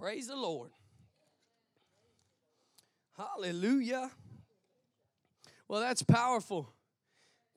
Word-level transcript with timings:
Praise 0.00 0.28
the 0.28 0.36
Lord. 0.36 0.70
Hallelujah. 3.18 4.10
Well, 5.68 5.82
that's 5.82 6.02
powerful. 6.02 6.72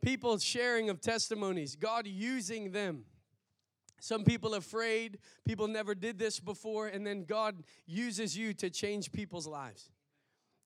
People 0.01 0.37
sharing 0.37 0.89
of 0.89 0.99
testimonies, 0.99 1.77
God 1.77 2.05
using 2.05 2.73
them. 2.73 3.05
Some 4.01 4.25
people 4.25 4.55
afraid, 4.55 5.19
people 5.47 5.69
never 5.69 5.95
did 5.95 6.19
this 6.19 6.41
before, 6.41 6.87
and 6.87 7.07
then 7.07 7.23
God 7.23 7.63
uses 7.85 8.37
you 8.37 8.53
to 8.55 8.69
change 8.69 9.13
people's 9.13 9.47
lives. 9.47 9.89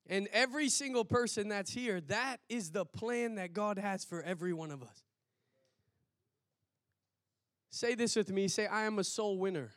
And 0.08 0.28
every 0.34 0.70
single 0.70 1.06
person 1.06 1.48
that's 1.48 1.72
here, 1.72 2.02
that 2.08 2.38
is 2.50 2.72
the 2.72 2.86
plan 2.86 3.36
that 3.36 3.54
God 3.54 3.78
has 3.78 4.04
for 4.04 4.24
every 4.24 4.52
one 4.52 4.72
of 4.72 4.82
us. 4.82 5.04
Say 7.70 7.94
this 7.94 8.16
with 8.16 8.32
me. 8.32 8.48
Say, 8.48 8.66
I 8.66 8.86
am 8.86 8.98
a 8.98 9.04
soul 9.04 9.38
winner. 9.38 9.74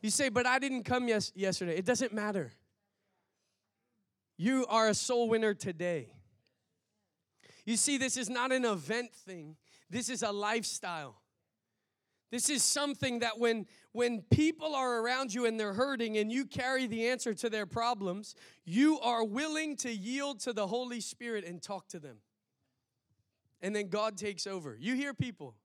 You 0.00 0.10
say, 0.10 0.28
but 0.28 0.46
I 0.46 0.58
didn't 0.58 0.84
come 0.84 1.08
yes- 1.08 1.32
yesterday. 1.34 1.76
It 1.76 1.84
doesn't 1.84 2.12
matter. 2.12 2.52
You 4.36 4.64
are 4.68 4.88
a 4.88 4.94
soul 4.94 5.28
winner 5.28 5.52
today. 5.52 6.14
You 7.66 7.76
see, 7.76 7.98
this 7.98 8.16
is 8.16 8.30
not 8.30 8.52
an 8.52 8.64
event 8.64 9.14
thing, 9.14 9.56
this 9.90 10.08
is 10.08 10.22
a 10.22 10.32
lifestyle. 10.32 11.16
This 12.30 12.48
is 12.48 12.62
something 12.62 13.18
that 13.18 13.40
when, 13.40 13.66
when 13.90 14.22
people 14.22 14.76
are 14.76 15.00
around 15.00 15.34
you 15.34 15.46
and 15.46 15.58
they're 15.58 15.72
hurting 15.72 16.16
and 16.16 16.30
you 16.30 16.46
carry 16.46 16.86
the 16.86 17.08
answer 17.08 17.34
to 17.34 17.50
their 17.50 17.66
problems, 17.66 18.36
you 18.64 19.00
are 19.00 19.24
willing 19.24 19.74
to 19.78 19.90
yield 19.90 20.38
to 20.40 20.52
the 20.52 20.68
Holy 20.68 21.00
Spirit 21.00 21.44
and 21.44 21.60
talk 21.60 21.88
to 21.88 21.98
them. 21.98 22.18
And 23.60 23.74
then 23.74 23.88
God 23.88 24.16
takes 24.16 24.46
over. 24.46 24.76
You 24.78 24.94
hear 24.94 25.12
people, 25.12 25.56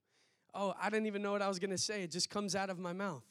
oh, 0.55 0.73
I 0.81 0.89
didn't 0.89 1.05
even 1.05 1.21
know 1.21 1.31
what 1.31 1.43
I 1.43 1.47
was 1.47 1.59
gonna 1.59 1.77
say. 1.77 2.01
It 2.01 2.09
just 2.09 2.31
comes 2.31 2.55
out 2.55 2.71
of 2.71 2.79
my 2.79 2.93
mouth. 2.93 3.23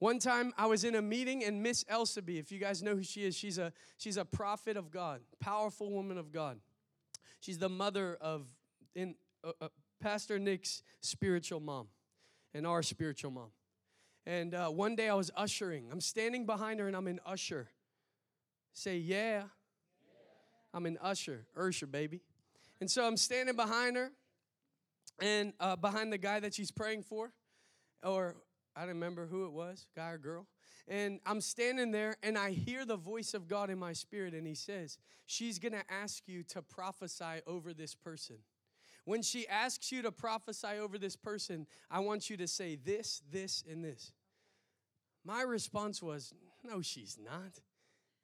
One 0.00 0.18
time 0.18 0.54
I 0.56 0.66
was 0.66 0.84
in 0.84 0.94
a 0.94 1.02
meeting 1.02 1.44
and 1.44 1.62
Miss 1.62 1.84
Elsaby, 1.84 2.40
if 2.40 2.50
you 2.50 2.58
guys 2.58 2.82
know 2.82 2.96
who 2.96 3.02
she 3.02 3.22
is, 3.22 3.36
she's 3.36 3.58
a 3.58 3.70
she's 3.98 4.16
a 4.16 4.24
prophet 4.24 4.78
of 4.78 4.90
God, 4.90 5.20
powerful 5.40 5.90
woman 5.90 6.16
of 6.16 6.32
God. 6.32 6.58
She's 7.38 7.58
the 7.58 7.68
mother 7.68 8.16
of 8.18 8.46
in 8.94 9.14
uh, 9.44 9.52
uh, 9.60 9.68
Pastor 10.00 10.38
Nick's 10.38 10.82
spiritual 11.02 11.60
mom 11.60 11.88
and 12.54 12.66
our 12.66 12.82
spiritual 12.82 13.30
mom. 13.30 13.50
And 14.24 14.54
uh, 14.54 14.68
one 14.68 14.96
day 14.96 15.10
I 15.10 15.14
was 15.14 15.30
ushering. 15.36 15.88
I'm 15.92 16.00
standing 16.00 16.46
behind 16.46 16.80
her 16.80 16.86
and 16.86 16.96
I'm 16.96 17.06
an 17.06 17.20
usher. 17.26 17.68
Say 18.72 18.96
yeah. 18.96 19.16
yeah. 19.36 19.42
I'm 20.72 20.86
an 20.86 20.96
usher, 21.02 21.44
usher 21.54 21.86
baby. 21.86 22.22
And 22.80 22.90
so 22.90 23.06
I'm 23.06 23.18
standing 23.18 23.54
behind 23.54 23.96
her 23.98 24.12
and 25.20 25.52
uh, 25.60 25.76
behind 25.76 26.10
the 26.10 26.18
guy 26.18 26.40
that 26.40 26.54
she's 26.54 26.70
praying 26.70 27.02
for, 27.02 27.32
or 28.02 28.36
I 28.76 28.80
don't 28.80 28.90
remember 28.90 29.26
who 29.26 29.46
it 29.46 29.52
was, 29.52 29.86
guy 29.96 30.10
or 30.10 30.18
girl. 30.18 30.46
And 30.88 31.20
I'm 31.26 31.40
standing 31.40 31.90
there 31.90 32.16
and 32.22 32.36
I 32.38 32.50
hear 32.50 32.84
the 32.84 32.96
voice 32.96 33.34
of 33.34 33.48
God 33.48 33.70
in 33.70 33.78
my 33.78 33.92
spirit, 33.92 34.34
and 34.34 34.46
He 34.46 34.54
says, 34.54 34.98
She's 35.26 35.58
gonna 35.58 35.84
ask 35.88 36.24
you 36.26 36.42
to 36.44 36.62
prophesy 36.62 37.42
over 37.46 37.72
this 37.72 37.94
person. 37.94 38.36
When 39.04 39.22
she 39.22 39.46
asks 39.48 39.90
you 39.90 40.02
to 40.02 40.12
prophesy 40.12 40.78
over 40.80 40.98
this 40.98 41.16
person, 41.16 41.66
I 41.90 42.00
want 42.00 42.30
you 42.30 42.36
to 42.36 42.46
say 42.46 42.76
this, 42.76 43.22
this, 43.30 43.64
and 43.68 43.84
this. 43.84 44.12
My 45.24 45.42
response 45.42 46.02
was, 46.02 46.32
No, 46.64 46.80
she's 46.82 47.18
not. 47.22 47.60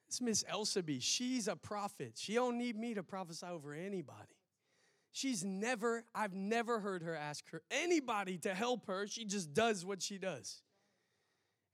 It's 0.08 0.20
Miss 0.20 0.44
Elsaby. 0.44 0.98
She's 1.00 1.48
a 1.48 1.56
prophet. 1.56 2.12
She 2.16 2.34
don't 2.34 2.58
need 2.58 2.78
me 2.78 2.94
to 2.94 3.02
prophesy 3.02 3.46
over 3.46 3.74
anybody. 3.74 4.35
She's 5.16 5.42
never, 5.42 6.04
I've 6.14 6.34
never 6.34 6.78
heard 6.78 7.02
her 7.02 7.16
ask 7.16 7.48
her 7.48 7.62
anybody 7.70 8.36
to 8.40 8.52
help 8.52 8.86
her. 8.86 9.06
She 9.06 9.24
just 9.24 9.54
does 9.54 9.82
what 9.82 10.02
she 10.02 10.18
does. 10.18 10.60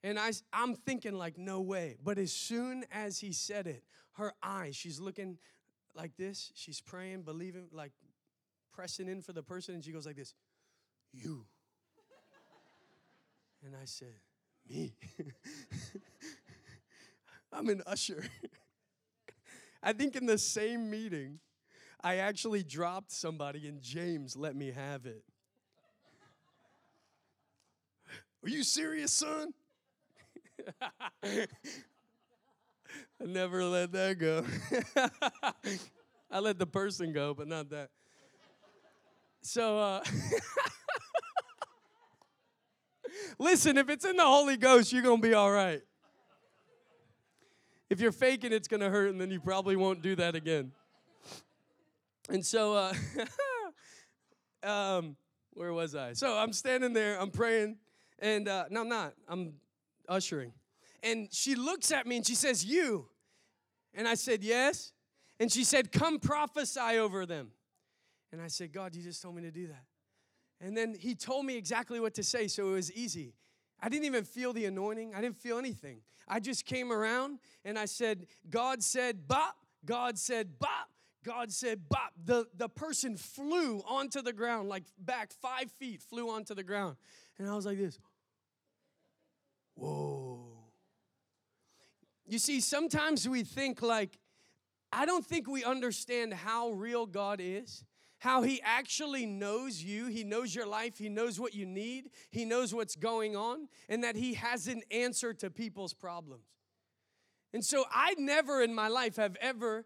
And 0.04 0.16
I, 0.16 0.30
I'm 0.52 0.76
thinking, 0.76 1.14
like, 1.14 1.36
no 1.38 1.60
way. 1.60 1.96
But 2.04 2.18
as 2.18 2.32
soon 2.32 2.84
as 2.92 3.18
he 3.18 3.32
said 3.32 3.66
it, 3.66 3.82
her 4.12 4.32
eyes, 4.44 4.76
she's 4.76 5.00
looking 5.00 5.38
like 5.92 6.16
this. 6.16 6.52
She's 6.54 6.80
praying, 6.80 7.22
believing, 7.22 7.66
like 7.72 7.90
pressing 8.72 9.08
in 9.08 9.22
for 9.22 9.32
the 9.32 9.42
person. 9.42 9.74
And 9.74 9.84
she 9.84 9.90
goes 9.90 10.06
like 10.06 10.14
this 10.14 10.34
You. 11.12 11.44
And 13.66 13.74
I 13.74 13.86
said, 13.86 14.14
Me. 14.70 14.94
I'm 17.52 17.68
an 17.68 17.82
usher. 17.88 18.24
I 19.82 19.92
think 19.94 20.14
in 20.14 20.26
the 20.26 20.38
same 20.38 20.88
meeting, 20.88 21.40
I 22.02 22.16
actually 22.16 22.62
dropped 22.62 23.12
somebody 23.12 23.68
and 23.68 23.80
James 23.80 24.36
let 24.36 24.56
me 24.56 24.72
have 24.72 25.06
it. 25.06 25.22
Are 28.44 28.48
you 28.48 28.64
serious, 28.64 29.12
son? 29.12 29.54
I 31.22 31.46
never 33.20 33.64
let 33.64 33.92
that 33.92 34.18
go. 34.18 34.44
I 36.30 36.40
let 36.40 36.58
the 36.58 36.66
person 36.66 37.12
go, 37.12 37.34
but 37.34 37.46
not 37.46 37.70
that. 37.70 37.90
So, 39.42 39.78
uh, 39.78 40.02
listen, 43.38 43.78
if 43.78 43.88
it's 43.88 44.04
in 44.04 44.16
the 44.16 44.24
Holy 44.24 44.56
Ghost, 44.56 44.92
you're 44.92 45.02
going 45.02 45.22
to 45.22 45.28
be 45.28 45.34
all 45.34 45.52
right. 45.52 45.82
If 47.90 48.00
you're 48.00 48.12
faking, 48.12 48.52
it's 48.52 48.68
going 48.68 48.80
to 48.80 48.90
hurt, 48.90 49.10
and 49.10 49.20
then 49.20 49.30
you 49.30 49.40
probably 49.40 49.76
won't 49.76 50.02
do 50.02 50.16
that 50.16 50.34
again. 50.34 50.72
And 52.32 52.44
so, 52.44 52.74
uh, 52.74 52.94
um, 54.66 55.16
where 55.52 55.74
was 55.74 55.94
I? 55.94 56.14
So 56.14 56.34
I'm 56.34 56.54
standing 56.54 56.94
there, 56.94 57.20
I'm 57.20 57.30
praying, 57.30 57.76
and 58.20 58.48
uh, 58.48 58.64
no, 58.70 58.80
I'm 58.80 58.88
not. 58.88 59.12
I'm 59.28 59.52
ushering. 60.08 60.54
And 61.02 61.28
she 61.30 61.54
looks 61.54 61.92
at 61.92 62.06
me 62.06 62.16
and 62.16 62.26
she 62.26 62.34
says, 62.34 62.64
You. 62.64 63.06
And 63.92 64.08
I 64.08 64.14
said, 64.14 64.42
Yes. 64.42 64.92
And 65.38 65.52
she 65.52 65.62
said, 65.62 65.92
Come 65.92 66.18
prophesy 66.20 66.96
over 66.98 67.26
them. 67.26 67.50
And 68.32 68.40
I 68.40 68.46
said, 68.46 68.72
God, 68.72 68.94
you 68.94 69.02
just 69.02 69.20
told 69.20 69.36
me 69.36 69.42
to 69.42 69.50
do 69.50 69.66
that. 69.66 69.84
And 70.58 70.74
then 70.74 70.94
he 70.98 71.14
told 71.14 71.44
me 71.44 71.58
exactly 71.58 72.00
what 72.00 72.14
to 72.14 72.22
say, 72.22 72.48
so 72.48 72.70
it 72.70 72.72
was 72.72 72.90
easy. 72.92 73.34
I 73.78 73.90
didn't 73.90 74.06
even 74.06 74.24
feel 74.24 74.54
the 74.54 74.64
anointing, 74.64 75.14
I 75.14 75.20
didn't 75.20 75.36
feel 75.36 75.58
anything. 75.58 75.98
I 76.26 76.40
just 76.40 76.64
came 76.64 76.90
around 76.90 77.40
and 77.62 77.78
I 77.78 77.84
said, 77.84 78.26
God 78.48 78.82
said, 78.82 79.28
Bop. 79.28 79.56
God 79.84 80.16
said, 80.16 80.58
Bop. 80.58 80.88
God 81.24 81.52
said, 81.52 81.88
Bop. 81.88 82.12
The, 82.24 82.46
the 82.56 82.68
person 82.68 83.16
flew 83.16 83.82
onto 83.86 84.22
the 84.22 84.32
ground, 84.32 84.68
like 84.68 84.84
back 84.98 85.32
five 85.32 85.70
feet, 85.72 86.02
flew 86.02 86.30
onto 86.30 86.54
the 86.54 86.62
ground. 86.62 86.96
And 87.38 87.48
I 87.48 87.54
was 87.54 87.66
like 87.66 87.78
this. 87.78 87.98
Whoa. 89.74 90.40
You 92.26 92.38
see, 92.38 92.60
sometimes 92.60 93.28
we 93.28 93.42
think 93.42 93.82
like, 93.82 94.18
I 94.92 95.06
don't 95.06 95.24
think 95.24 95.48
we 95.48 95.64
understand 95.64 96.34
how 96.34 96.70
real 96.70 97.06
God 97.06 97.40
is, 97.42 97.84
how 98.18 98.42
He 98.42 98.60
actually 98.62 99.26
knows 99.26 99.82
you, 99.82 100.06
He 100.06 100.24
knows 100.24 100.54
your 100.54 100.66
life, 100.66 100.98
He 100.98 101.08
knows 101.08 101.40
what 101.40 101.54
you 101.54 101.66
need, 101.66 102.10
He 102.30 102.44
knows 102.44 102.74
what's 102.74 102.94
going 102.94 103.36
on, 103.36 103.68
and 103.88 104.04
that 104.04 104.16
He 104.16 104.34
has 104.34 104.68
an 104.68 104.82
answer 104.90 105.32
to 105.34 105.50
people's 105.50 105.94
problems. 105.94 106.44
And 107.54 107.64
so 107.64 107.84
I 107.92 108.14
never 108.18 108.62
in 108.62 108.74
my 108.74 108.88
life 108.88 109.16
have 109.16 109.36
ever 109.40 109.84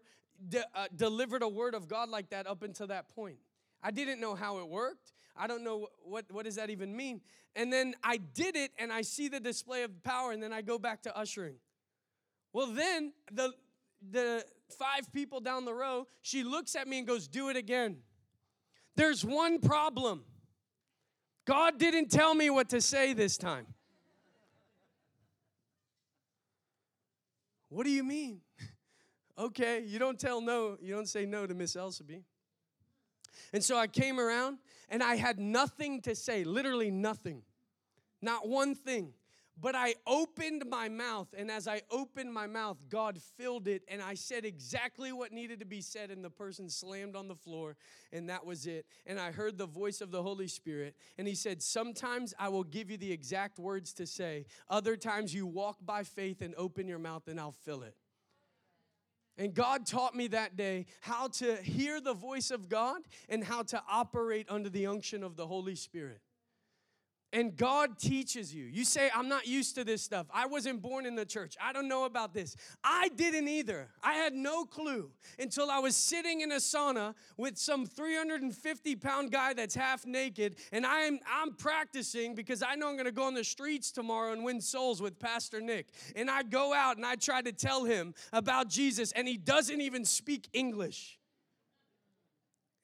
de- 0.49 0.65
uh, 0.75 0.87
delivered 0.95 1.43
a 1.43 1.47
word 1.47 1.73
of 1.73 1.87
God 1.87 2.09
like 2.09 2.29
that 2.29 2.47
up 2.47 2.63
until 2.63 2.87
that 2.87 3.09
point. 3.09 3.37
I 3.83 3.91
didn't 3.91 4.19
know 4.19 4.35
how 4.35 4.59
it 4.59 4.67
worked. 4.67 5.13
I 5.35 5.47
don't 5.47 5.63
know 5.63 5.87
what, 6.03 6.25
what 6.31 6.45
does 6.45 6.55
that 6.55 6.69
even 6.69 6.95
mean. 6.95 7.21
And 7.55 7.71
then 7.71 7.93
I 8.03 8.17
did 8.17 8.55
it 8.55 8.71
and 8.79 8.91
I 8.91 9.01
see 9.01 9.27
the 9.27 9.39
display 9.39 9.83
of 9.83 10.03
power 10.03 10.31
and 10.31 10.41
then 10.41 10.51
I 10.51 10.61
go 10.61 10.79
back 10.79 11.03
to 11.03 11.17
ushering. 11.17 11.55
Well, 12.53 12.67
then 12.67 13.13
the 13.31 13.53
the 14.11 14.45
five 14.77 15.11
people 15.11 15.39
down 15.39 15.65
the 15.65 15.73
row, 15.73 16.07
she 16.21 16.43
looks 16.43 16.75
at 16.75 16.87
me 16.87 16.99
and 16.99 17.07
goes, 17.07 17.27
"Do 17.27 17.49
it 17.49 17.57
again." 17.57 17.97
There's 18.95 19.23
one 19.23 19.59
problem. 19.59 20.23
God 21.45 21.77
didn't 21.77 22.09
tell 22.09 22.33
me 22.33 22.49
what 22.49 22.69
to 22.69 22.81
say 22.81 23.13
this 23.13 23.37
time. 23.37 23.67
What 27.69 27.85
do 27.85 27.91
you 27.91 28.03
mean? 28.03 28.41
okay, 29.37 29.83
you 29.85 29.99
don't 29.99 30.19
tell 30.19 30.41
no, 30.41 30.77
you 30.81 30.93
don't 30.93 31.07
say 31.07 31.25
no 31.25 31.45
to 31.45 31.53
Miss 31.53 31.75
Elsaby. 31.75 32.23
And 33.53 33.63
so 33.63 33.77
I 33.77 33.87
came 33.87 34.19
around 34.19 34.57
and 34.89 35.03
I 35.03 35.15
had 35.15 35.39
nothing 35.39 36.01
to 36.01 36.15
say, 36.15 36.43
literally 36.43 36.91
nothing, 36.91 37.43
not 38.21 38.47
one 38.47 38.75
thing. 38.75 39.13
But 39.59 39.73
I 39.73 39.95
opened 40.05 40.65
my 40.69 40.87
mouth, 40.87 41.33
and 41.35 41.49
as 41.49 41.67
I 41.67 41.81
opened 41.89 42.31
my 42.31 42.45
mouth, 42.45 42.77
God 42.89 43.19
filled 43.37 43.67
it, 43.67 43.81
and 43.87 44.03
I 44.03 44.13
said 44.13 44.45
exactly 44.45 45.11
what 45.11 45.31
needed 45.31 45.59
to 45.61 45.65
be 45.65 45.81
said, 45.81 46.11
and 46.11 46.23
the 46.23 46.29
person 46.29 46.69
slammed 46.69 47.15
on 47.15 47.27
the 47.27 47.35
floor, 47.35 47.75
and 48.13 48.29
that 48.29 48.45
was 48.45 48.67
it. 48.67 48.85
And 49.07 49.19
I 49.19 49.31
heard 49.31 49.57
the 49.57 49.65
voice 49.65 49.99
of 49.99 50.11
the 50.11 50.21
Holy 50.21 50.47
Spirit, 50.47 50.95
and 51.17 51.27
He 51.27 51.33
said, 51.33 51.63
Sometimes 51.63 52.35
I 52.37 52.49
will 52.49 52.63
give 52.63 52.91
you 52.91 52.97
the 52.97 53.11
exact 53.11 53.57
words 53.57 53.93
to 53.93 54.05
say, 54.05 54.45
other 54.69 54.95
times 54.95 55.33
you 55.33 55.47
walk 55.47 55.77
by 55.83 56.03
faith 56.03 56.41
and 56.41 56.53
open 56.55 56.87
your 56.87 56.99
mouth, 56.99 57.27
and 57.27 57.39
I'll 57.39 57.51
fill 57.51 57.81
it. 57.81 57.95
And 59.37 59.53
God 59.53 59.85
taught 59.85 60.15
me 60.15 60.27
that 60.29 60.57
day 60.57 60.85
how 61.01 61.27
to 61.27 61.57
hear 61.57 62.01
the 62.01 62.13
voice 62.13 62.49
of 62.49 62.69
God 62.69 63.01
and 63.29 63.43
how 63.43 63.63
to 63.63 63.81
operate 63.89 64.47
under 64.49 64.69
the 64.69 64.87
unction 64.87 65.23
of 65.23 65.35
the 65.35 65.45
Holy 65.45 65.75
Spirit. 65.75 66.21
And 67.33 67.55
God 67.55 67.99
teaches 67.99 68.53
you. 68.53 68.65
You 68.65 68.85
say, 68.85 69.09
I'm 69.13 69.27
not 69.27 69.47
used 69.47 69.75
to 69.75 69.83
this 69.83 70.01
stuff. 70.01 70.27
I 70.33 70.45
wasn't 70.45 70.81
born 70.81 71.05
in 71.05 71.15
the 71.15 71.25
church. 71.25 71.55
I 71.61 71.73
don't 71.73 71.87
know 71.87 72.05
about 72.05 72.33
this. 72.33 72.55
I 72.83 73.09
didn't 73.09 73.47
either. 73.47 73.89
I 74.01 74.13
had 74.13 74.33
no 74.33 74.63
clue 74.63 75.11
until 75.37 75.69
I 75.69 75.79
was 75.79 75.95
sitting 75.95 76.41
in 76.41 76.51
a 76.51 76.55
sauna 76.55 77.15
with 77.35 77.57
some 77.57 77.85
350 77.85 78.95
pound 78.95 79.31
guy 79.31 79.53
that's 79.53 79.75
half 79.75 80.05
naked, 80.05 80.55
and 80.71 80.85
I'm, 80.85 81.19
I'm 81.29 81.53
practicing 81.53 82.33
because 82.33 82.63
I 82.63 82.75
know 82.75 82.87
I'm 82.89 82.97
gonna 82.97 83.11
go 83.11 83.23
on 83.23 83.33
the 83.33 83.43
streets 83.43 83.91
tomorrow 83.91 84.31
and 84.31 84.43
win 84.43 84.61
souls 84.61 85.01
with 85.01 85.19
Pastor 85.19 85.59
Nick. 85.59 85.87
And 86.15 86.29
I 86.29 86.43
go 86.43 86.73
out 86.73 86.97
and 86.97 87.05
I 87.05 87.15
try 87.15 87.41
to 87.41 87.51
tell 87.51 87.83
him 87.83 88.13
about 88.31 88.69
Jesus, 88.69 89.11
and 89.11 89.27
he 89.27 89.37
doesn't 89.37 89.81
even 89.81 90.05
speak 90.05 90.47
English. 90.53 91.16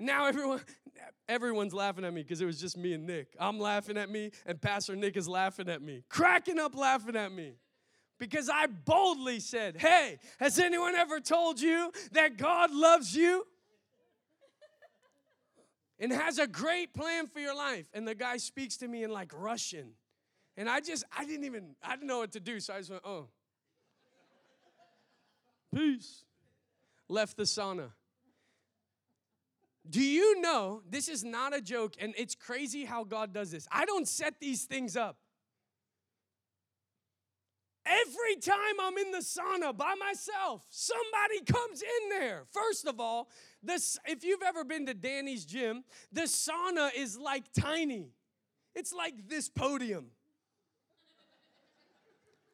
Now 0.04 0.26
everyone, 0.26 0.62
everyone's 1.30 1.74
laughing 1.74 2.04
at 2.04 2.14
me 2.14 2.24
because 2.24 2.42
it 2.42 2.46
was 2.46 2.60
just 2.60 2.78
me 2.78 2.94
and 2.94 3.08
Nick. 3.08 3.36
I'm 3.40 3.60
laughing 3.60 3.98
at 3.98 4.10
me, 4.10 4.32
and 4.46 4.62
Pastor 4.62 4.96
Nick 4.96 5.16
is 5.16 5.28
laughing 5.28 5.70
at 5.70 5.82
me, 5.82 6.04
cracking 6.10 6.60
up 6.60 6.76
laughing 6.76 7.16
at 7.16 7.32
me. 7.32 7.54
Because 8.20 8.50
I 8.50 8.68
boldly 8.68 9.40
said, 9.40 9.78
Hey, 9.78 10.20
has 10.40 10.60
anyone 10.60 10.96
ever 10.96 11.20
told 11.20 11.60
you 11.60 11.92
that 12.12 12.38
God 12.38 12.72
loves 12.72 13.16
you? 13.16 13.46
and 16.00 16.12
has 16.12 16.38
a 16.38 16.48
great 16.48 16.94
plan 16.94 17.28
for 17.28 17.40
your 17.40 17.56
life. 17.56 17.86
And 17.94 18.06
the 18.06 18.16
guy 18.16 18.36
speaks 18.36 18.76
to 18.78 18.88
me 18.90 19.04
in 19.04 19.12
like 19.12 19.32
Russian. 19.34 19.92
And 20.58 20.70
I 20.70 20.82
just, 20.82 21.06
I 21.18 21.24
didn't 21.24 21.46
even, 21.46 21.76
I 21.82 21.96
didn't 21.96 22.08
know 22.08 22.20
what 22.20 22.34
to 22.34 22.42
do. 22.42 22.60
So 22.60 22.74
I 22.74 22.80
just 22.80 22.90
went, 22.90 23.04
oh. 23.06 23.28
Peace. 25.74 26.26
Left 27.08 27.38
the 27.38 27.44
sauna. 27.44 27.92
Do 29.90 30.02
you 30.02 30.40
know 30.42 30.82
this 30.90 31.10
is 31.10 31.24
not 31.24 31.56
a 31.56 31.62
joke 31.62 31.96
and 32.00 32.14
it's 32.18 32.36
crazy 32.36 32.86
how 32.86 33.04
God 33.04 33.34
does 33.34 33.52
this? 33.52 33.68
I 33.72 33.86
don't 33.86 34.08
set 34.08 34.40
these 34.40 34.64
things 34.64 34.96
up. 34.96 35.18
Every 37.86 38.38
time 38.38 38.80
I'm 38.82 38.98
in 38.98 39.12
the 39.12 39.18
sauna 39.18 39.76
by 39.76 39.94
myself, 39.96 40.66
somebody 40.70 41.42
comes 41.46 41.82
in 41.82 42.10
there. 42.10 42.44
First 42.52 42.88
of 42.88 43.02
all, 43.02 43.28
this 43.62 44.00
if 44.06 44.24
you've 44.24 44.42
ever 44.42 44.64
been 44.64 44.86
to 44.86 44.94
Danny's 44.94 45.44
gym, 45.44 45.84
the 46.12 46.22
sauna 46.22 46.92
is 46.96 47.18
like 47.18 47.44
tiny. 47.52 48.08
It's 48.74 48.94
like 48.94 49.28
this 49.28 49.50
podium. 49.50 50.08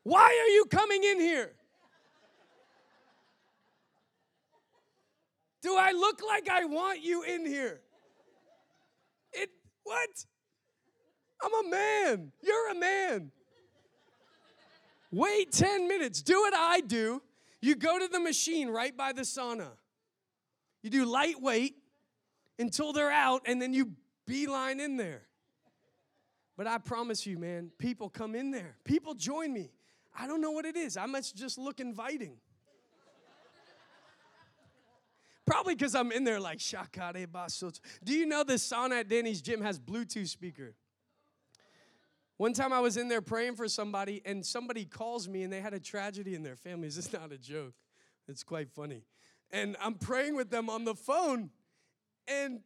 Why 0.03 0.23
are 0.23 0.49
you 0.49 0.65
coming 0.65 1.03
in 1.03 1.19
here? 1.19 1.53
Do 5.61 5.75
I 5.77 5.91
look 5.91 6.21
like 6.25 6.50
I 6.50 6.65
want 6.65 7.03
you 7.03 7.23
in 7.23 7.45
here? 7.45 7.81
It 9.33 9.50
what? 9.83 10.09
I'm 11.41 11.65
a 11.65 11.69
man. 11.69 12.31
You're 12.41 12.71
a 12.71 12.75
man. 12.75 13.31
Wait 15.11 15.51
10 15.51 15.88
minutes. 15.88 16.21
Do 16.21 16.39
what 16.39 16.53
I 16.53 16.81
do. 16.81 17.21
You 17.61 17.75
go 17.75 18.00
to 18.00 18.07
the 18.07 18.19
machine 18.19 18.69
right 18.69 18.95
by 18.95 19.11
the 19.11 19.23
sauna. 19.23 19.69
You 20.81 20.89
do 20.89 21.06
lightweight 21.06 21.75
until 22.57 22.94
they're 22.94 23.12
out, 23.12 23.41
and 23.45 23.62
then 23.62 23.73
you 23.73 23.91
beeline 24.25 24.79
in 24.79 24.97
there. 24.97 25.23
But 26.55 26.67
I 26.67 26.77
promise 26.77 27.25
you, 27.25 27.38
man, 27.38 27.71
people 27.77 28.09
come 28.09 28.35
in 28.35 28.51
there. 28.51 28.75
People 28.83 29.13
join 29.13 29.51
me. 29.51 29.71
I 30.17 30.27
don't 30.27 30.41
know 30.41 30.51
what 30.51 30.65
it 30.65 30.75
is. 30.75 30.97
I 30.97 31.05
must 31.05 31.35
just 31.35 31.57
look 31.57 31.79
inviting. 31.79 32.38
Probably 35.50 35.74
because 35.74 35.96
I'm 35.96 36.12
in 36.12 36.25
there 36.25 36.40
like 36.40 36.60
Shakare 36.60 37.25
Basot. 37.25 37.80
Do 38.04 38.13
you 38.13 38.28
know 38.28 38.44
the 38.44 38.54
sauna 38.54 39.00
at 39.00 39.10
Danny's 39.10 39.42
gym 39.42 39.62
has 39.62 39.80
Bluetooth 39.80 40.28
speaker? 40.28 40.75
One 42.38 42.54
time 42.54 42.72
I 42.72 42.80
was 42.80 42.98
in 42.98 43.07
there 43.07 43.22
praying 43.22 43.56
for 43.56 43.68
somebody, 43.68 44.22
and 44.25 44.46
somebody 44.46 44.86
calls 44.86 45.28
me 45.28 45.42
and 45.42 45.51
they 45.51 45.60
had 45.60 45.74
a 45.74 45.80
tragedy 45.80 46.36
in 46.36 46.44
their 46.44 46.56
family. 46.56 46.88
This 46.88 47.12
not 47.13 47.31
a 47.31 47.38
joke. 47.40 47.74
It's 48.28 48.44
quite 48.44 48.69
funny. 48.69 49.06
And 49.50 49.75
I'm 49.81 49.96
praying 49.96 50.36
with 50.36 50.51
them 50.51 50.69
on 50.69 50.86
the 50.86 50.94
phone, 50.94 51.50
and 52.28 52.60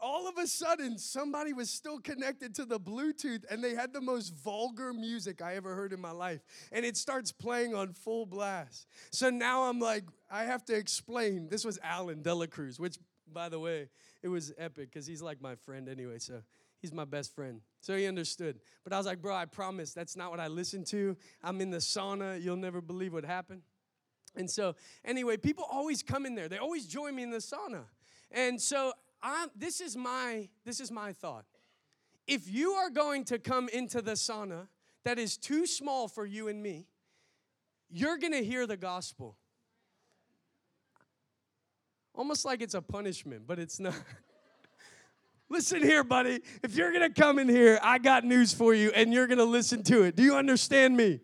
all 0.00 0.28
of 0.28 0.36
a 0.38 0.46
sudden, 0.46 0.98
somebody 0.98 1.52
was 1.52 1.70
still 1.70 1.98
connected 1.98 2.54
to 2.56 2.64
the 2.64 2.78
Bluetooth 2.78 3.44
and 3.50 3.62
they 3.62 3.74
had 3.74 3.92
the 3.92 4.00
most 4.00 4.34
vulgar 4.34 4.92
music 4.92 5.40
I 5.42 5.56
ever 5.56 5.74
heard 5.74 5.92
in 5.92 6.00
my 6.00 6.10
life. 6.10 6.40
And 6.72 6.84
it 6.84 6.96
starts 6.96 7.32
playing 7.32 7.74
on 7.74 7.92
full 7.92 8.26
blast. 8.26 8.86
So 9.10 9.30
now 9.30 9.64
I'm 9.64 9.80
like, 9.80 10.04
I 10.30 10.44
have 10.44 10.64
to 10.66 10.74
explain. 10.74 11.48
This 11.48 11.64
was 11.64 11.78
Alan 11.82 12.22
Delacruz, 12.22 12.78
which, 12.78 12.96
by 13.32 13.48
the 13.48 13.58
way, 13.58 13.88
it 14.22 14.28
was 14.28 14.52
epic 14.58 14.90
because 14.90 15.06
he's 15.06 15.22
like 15.22 15.40
my 15.40 15.54
friend 15.54 15.88
anyway. 15.88 16.18
So 16.18 16.42
he's 16.80 16.92
my 16.92 17.04
best 17.04 17.34
friend. 17.34 17.60
So 17.80 17.96
he 17.96 18.06
understood. 18.06 18.60
But 18.84 18.92
I 18.92 18.98
was 18.98 19.06
like, 19.06 19.22
bro, 19.22 19.34
I 19.34 19.46
promise 19.46 19.92
that's 19.92 20.16
not 20.16 20.30
what 20.30 20.40
I 20.40 20.48
listen 20.48 20.84
to. 20.84 21.16
I'm 21.42 21.60
in 21.60 21.70
the 21.70 21.78
sauna. 21.78 22.42
You'll 22.42 22.56
never 22.56 22.80
believe 22.80 23.12
what 23.12 23.24
happened. 23.24 23.62
And 24.36 24.50
so, 24.50 24.76
anyway, 25.04 25.38
people 25.38 25.64
always 25.70 26.02
come 26.02 26.26
in 26.26 26.34
there, 26.34 26.48
they 26.48 26.58
always 26.58 26.86
join 26.86 27.14
me 27.14 27.22
in 27.22 27.30
the 27.30 27.38
sauna. 27.38 27.84
And 28.30 28.60
so 28.60 28.92
I'm, 29.26 29.48
this 29.56 29.80
is 29.80 29.96
my 29.96 30.48
this 30.64 30.78
is 30.78 30.92
my 30.92 31.12
thought. 31.12 31.44
If 32.28 32.48
you 32.48 32.72
are 32.72 32.90
going 32.90 33.24
to 33.24 33.40
come 33.40 33.68
into 33.68 34.00
the 34.00 34.12
sauna 34.12 34.68
that 35.04 35.18
is 35.18 35.36
too 35.36 35.66
small 35.66 36.06
for 36.06 36.24
you 36.24 36.46
and 36.46 36.62
me, 36.62 36.86
you're 37.90 38.18
going 38.18 38.32
to 38.32 38.44
hear 38.44 38.66
the 38.68 38.76
gospel. 38.76 39.36
Almost 42.14 42.44
like 42.44 42.62
it's 42.62 42.74
a 42.74 42.82
punishment, 42.82 43.42
but 43.48 43.58
it's 43.58 43.80
not. 43.80 43.94
listen 45.48 45.82
here, 45.82 46.04
buddy. 46.04 46.40
If 46.62 46.76
you're 46.76 46.92
going 46.92 47.12
to 47.12 47.20
come 47.20 47.40
in 47.40 47.48
here, 47.48 47.80
I 47.82 47.98
got 47.98 48.24
news 48.24 48.54
for 48.54 48.74
you 48.74 48.90
and 48.94 49.12
you're 49.12 49.26
going 49.26 49.38
to 49.38 49.44
listen 49.44 49.82
to 49.84 50.04
it. 50.04 50.14
Do 50.14 50.22
you 50.22 50.36
understand 50.36 50.96
me? 50.96 51.20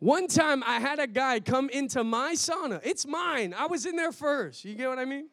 One 0.00 0.26
time 0.26 0.64
I 0.66 0.80
had 0.80 0.98
a 0.98 1.06
guy 1.06 1.38
come 1.38 1.68
into 1.68 2.02
my 2.02 2.32
sauna. 2.34 2.80
It's 2.82 3.06
mine. 3.06 3.54
I 3.56 3.66
was 3.66 3.86
in 3.86 3.94
there 3.94 4.12
first. 4.12 4.64
You 4.64 4.74
get 4.74 4.88
what 4.88 4.98
I 4.98 5.04
mean? 5.04 5.28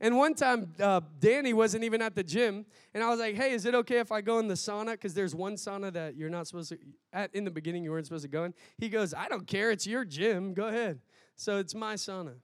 And 0.00 0.16
one 0.16 0.34
time, 0.34 0.74
uh, 0.78 1.00
Danny 1.18 1.52
wasn't 1.52 1.82
even 1.82 2.00
at 2.02 2.14
the 2.14 2.22
gym, 2.22 2.66
and 2.94 3.02
I 3.02 3.10
was 3.10 3.18
like, 3.18 3.34
"Hey, 3.34 3.50
is 3.50 3.64
it 3.64 3.74
okay 3.74 3.98
if 3.98 4.12
I 4.12 4.20
go 4.20 4.38
in 4.38 4.46
the 4.46 4.54
sauna? 4.54 4.92
Because 4.92 5.12
there's 5.12 5.34
one 5.34 5.54
sauna 5.54 5.92
that 5.92 6.14
you're 6.14 6.30
not 6.30 6.46
supposed 6.46 6.68
to. 6.68 6.78
At 7.12 7.34
in 7.34 7.44
the 7.44 7.50
beginning, 7.50 7.82
you 7.82 7.90
weren't 7.90 8.06
supposed 8.06 8.22
to 8.22 8.28
go 8.28 8.44
in." 8.44 8.54
He 8.76 8.88
goes, 8.88 9.12
"I 9.12 9.28
don't 9.28 9.46
care. 9.46 9.72
It's 9.72 9.86
your 9.86 10.04
gym. 10.04 10.54
Go 10.54 10.68
ahead." 10.68 11.00
So 11.34 11.58
it's 11.58 11.74
my 11.74 11.94
sauna. 11.94 12.34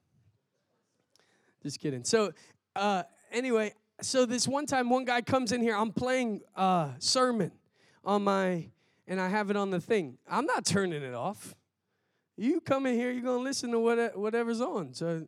Just 1.63 1.81
kidding. 1.81 2.05
So 2.05 2.33
uh, 2.77 3.05
anyway, 3.31 3.73
so 4.01 4.27
this 4.27 4.49
one 4.49 4.67
time, 4.67 4.91
one 4.91 5.05
guy 5.05 5.23
comes 5.23 5.53
in 5.53 5.63
here. 5.63 5.77
I'm 5.77 5.93
playing 5.93 6.41
uh, 6.57 6.91
sermon 6.99 7.53
on 8.05 8.25
my, 8.25 8.69
and 9.07 9.21
I 9.21 9.29
have 9.29 9.51
it 9.51 9.57
on 9.57 9.71
the 9.71 9.81
thing. 9.81 10.19
I'm 10.29 10.47
not 10.47 10.65
turning 10.65 11.03
it 11.03 11.15
off. 11.15 11.55
You 12.37 12.61
come 12.61 12.87
in 12.87 12.95
here, 12.95 13.13
you're 13.13 13.23
gonna 13.23 13.43
listen 13.43 13.71
to 13.71 13.79
what, 13.79 14.19
whatever's 14.19 14.61
on. 14.61 14.93
So 14.93 15.27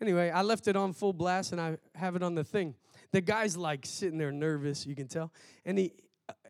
Anyway, 0.00 0.30
I 0.30 0.42
left 0.42 0.68
it 0.68 0.76
on 0.76 0.92
full 0.92 1.12
blast 1.12 1.52
and 1.52 1.60
I 1.60 1.78
have 1.94 2.16
it 2.16 2.22
on 2.22 2.34
the 2.34 2.44
thing. 2.44 2.74
The 3.12 3.20
guy's 3.20 3.56
like 3.56 3.86
sitting 3.86 4.18
there 4.18 4.32
nervous, 4.32 4.86
you 4.86 4.94
can 4.94 5.08
tell. 5.08 5.32
And 5.64 5.78
he, 5.78 5.92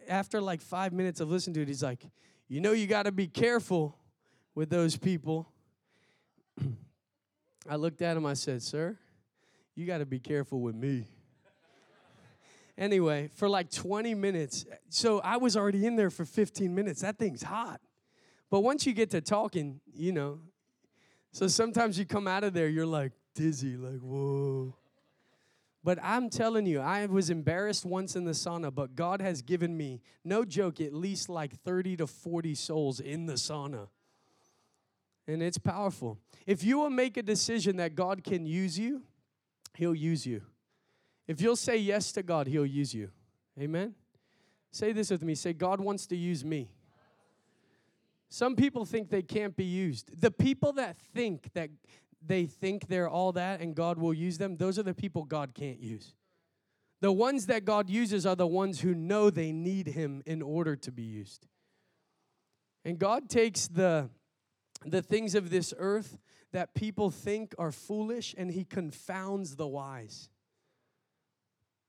after 0.08 0.40
like 0.40 0.60
five 0.60 0.92
minutes 0.92 1.20
of 1.20 1.30
listening 1.30 1.54
to 1.54 1.62
it, 1.62 1.68
he's 1.68 1.82
like, 1.82 2.04
You 2.48 2.60
know, 2.60 2.72
you 2.72 2.86
got 2.86 3.04
to 3.04 3.12
be 3.12 3.28
careful 3.28 3.96
with 4.54 4.68
those 4.70 4.96
people. 4.96 5.48
I 7.68 7.76
looked 7.76 8.02
at 8.02 8.16
him, 8.16 8.26
I 8.26 8.34
said, 8.34 8.62
Sir, 8.62 8.98
you 9.74 9.86
got 9.86 9.98
to 9.98 10.06
be 10.06 10.18
careful 10.18 10.60
with 10.60 10.74
me. 10.74 11.06
anyway, 12.76 13.28
for 13.36 13.48
like 13.48 13.70
20 13.70 14.14
minutes, 14.14 14.64
so 14.88 15.20
I 15.20 15.36
was 15.36 15.56
already 15.56 15.86
in 15.86 15.94
there 15.94 16.10
for 16.10 16.24
15 16.24 16.74
minutes. 16.74 17.02
That 17.02 17.16
thing's 17.16 17.42
hot. 17.42 17.80
But 18.50 18.60
once 18.60 18.86
you 18.86 18.92
get 18.92 19.10
to 19.10 19.20
talking, 19.20 19.80
you 19.92 20.12
know, 20.12 20.40
so 21.32 21.48
sometimes 21.48 21.98
you 21.98 22.06
come 22.06 22.26
out 22.26 22.44
of 22.44 22.54
there, 22.54 22.68
you're 22.68 22.86
like, 22.86 23.12
dizzy, 23.36 23.76
like, 23.76 24.00
whoa. 24.00 24.74
But 25.84 26.00
I'm 26.02 26.30
telling 26.30 26.66
you, 26.66 26.80
I 26.80 27.06
was 27.06 27.30
embarrassed 27.30 27.84
once 27.84 28.16
in 28.16 28.24
the 28.24 28.32
sauna, 28.32 28.74
but 28.74 28.96
God 28.96 29.20
has 29.20 29.40
given 29.40 29.76
me, 29.76 30.00
no 30.24 30.44
joke, 30.44 30.80
at 30.80 30.92
least 30.92 31.28
like 31.28 31.54
30 31.60 31.98
to 31.98 32.08
40 32.08 32.56
souls 32.56 32.98
in 32.98 33.26
the 33.26 33.34
sauna. 33.34 33.86
And 35.28 35.42
it's 35.42 35.58
powerful. 35.58 36.18
If 36.44 36.64
you 36.64 36.78
will 36.78 36.90
make 36.90 37.16
a 37.16 37.22
decision 37.22 37.76
that 37.76 37.94
God 37.94 38.24
can 38.24 38.46
use 38.46 38.76
you, 38.76 39.02
He'll 39.74 39.94
use 39.94 40.26
you. 40.26 40.42
If 41.28 41.40
you'll 41.40 41.56
say 41.56 41.76
yes 41.76 42.10
to 42.12 42.22
God, 42.22 42.48
He'll 42.48 42.66
use 42.66 42.92
you. 42.92 43.10
Amen? 43.60 43.94
Say 44.72 44.92
this 44.92 45.10
with 45.10 45.22
me 45.22 45.34
say, 45.34 45.52
God 45.52 45.80
wants 45.80 46.06
to 46.08 46.16
use 46.16 46.44
me. 46.44 46.68
Some 48.28 48.56
people 48.56 48.84
think 48.84 49.08
they 49.08 49.22
can't 49.22 49.56
be 49.56 49.64
used. 49.64 50.20
The 50.20 50.30
people 50.30 50.72
that 50.74 50.98
think 51.14 51.52
that 51.54 51.70
they 52.26 52.46
think 52.46 52.88
they're 52.88 53.08
all 53.08 53.32
that 53.32 53.60
and 53.60 53.74
God 53.74 53.98
will 53.98 54.14
use 54.14 54.38
them, 54.38 54.56
those 54.56 54.78
are 54.78 54.82
the 54.82 54.94
people 54.94 55.24
God 55.24 55.54
can't 55.54 55.80
use. 55.80 56.14
The 57.00 57.12
ones 57.12 57.46
that 57.46 57.64
God 57.64 57.90
uses 57.90 58.24
are 58.24 58.36
the 58.36 58.46
ones 58.46 58.80
who 58.80 58.94
know 58.94 59.30
they 59.30 59.52
need 59.52 59.88
Him 59.88 60.22
in 60.26 60.40
order 60.42 60.76
to 60.76 60.92
be 60.92 61.02
used. 61.02 61.46
And 62.84 62.98
God 62.98 63.28
takes 63.28 63.68
the, 63.68 64.10
the 64.84 65.02
things 65.02 65.34
of 65.34 65.50
this 65.50 65.74
earth 65.76 66.18
that 66.52 66.74
people 66.74 67.10
think 67.10 67.54
are 67.58 67.72
foolish 67.72 68.34
and 68.38 68.50
He 68.50 68.64
confounds 68.64 69.56
the 69.56 69.66
wise. 69.66 70.30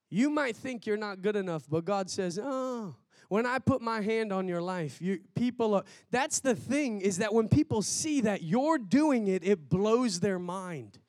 You 0.10 0.30
might 0.30 0.56
think 0.56 0.86
you're 0.86 0.98
not 0.98 1.22
good 1.22 1.36
enough, 1.36 1.64
but 1.70 1.86
God 1.86 2.10
says, 2.10 2.40
"Oh, 2.42 2.96
when 3.30 3.46
I 3.46 3.60
put 3.60 3.82
my 3.82 4.02
hand 4.02 4.32
on 4.32 4.48
your 4.48 4.62
life, 4.62 5.02
you 5.02 5.20
people 5.36 5.76
are 5.76 5.84
that's 6.12 6.40
the 6.40 6.56
thing 6.56 7.02
is 7.02 7.18
that 7.18 7.34
when 7.34 7.48
people 7.48 7.82
see 7.82 8.22
that 8.22 8.44
you're 8.44 8.78
doing 8.78 9.28
it, 9.28 9.44
it 9.44 9.70
blows 9.70 10.20
their 10.20 10.40
mind. 10.40 11.00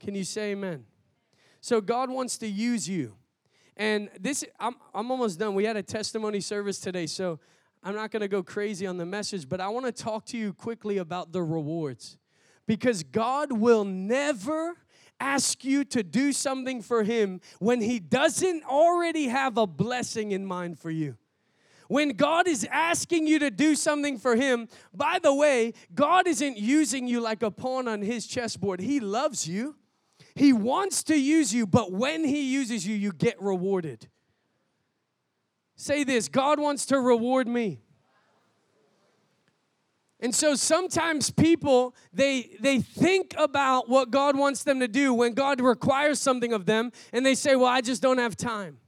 Can 0.00 0.14
you 0.14 0.24
say 0.24 0.52
amen? 0.52 0.84
So 1.60 1.80
God 1.80 2.10
wants 2.10 2.36
to 2.38 2.46
use 2.46 2.88
you. 2.88 3.14
And 3.76 4.10
this 4.20 4.44
I'm 4.60 4.76
I'm 4.94 5.10
almost 5.10 5.38
done. 5.38 5.54
We 5.54 5.64
had 5.64 5.76
a 5.76 5.82
testimony 5.82 6.40
service 6.40 6.78
today, 6.78 7.06
so 7.06 7.40
I'm 7.82 7.94
not 7.94 8.10
going 8.10 8.22
to 8.22 8.28
go 8.28 8.42
crazy 8.42 8.86
on 8.86 8.96
the 8.96 9.06
message, 9.06 9.48
but 9.48 9.60
I 9.60 9.68
want 9.68 9.86
to 9.86 9.92
talk 9.92 10.24
to 10.26 10.38
you 10.38 10.52
quickly 10.52 10.98
about 10.98 11.32
the 11.32 11.42
rewards. 11.42 12.18
Because 12.66 13.02
God 13.02 13.52
will 13.52 13.84
never 13.84 14.74
ask 15.20 15.64
you 15.64 15.84
to 15.84 16.02
do 16.02 16.32
something 16.32 16.82
for 16.82 17.02
Him 17.02 17.40
when 17.58 17.80
He 17.80 17.98
doesn't 17.98 18.64
already 18.64 19.28
have 19.28 19.56
a 19.56 19.66
blessing 19.66 20.32
in 20.32 20.46
mind 20.46 20.78
for 20.78 20.90
you. 20.90 21.16
When 21.88 22.10
God 22.10 22.48
is 22.48 22.66
asking 22.70 23.26
you 23.26 23.38
to 23.40 23.50
do 23.50 23.74
something 23.74 24.18
for 24.18 24.36
Him, 24.36 24.68
by 24.94 25.18
the 25.22 25.34
way, 25.34 25.74
God 25.94 26.26
isn't 26.26 26.56
using 26.56 27.06
you 27.06 27.20
like 27.20 27.42
a 27.42 27.50
pawn 27.50 27.88
on 27.88 28.02
His 28.02 28.26
chessboard. 28.26 28.80
He 28.80 29.00
loves 29.00 29.46
you, 29.46 29.76
He 30.34 30.52
wants 30.52 31.02
to 31.04 31.16
use 31.16 31.54
you, 31.54 31.66
but 31.66 31.92
when 31.92 32.24
He 32.24 32.52
uses 32.52 32.86
you, 32.86 32.96
you 32.96 33.12
get 33.12 33.40
rewarded. 33.40 34.08
Say 35.76 36.04
this 36.04 36.28
God 36.28 36.58
wants 36.58 36.86
to 36.86 36.98
reward 36.98 37.48
me. 37.48 37.83
And 40.20 40.34
so 40.34 40.54
sometimes 40.54 41.30
people 41.30 41.94
they 42.12 42.56
they 42.60 42.80
think 42.80 43.34
about 43.36 43.88
what 43.88 44.10
God 44.10 44.36
wants 44.38 44.62
them 44.62 44.80
to 44.80 44.88
do 44.88 45.12
when 45.12 45.34
God 45.34 45.60
requires 45.60 46.20
something 46.20 46.52
of 46.52 46.66
them 46.66 46.92
and 47.12 47.26
they 47.26 47.34
say, 47.34 47.56
"Well, 47.56 47.68
I 47.68 47.80
just 47.80 48.00
don't 48.00 48.18
have 48.18 48.36
time." 48.36 48.78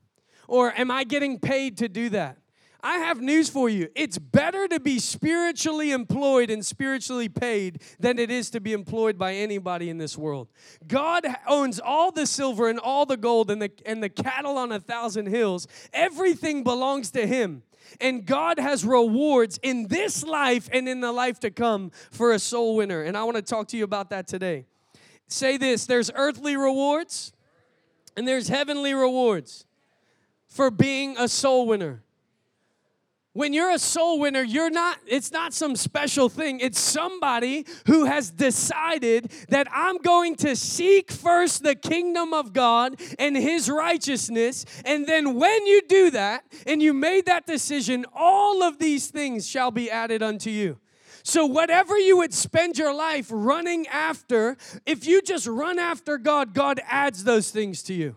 Or 0.48 0.72
am 0.72 0.90
I 0.90 1.04
getting 1.04 1.38
paid 1.38 1.78
to 1.78 1.88
do 1.88 2.08
that? 2.10 2.38
I 2.86 2.98
have 2.98 3.20
news 3.20 3.48
for 3.48 3.68
you. 3.68 3.88
It's 3.96 4.16
better 4.16 4.68
to 4.68 4.78
be 4.78 5.00
spiritually 5.00 5.90
employed 5.90 6.50
and 6.50 6.64
spiritually 6.64 7.28
paid 7.28 7.82
than 7.98 8.16
it 8.16 8.30
is 8.30 8.48
to 8.50 8.60
be 8.60 8.72
employed 8.72 9.18
by 9.18 9.34
anybody 9.34 9.90
in 9.90 9.98
this 9.98 10.16
world. 10.16 10.46
God 10.86 11.26
owns 11.48 11.80
all 11.80 12.12
the 12.12 12.26
silver 12.26 12.68
and 12.68 12.78
all 12.78 13.04
the 13.04 13.16
gold 13.16 13.50
and 13.50 13.60
the, 13.60 13.72
and 13.84 14.00
the 14.00 14.08
cattle 14.08 14.56
on 14.56 14.70
a 14.70 14.78
thousand 14.78 15.26
hills. 15.26 15.66
Everything 15.92 16.62
belongs 16.62 17.10
to 17.10 17.26
Him. 17.26 17.64
And 18.00 18.24
God 18.24 18.58
has 18.58 18.84
rewards 18.84 19.58
in 19.62 19.88
this 19.88 20.22
life 20.22 20.68
and 20.72 20.88
in 20.88 21.00
the 21.00 21.12
life 21.12 21.40
to 21.40 21.50
come 21.50 21.90
for 22.10 22.32
a 22.32 22.38
soul 22.38 22.76
winner. 22.76 23.02
And 23.02 23.16
I 23.16 23.24
want 23.24 23.36
to 23.36 23.42
talk 23.42 23.68
to 23.68 23.76
you 23.76 23.84
about 23.84 24.10
that 24.10 24.26
today. 24.26 24.66
Say 25.28 25.56
this 25.56 25.86
there's 25.86 26.10
earthly 26.14 26.56
rewards 26.56 27.32
and 28.16 28.26
there's 28.26 28.48
heavenly 28.48 28.94
rewards 28.94 29.66
for 30.48 30.70
being 30.70 31.16
a 31.18 31.28
soul 31.28 31.66
winner. 31.66 32.02
When 33.36 33.52
you're 33.52 33.70
a 33.70 33.78
soul 33.78 34.18
winner, 34.18 34.42
you're 34.42 34.70
not, 34.70 34.96
it's 35.06 35.30
not 35.30 35.52
some 35.52 35.76
special 35.76 36.30
thing. 36.30 36.58
It's 36.58 36.80
somebody 36.80 37.66
who 37.84 38.06
has 38.06 38.30
decided 38.30 39.30
that 39.50 39.68
I'm 39.70 39.98
going 39.98 40.36
to 40.36 40.56
seek 40.56 41.12
first 41.12 41.62
the 41.62 41.74
kingdom 41.74 42.32
of 42.32 42.54
God 42.54 42.98
and 43.18 43.36
his 43.36 43.70
righteousness. 43.70 44.64
And 44.86 45.06
then 45.06 45.34
when 45.34 45.66
you 45.66 45.82
do 45.86 46.10
that 46.12 46.44
and 46.66 46.82
you 46.82 46.94
made 46.94 47.26
that 47.26 47.44
decision, 47.44 48.06
all 48.14 48.62
of 48.62 48.78
these 48.78 49.08
things 49.08 49.46
shall 49.46 49.70
be 49.70 49.90
added 49.90 50.22
unto 50.22 50.48
you. 50.48 50.78
So, 51.22 51.44
whatever 51.44 51.98
you 51.98 52.16
would 52.16 52.32
spend 52.32 52.78
your 52.78 52.94
life 52.94 53.26
running 53.30 53.86
after, 53.88 54.56
if 54.86 55.06
you 55.06 55.20
just 55.20 55.46
run 55.46 55.78
after 55.78 56.16
God, 56.16 56.54
God 56.54 56.80
adds 56.86 57.24
those 57.24 57.50
things 57.50 57.82
to 57.82 57.92
you 57.92 58.16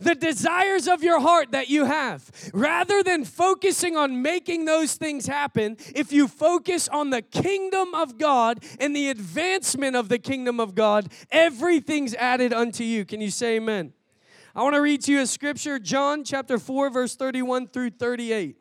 the 0.00 0.14
desires 0.14 0.88
of 0.88 1.02
your 1.02 1.20
heart 1.20 1.52
that 1.52 1.68
you 1.68 1.84
have. 1.84 2.30
Rather 2.52 3.02
than 3.02 3.24
focusing 3.24 3.96
on 3.96 4.22
making 4.22 4.64
those 4.64 4.94
things 4.94 5.26
happen, 5.26 5.76
if 5.94 6.12
you 6.12 6.28
focus 6.28 6.88
on 6.88 7.10
the 7.10 7.22
kingdom 7.22 7.94
of 7.94 8.18
God 8.18 8.64
and 8.80 8.94
the 8.94 9.08
advancement 9.08 9.96
of 9.96 10.08
the 10.08 10.18
kingdom 10.18 10.60
of 10.60 10.74
God, 10.74 11.08
everything's 11.30 12.14
added 12.14 12.52
unto 12.52 12.84
you. 12.84 13.04
Can 13.04 13.20
you 13.20 13.30
say 13.30 13.56
amen? 13.56 13.92
I 14.54 14.62
want 14.62 14.74
to 14.74 14.80
read 14.80 15.02
to 15.02 15.12
you 15.12 15.20
a 15.20 15.26
scripture, 15.26 15.78
John 15.78 16.22
chapter 16.22 16.58
4, 16.58 16.90
verse 16.90 17.16
31 17.16 17.68
through 17.68 17.90
38. 17.90 18.56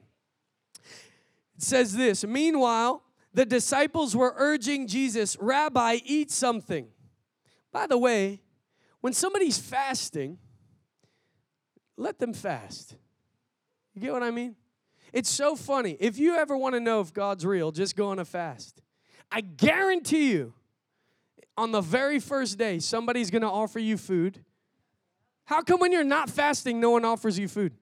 It 1.56 1.62
says 1.62 1.96
this 1.96 2.26
Meanwhile, 2.26 3.04
the 3.34 3.46
disciples 3.46 4.16
were 4.16 4.34
urging 4.38 4.88
Jesus, 4.88 5.38
Rabbi, 5.40 6.00
eat 6.06 6.32
something. 6.32 6.88
By 7.72 7.88
the 7.88 7.98
way, 7.98 8.42
when 9.02 9.14
somebody's 9.14 9.58
fasting, 9.58 10.38
let 11.98 12.20
them 12.20 12.34
fast. 12.34 12.96
You 13.94 14.02
get 14.02 14.14
what 14.14 14.24
I 14.24 14.32
mean? 14.32 14.56
It's 15.12 15.30
so 15.30 15.56
funny. 15.56 15.96
If 16.00 16.18
you 16.18 16.36
ever 16.36 16.58
want 16.58 16.74
to 16.74 16.80
know 16.80 17.02
if 17.02 17.14
God's 17.14 17.46
real, 17.46 17.72
just 17.72 17.96
go 17.96 18.08
on 18.08 18.20
a 18.20 18.26
fast. 18.26 18.82
I 19.32 19.42
guarantee 19.42 20.32
you, 20.32 20.54
on 21.56 21.72
the 21.72 21.82
very 21.82 22.20
first 22.20 22.58
day, 22.58 22.80
somebody's 22.80 23.30
going 23.30 23.44
to 23.44 23.50
offer 23.50 23.80
you 23.80 23.98
food. 23.98 24.44
How 25.46 25.62
come 25.62 25.80
when 25.80 25.92
you're 25.92 26.04
not 26.04 26.30
fasting, 26.30 26.80
no 26.80 26.90
one 26.92 27.06
offers 27.06 27.38
you 27.38 27.48
food? 27.48 27.74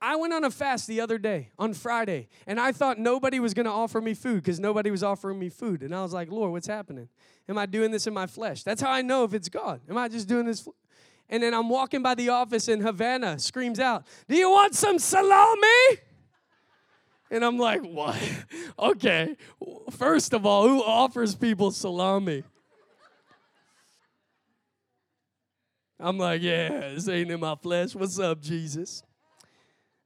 I 0.00 0.16
went 0.16 0.32
on 0.32 0.44
a 0.44 0.50
fast 0.50 0.86
the 0.86 1.00
other 1.00 1.18
day, 1.18 1.50
on 1.58 1.74
Friday, 1.74 2.28
and 2.46 2.60
I 2.60 2.70
thought 2.70 2.98
nobody 2.98 3.40
was 3.40 3.52
going 3.52 3.66
to 3.66 3.72
offer 3.72 4.00
me 4.00 4.14
food 4.14 4.36
because 4.36 4.60
nobody 4.60 4.90
was 4.90 5.02
offering 5.02 5.38
me 5.38 5.48
food. 5.48 5.82
And 5.82 5.94
I 5.94 6.02
was 6.02 6.12
like, 6.12 6.30
Lord, 6.30 6.52
what's 6.52 6.68
happening? 6.68 7.08
Am 7.48 7.58
I 7.58 7.66
doing 7.66 7.90
this 7.90 8.06
in 8.06 8.14
my 8.14 8.26
flesh? 8.26 8.62
That's 8.62 8.80
how 8.80 8.90
I 8.90 9.02
know 9.02 9.24
if 9.24 9.34
it's 9.34 9.48
God. 9.48 9.80
Am 9.88 9.98
I 9.98 10.08
just 10.08 10.28
doing 10.28 10.46
this? 10.46 10.68
And 11.30 11.42
then 11.42 11.52
I'm 11.54 11.68
walking 11.68 12.02
by 12.02 12.14
the 12.14 12.30
office 12.30 12.68
and 12.68 12.82
Havana 12.82 13.38
screams 13.38 13.78
out, 13.78 14.06
Do 14.28 14.36
you 14.36 14.50
want 14.50 14.74
some 14.74 14.98
salami? 14.98 15.98
And 17.30 17.44
I'm 17.44 17.58
like, 17.58 17.82
What? 17.82 18.16
okay. 18.78 19.36
First 19.90 20.32
of 20.32 20.46
all, 20.46 20.66
who 20.68 20.82
offers 20.82 21.34
people 21.34 21.70
salami? 21.70 22.44
I'm 26.00 26.16
like, 26.16 26.40
Yeah, 26.40 26.92
this 26.94 27.08
ain't 27.08 27.30
in 27.30 27.40
my 27.40 27.56
flesh. 27.56 27.94
What's 27.94 28.18
up, 28.18 28.40
Jesus? 28.40 29.02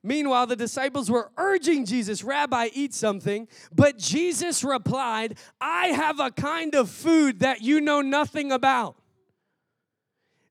Meanwhile, 0.04 0.48
the 0.48 0.56
disciples 0.56 1.08
were 1.08 1.30
urging 1.36 1.84
Jesus, 1.86 2.24
Rabbi, 2.24 2.70
eat 2.74 2.92
something. 2.92 3.46
But 3.72 3.98
Jesus 3.98 4.64
replied, 4.64 5.38
I 5.60 5.88
have 5.88 6.18
a 6.18 6.32
kind 6.32 6.74
of 6.74 6.90
food 6.90 7.38
that 7.38 7.62
you 7.62 7.80
know 7.80 8.00
nothing 8.00 8.50
about. 8.50 8.96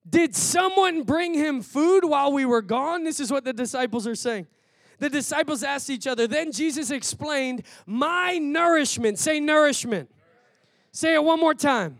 Did 0.09 0.35
someone 0.35 1.03
bring 1.03 1.33
him 1.33 1.61
food 1.61 2.03
while 2.03 2.31
we 2.31 2.45
were 2.45 2.61
gone? 2.61 3.03
This 3.03 3.19
is 3.19 3.31
what 3.31 3.43
the 3.43 3.53
disciples 3.53 4.07
are 4.07 4.15
saying. 4.15 4.47
The 4.99 5.09
disciples 5.09 5.63
asked 5.63 5.89
each 5.89 6.07
other. 6.07 6.27
Then 6.27 6.51
Jesus 6.51 6.91
explained, 6.91 7.63
My 7.85 8.37
nourishment, 8.37 9.19
say 9.19 9.39
nourishment. 9.39 10.11
Say 10.91 11.13
it 11.15 11.23
one 11.23 11.39
more 11.39 11.53
time. 11.53 11.97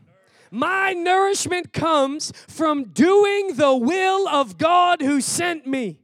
My 0.52 0.92
nourishment 0.94 1.72
comes 1.72 2.34
from 2.48 2.86
doing 2.86 3.56
the 3.56 3.76
will 3.76 4.28
of 4.28 4.58
God 4.58 5.02
who 5.02 5.22
sent 5.22 5.66
me 5.66 6.02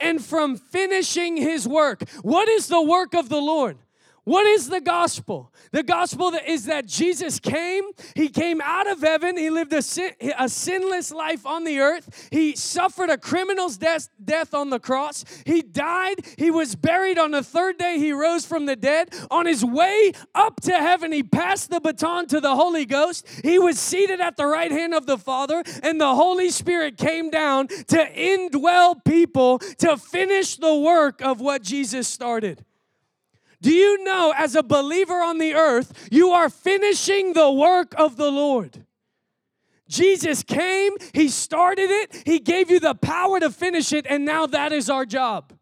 and 0.00 0.22
from 0.22 0.56
finishing 0.56 1.36
his 1.36 1.68
work. 1.68 2.08
What 2.22 2.48
is 2.48 2.66
the 2.66 2.82
work 2.82 3.14
of 3.14 3.28
the 3.28 3.40
Lord? 3.40 3.78
What 4.24 4.46
is 4.46 4.70
the 4.70 4.80
gospel? 4.80 5.52
The 5.70 5.82
gospel 5.82 6.32
is 6.46 6.64
that 6.64 6.86
Jesus 6.86 7.38
came, 7.38 7.84
he 8.14 8.30
came 8.30 8.62
out 8.62 8.90
of 8.90 9.02
heaven, 9.02 9.36
he 9.36 9.50
lived 9.50 9.74
a, 9.74 9.82
sin, 9.82 10.12
a 10.38 10.48
sinless 10.48 11.12
life 11.12 11.44
on 11.44 11.64
the 11.64 11.80
earth, 11.80 12.28
he 12.30 12.56
suffered 12.56 13.10
a 13.10 13.18
criminal's 13.18 13.76
death, 13.76 14.08
death 14.24 14.54
on 14.54 14.70
the 14.70 14.80
cross, 14.80 15.26
he 15.44 15.60
died, 15.60 16.16
he 16.38 16.50
was 16.50 16.74
buried 16.74 17.18
on 17.18 17.32
the 17.32 17.42
third 17.42 17.76
day, 17.76 17.98
he 17.98 18.12
rose 18.12 18.46
from 18.46 18.64
the 18.64 18.76
dead. 18.76 19.14
On 19.30 19.44
his 19.44 19.62
way 19.62 20.12
up 20.34 20.60
to 20.62 20.72
heaven, 20.72 21.12
he 21.12 21.22
passed 21.22 21.68
the 21.68 21.80
baton 21.80 22.26
to 22.28 22.40
the 22.40 22.56
Holy 22.56 22.86
Ghost, 22.86 23.28
he 23.42 23.58
was 23.58 23.78
seated 23.78 24.20
at 24.20 24.38
the 24.38 24.46
right 24.46 24.70
hand 24.70 24.94
of 24.94 25.04
the 25.04 25.18
Father, 25.18 25.62
and 25.82 26.00
the 26.00 26.14
Holy 26.14 26.48
Spirit 26.48 26.96
came 26.96 27.28
down 27.28 27.68
to 27.68 28.08
indwell 28.16 29.04
people 29.04 29.58
to 29.58 29.98
finish 29.98 30.56
the 30.56 30.74
work 30.74 31.20
of 31.20 31.40
what 31.40 31.62
Jesus 31.62 32.08
started. 32.08 32.64
Do 33.64 33.72
you 33.72 34.04
know, 34.04 34.34
as 34.36 34.54
a 34.54 34.62
believer 34.62 35.22
on 35.22 35.38
the 35.38 35.54
earth, 35.54 36.10
you 36.12 36.32
are 36.32 36.50
finishing 36.50 37.32
the 37.32 37.50
work 37.50 37.94
of 37.96 38.18
the 38.18 38.30
Lord? 38.30 38.84
Jesus 39.88 40.42
came, 40.42 40.92
He 41.14 41.28
started 41.28 41.88
it, 41.88 42.24
He 42.26 42.40
gave 42.40 42.70
you 42.70 42.78
the 42.78 42.94
power 42.94 43.40
to 43.40 43.48
finish 43.48 43.94
it, 43.94 44.06
and 44.06 44.26
now 44.26 44.44
that 44.44 44.72
is 44.72 44.90
our 44.90 45.06
job. 45.06 45.54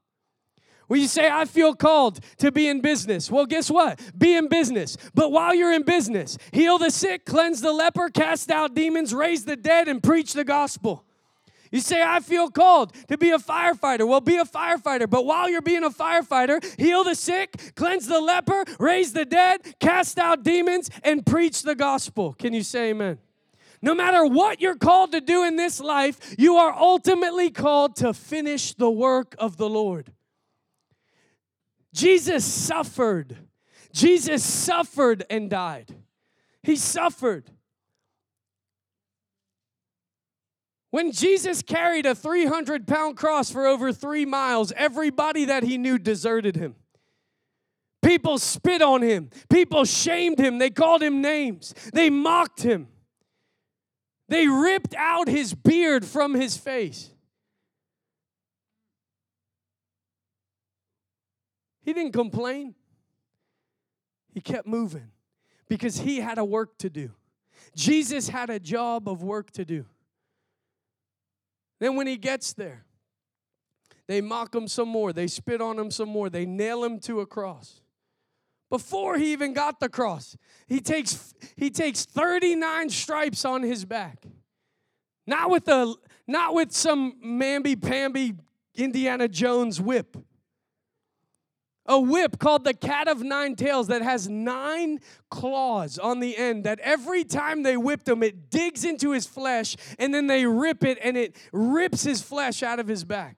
When 0.88 1.00
you 1.00 1.06
say, 1.06 1.30
I 1.30 1.44
feel 1.44 1.76
called 1.76 2.18
to 2.38 2.50
be 2.50 2.66
in 2.66 2.80
business, 2.80 3.30
well, 3.30 3.46
guess 3.46 3.70
what? 3.70 4.00
Be 4.18 4.34
in 4.34 4.48
business. 4.48 4.96
But 5.14 5.30
while 5.30 5.54
you're 5.54 5.72
in 5.72 5.84
business, 5.84 6.38
heal 6.50 6.78
the 6.78 6.90
sick, 6.90 7.24
cleanse 7.24 7.60
the 7.60 7.72
leper, 7.72 8.08
cast 8.08 8.50
out 8.50 8.74
demons, 8.74 9.14
raise 9.14 9.44
the 9.44 9.54
dead, 9.54 9.86
and 9.86 10.02
preach 10.02 10.32
the 10.32 10.42
gospel. 10.42 11.04
You 11.72 11.80
say, 11.80 12.02
I 12.02 12.20
feel 12.20 12.50
called 12.50 12.94
to 13.08 13.16
be 13.16 13.30
a 13.30 13.38
firefighter. 13.38 14.06
Well, 14.06 14.20
be 14.20 14.36
a 14.36 14.44
firefighter. 14.44 15.08
But 15.08 15.24
while 15.24 15.48
you're 15.48 15.62
being 15.62 15.84
a 15.84 15.90
firefighter, 15.90 16.62
heal 16.78 17.02
the 17.02 17.14
sick, 17.14 17.72
cleanse 17.74 18.06
the 18.06 18.20
leper, 18.20 18.64
raise 18.78 19.14
the 19.14 19.24
dead, 19.24 19.60
cast 19.80 20.18
out 20.18 20.44
demons, 20.44 20.90
and 21.02 21.24
preach 21.24 21.62
the 21.62 21.74
gospel. 21.74 22.34
Can 22.34 22.52
you 22.52 22.62
say 22.62 22.90
amen? 22.90 23.18
No 23.80 23.94
matter 23.94 24.24
what 24.24 24.60
you're 24.60 24.76
called 24.76 25.12
to 25.12 25.20
do 25.20 25.44
in 25.44 25.56
this 25.56 25.80
life, 25.80 26.36
you 26.38 26.56
are 26.56 26.72
ultimately 26.72 27.50
called 27.50 27.96
to 27.96 28.12
finish 28.12 28.74
the 28.74 28.90
work 28.90 29.34
of 29.38 29.56
the 29.56 29.68
Lord. 29.68 30.12
Jesus 31.94 32.44
suffered. 32.44 33.36
Jesus 33.92 34.44
suffered 34.44 35.24
and 35.28 35.50
died. 35.50 35.94
He 36.62 36.76
suffered. 36.76 37.50
When 40.92 41.10
Jesus 41.10 41.62
carried 41.62 42.04
a 42.04 42.14
300 42.14 42.86
pound 42.86 43.16
cross 43.16 43.50
for 43.50 43.66
over 43.66 43.94
three 43.94 44.26
miles, 44.26 44.74
everybody 44.76 45.46
that 45.46 45.62
he 45.62 45.78
knew 45.78 45.98
deserted 45.98 46.54
him. 46.54 46.74
People 48.02 48.36
spit 48.36 48.82
on 48.82 49.00
him. 49.00 49.30
People 49.48 49.86
shamed 49.86 50.38
him. 50.38 50.58
They 50.58 50.68
called 50.68 51.02
him 51.02 51.22
names. 51.22 51.74
They 51.94 52.10
mocked 52.10 52.62
him. 52.62 52.88
They 54.28 54.46
ripped 54.48 54.94
out 54.94 55.28
his 55.28 55.54
beard 55.54 56.04
from 56.04 56.34
his 56.34 56.58
face. 56.58 57.10
He 61.80 61.94
didn't 61.94 62.12
complain. 62.12 62.74
He 64.34 64.42
kept 64.42 64.66
moving 64.66 65.10
because 65.70 65.96
he 65.96 66.20
had 66.20 66.36
a 66.36 66.44
work 66.44 66.76
to 66.80 66.90
do. 66.90 67.12
Jesus 67.74 68.28
had 68.28 68.50
a 68.50 68.60
job 68.60 69.08
of 69.08 69.22
work 69.22 69.50
to 69.52 69.64
do. 69.64 69.86
Then 71.82 71.96
when 71.96 72.06
he 72.06 72.16
gets 72.16 72.52
there, 72.52 72.84
they 74.06 74.20
mock 74.20 74.54
him 74.54 74.68
some 74.68 74.88
more, 74.88 75.12
they 75.12 75.26
spit 75.26 75.60
on 75.60 75.80
him 75.80 75.90
some 75.90 76.08
more, 76.08 76.30
they 76.30 76.46
nail 76.46 76.84
him 76.84 77.00
to 77.00 77.18
a 77.18 77.26
cross. 77.26 77.80
Before 78.70 79.18
he 79.18 79.32
even 79.32 79.52
got 79.52 79.80
the 79.80 79.88
cross, 79.88 80.36
he 80.68 80.80
takes 80.80 81.34
he 81.56 81.70
takes 81.70 82.04
39 82.04 82.88
stripes 82.88 83.44
on 83.44 83.64
his 83.64 83.84
back. 83.84 84.22
Not 85.26 85.50
with 85.50 85.66
a 85.66 85.92
not 86.28 86.54
with 86.54 86.70
some 86.70 87.14
mamby 87.20 87.82
pamby 87.82 88.34
Indiana 88.76 89.26
Jones 89.26 89.80
whip 89.80 90.16
a 91.86 92.00
whip 92.00 92.38
called 92.38 92.64
the 92.64 92.74
cat 92.74 93.08
of 93.08 93.22
nine 93.22 93.56
tails 93.56 93.88
that 93.88 94.02
has 94.02 94.28
nine 94.28 95.00
claws 95.30 95.98
on 95.98 96.20
the 96.20 96.36
end 96.36 96.64
that 96.64 96.78
every 96.80 97.24
time 97.24 97.62
they 97.62 97.76
whipped 97.76 98.08
him 98.08 98.22
it 98.22 98.50
digs 98.50 98.84
into 98.84 99.10
his 99.10 99.26
flesh 99.26 99.76
and 99.98 100.14
then 100.14 100.26
they 100.26 100.46
rip 100.46 100.84
it 100.84 100.98
and 101.02 101.16
it 101.16 101.36
rips 101.52 102.04
his 102.04 102.22
flesh 102.22 102.62
out 102.62 102.78
of 102.78 102.86
his 102.86 103.04
back. 103.04 103.36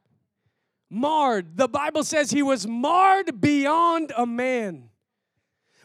Marred. 0.90 1.56
The 1.56 1.68
bible 1.68 2.04
says 2.04 2.30
he 2.30 2.42
was 2.42 2.66
marred 2.66 3.40
beyond 3.40 4.12
a 4.16 4.26
man. 4.26 4.90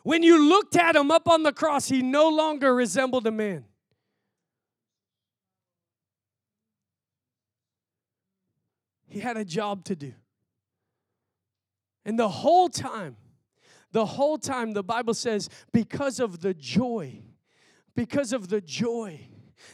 When 0.04 0.24
you 0.24 0.50
looked 0.50 0.76
at 0.76 0.96
him 0.96 1.12
up 1.12 1.28
on 1.30 1.44
the 1.44 1.54
cross 1.54 1.88
he 1.88 2.02
no 2.02 2.28
longer 2.30 2.76
resembled 2.76 3.26
a 3.26 3.32
man. 3.32 3.66
He 9.08 9.22
had 9.22 9.38
a 9.38 9.46
job 9.46 9.86
to 9.86 9.96
do 9.96 10.14
and 12.10 12.18
the 12.18 12.28
whole 12.28 12.70
time, 12.70 13.18
the 13.92 14.04
whole 14.04 14.40
time, 14.40 14.74
the 14.74 14.82
Bible 14.82 15.14
says, 15.14 15.48
because 15.72 16.20
of 16.20 16.42
the 16.42 16.56
joy, 16.56 17.22
because 17.96 18.34
of 18.34 18.50
the 18.50 18.62
joy 18.62 19.29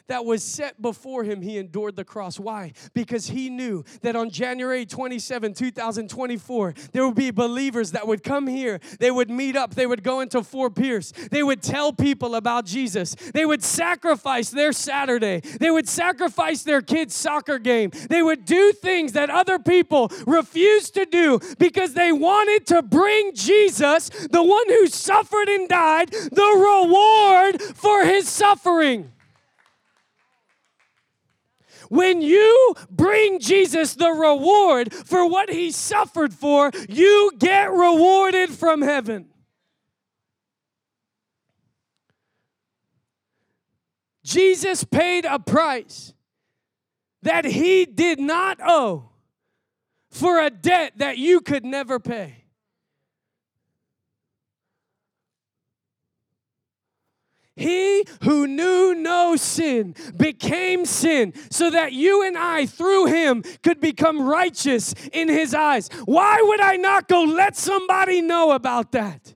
that 0.07 0.25
was 0.25 0.43
set 0.43 0.81
before 0.81 1.23
him, 1.23 1.41
he 1.41 1.57
endured 1.57 1.95
the 1.95 2.05
cross. 2.05 2.39
Why? 2.39 2.73
Because 2.93 3.27
he 3.27 3.49
knew 3.49 3.83
that 4.01 4.15
on 4.15 4.29
January 4.29 4.85
27, 4.85 5.53
2024, 5.53 6.73
there 6.91 7.05
would 7.05 7.15
be 7.15 7.31
believers 7.31 7.91
that 7.91 8.07
would 8.07 8.23
come 8.23 8.47
here. 8.47 8.79
They 8.99 9.11
would 9.11 9.29
meet 9.29 9.55
up. 9.55 9.75
They 9.75 9.85
would 9.85 10.03
go 10.03 10.19
into 10.19 10.43
Fort 10.43 10.75
Pierce. 10.75 11.11
They 11.31 11.43
would 11.43 11.61
tell 11.61 11.93
people 11.93 12.35
about 12.35 12.65
Jesus. 12.65 13.15
They 13.33 13.45
would 13.45 13.63
sacrifice 13.63 14.49
their 14.49 14.71
Saturday. 14.71 15.41
They 15.41 15.71
would 15.71 15.87
sacrifice 15.87 16.63
their 16.63 16.81
kids' 16.81 17.15
soccer 17.15 17.59
game. 17.59 17.91
They 18.09 18.21
would 18.21 18.45
do 18.45 18.71
things 18.73 19.13
that 19.13 19.29
other 19.29 19.59
people 19.59 20.11
refused 20.25 20.93
to 20.95 21.05
do 21.05 21.39
because 21.57 21.93
they 21.93 22.11
wanted 22.11 22.67
to 22.67 22.81
bring 22.81 23.33
Jesus, 23.33 24.09
the 24.09 24.43
one 24.43 24.67
who 24.67 24.87
suffered 24.87 25.49
and 25.49 25.67
died, 25.67 26.11
the 26.11 26.81
reward 26.81 27.61
for 27.61 28.05
his 28.05 28.29
suffering. 28.29 29.11
When 31.89 32.21
you 32.21 32.75
bring 32.89 33.39
Jesus 33.39 33.95
the 33.95 34.11
reward 34.11 34.93
for 34.93 35.27
what 35.27 35.49
he 35.49 35.71
suffered 35.71 36.33
for, 36.33 36.71
you 36.89 37.31
get 37.37 37.71
rewarded 37.71 38.51
from 38.51 38.81
heaven. 38.81 39.27
Jesus 44.23 44.83
paid 44.83 45.25
a 45.25 45.37
price 45.37 46.13
that 47.21 47.45
he 47.45 47.85
did 47.85 48.19
not 48.19 48.59
owe 48.61 49.09
for 50.09 50.39
a 50.39 50.49
debt 50.49 50.93
that 50.97 51.17
you 51.17 51.41
could 51.41 51.65
never 51.65 51.99
pay. 51.99 52.44
He 57.55 58.05
who 58.23 58.47
knew 58.47 58.93
no 58.93 59.37
sin 59.37 59.95
became 60.17 60.85
sin 60.85 61.33
so 61.49 61.69
that 61.69 61.93
you 61.93 62.21
and 62.23 62.37
I, 62.37 62.65
through 62.65 63.05
him, 63.05 63.43
could 63.63 63.79
become 63.79 64.21
righteous 64.27 64.93
in 65.13 65.29
his 65.29 65.53
eyes. 65.53 65.87
Why 66.03 66.41
would 66.41 66.59
I 66.59 66.75
not 66.75 67.07
go 67.07 67.23
let 67.23 67.55
somebody 67.55 68.21
know 68.21 68.51
about 68.51 68.91
that? 68.91 69.35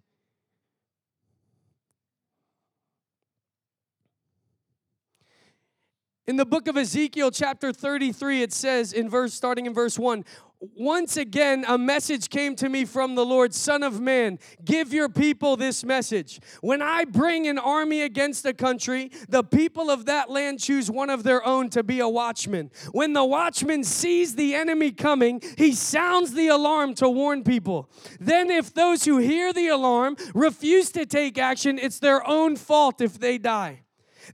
In 6.28 6.36
the 6.36 6.46
book 6.46 6.68
of 6.68 6.78
Ezekiel, 6.78 7.32
chapter 7.32 7.74
33, 7.74 8.44
it 8.44 8.54
says 8.54 8.94
in 8.94 9.10
verse, 9.10 9.34
starting 9.34 9.66
in 9.66 9.74
verse 9.74 9.98
1, 9.98 10.24
once 10.62 11.16
again, 11.16 11.64
a 11.68 11.78
message 11.78 12.30
came 12.30 12.56
to 12.56 12.68
me 12.68 12.84
from 12.84 13.16
the 13.16 13.26
Lord, 13.26 13.54
Son 13.54 13.82
of 13.82 14.02
man, 14.02 14.40
give 14.66 14.94
your 14.94 15.08
people 15.08 15.56
this 15.56 15.86
message. 15.86 16.42
When 16.62 16.82
I 16.82 17.06
bring 17.06 17.48
an 17.48 17.58
army 17.58 18.02
against 18.02 18.46
a 18.46 18.54
country, 18.54 19.12
the 19.30 19.44
people 19.44 19.90
of 19.90 20.06
that 20.06 20.30
land 20.30 20.60
choose 20.60 20.92
one 20.92 21.10
of 21.10 21.24
their 21.24 21.46
own 21.46 21.70
to 21.70 21.84
be 21.84 22.02
a 22.02 22.10
watchman. 22.10 22.72
When 22.92 23.14
the 23.14 23.24
watchman 23.24 23.86
sees 23.86 24.36
the 24.36 24.56
enemy 24.56 24.92
coming, 24.92 25.42
he 25.58 25.74
sounds 25.74 26.34
the 26.34 26.50
alarm 26.50 26.94
to 26.96 27.10
warn 27.10 27.44
people. 27.44 27.90
Then, 28.20 28.50
if 28.50 28.74
those 28.74 29.06
who 29.06 29.18
hear 29.18 29.54
the 29.54 29.70
alarm 29.70 30.18
refuse 30.34 30.92
to 30.92 31.06
take 31.06 31.38
action, 31.38 31.80
it's 31.80 32.00
their 32.00 32.28
own 32.28 32.58
fault 32.58 33.00
if 33.00 33.18
they 33.18 33.38
die. 33.38 33.84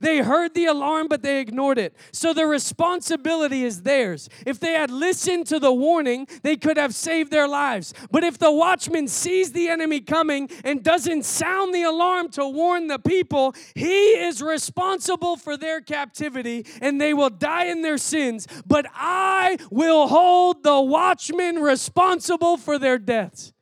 They 0.02 0.20
heard 0.20 0.54
the 0.54 0.66
alarm, 0.66 1.08
but 1.08 1.22
they 1.22 1.40
ignored 1.40 1.78
it. 1.78 1.96
So 2.12 2.34
the 2.34 2.46
responsibility 2.46 3.64
is 3.64 3.84
theirs. 3.84 4.30
If 4.46 4.60
they 4.60 4.74
had 4.74 4.92
listened 4.92 5.48
to 5.48 5.60
the 5.60 5.74
warning, 5.74 6.28
they 6.44 6.56
could 6.56 6.78
have 6.78 6.94
saved 6.94 7.32
their 7.32 7.48
lives. 7.48 7.94
But 8.12 8.24
if 8.24 8.38
the 8.38 8.52
watchman 8.52 9.08
sees 9.08 9.52
the 9.52 9.68
enemy 9.70 10.02
coming 10.02 10.50
and 10.64 10.84
doesn't 10.84 11.26
sound 11.26 11.74
the 11.74 11.84
alarm 11.84 12.30
to 12.32 12.48
warn 12.48 12.88
the 12.88 13.00
people, 13.00 13.56
he 13.74 14.12
is 14.12 14.42
responsible 14.42 15.38
for 15.38 15.58
their 15.58 15.82
captivity 15.82 16.66
and 16.82 17.00
they 17.00 17.14
will 17.14 17.30
die 17.30 17.66
in 17.66 17.82
their 17.82 17.98
sins. 17.98 18.48
But 18.66 18.88
I 18.94 19.58
will 19.72 20.08
hold 20.08 20.64
the 20.64 20.82
watchman 20.82 21.58
responsible 21.58 22.58
for 22.58 22.78
their 22.78 22.98
deaths. 22.98 23.55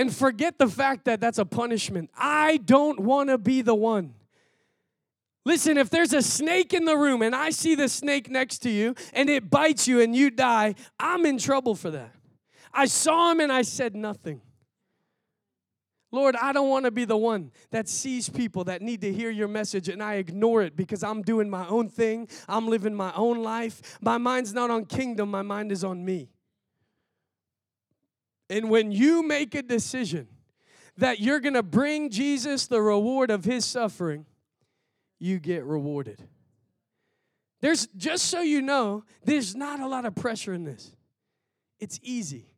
And 0.00 0.16
forget 0.16 0.56
the 0.56 0.66
fact 0.66 1.04
that 1.04 1.20
that's 1.20 1.36
a 1.36 1.44
punishment. 1.44 2.08
I 2.16 2.56
don't 2.56 3.00
want 3.00 3.28
to 3.28 3.36
be 3.36 3.60
the 3.60 3.74
one. 3.74 4.14
Listen, 5.44 5.76
if 5.76 5.90
there's 5.90 6.14
a 6.14 6.22
snake 6.22 6.72
in 6.72 6.86
the 6.86 6.96
room 6.96 7.20
and 7.20 7.36
I 7.36 7.50
see 7.50 7.74
the 7.74 7.86
snake 7.86 8.30
next 8.30 8.60
to 8.60 8.70
you 8.70 8.94
and 9.12 9.28
it 9.28 9.50
bites 9.50 9.86
you 9.86 10.00
and 10.00 10.16
you 10.16 10.30
die, 10.30 10.74
I'm 10.98 11.26
in 11.26 11.36
trouble 11.36 11.74
for 11.74 11.90
that. 11.90 12.14
I 12.72 12.86
saw 12.86 13.30
him 13.30 13.40
and 13.40 13.52
I 13.52 13.60
said 13.60 13.94
nothing. 13.94 14.40
Lord, 16.10 16.34
I 16.34 16.54
don't 16.54 16.70
want 16.70 16.86
to 16.86 16.90
be 16.90 17.04
the 17.04 17.18
one 17.18 17.52
that 17.70 17.86
sees 17.86 18.30
people 18.30 18.64
that 18.64 18.80
need 18.80 19.02
to 19.02 19.12
hear 19.12 19.28
your 19.28 19.48
message 19.48 19.90
and 19.90 20.02
I 20.02 20.14
ignore 20.14 20.62
it 20.62 20.76
because 20.76 21.02
I'm 21.02 21.20
doing 21.20 21.50
my 21.50 21.68
own 21.68 21.90
thing. 21.90 22.26
I'm 22.48 22.68
living 22.68 22.94
my 22.94 23.12
own 23.14 23.42
life. 23.42 23.98
My 24.00 24.16
mind's 24.16 24.54
not 24.54 24.70
on 24.70 24.86
kingdom, 24.86 25.30
my 25.30 25.42
mind 25.42 25.70
is 25.70 25.84
on 25.84 26.02
me. 26.02 26.30
And 28.50 28.68
when 28.68 28.90
you 28.90 29.22
make 29.22 29.54
a 29.54 29.62
decision 29.62 30.26
that 30.98 31.20
you're 31.20 31.38
going 31.38 31.54
to 31.54 31.62
bring 31.62 32.10
Jesus 32.10 32.66
the 32.66 32.82
reward 32.82 33.30
of 33.30 33.44
his 33.44 33.64
suffering, 33.64 34.26
you 35.20 35.38
get 35.38 35.64
rewarded. 35.64 36.20
There's 37.60 37.86
just 37.96 38.26
so 38.26 38.40
you 38.40 38.60
know, 38.60 39.04
there's 39.24 39.54
not 39.54 39.78
a 39.78 39.86
lot 39.86 40.04
of 40.04 40.16
pressure 40.16 40.52
in 40.52 40.64
this. 40.64 40.94
It's 41.78 42.00
easy. 42.02 42.48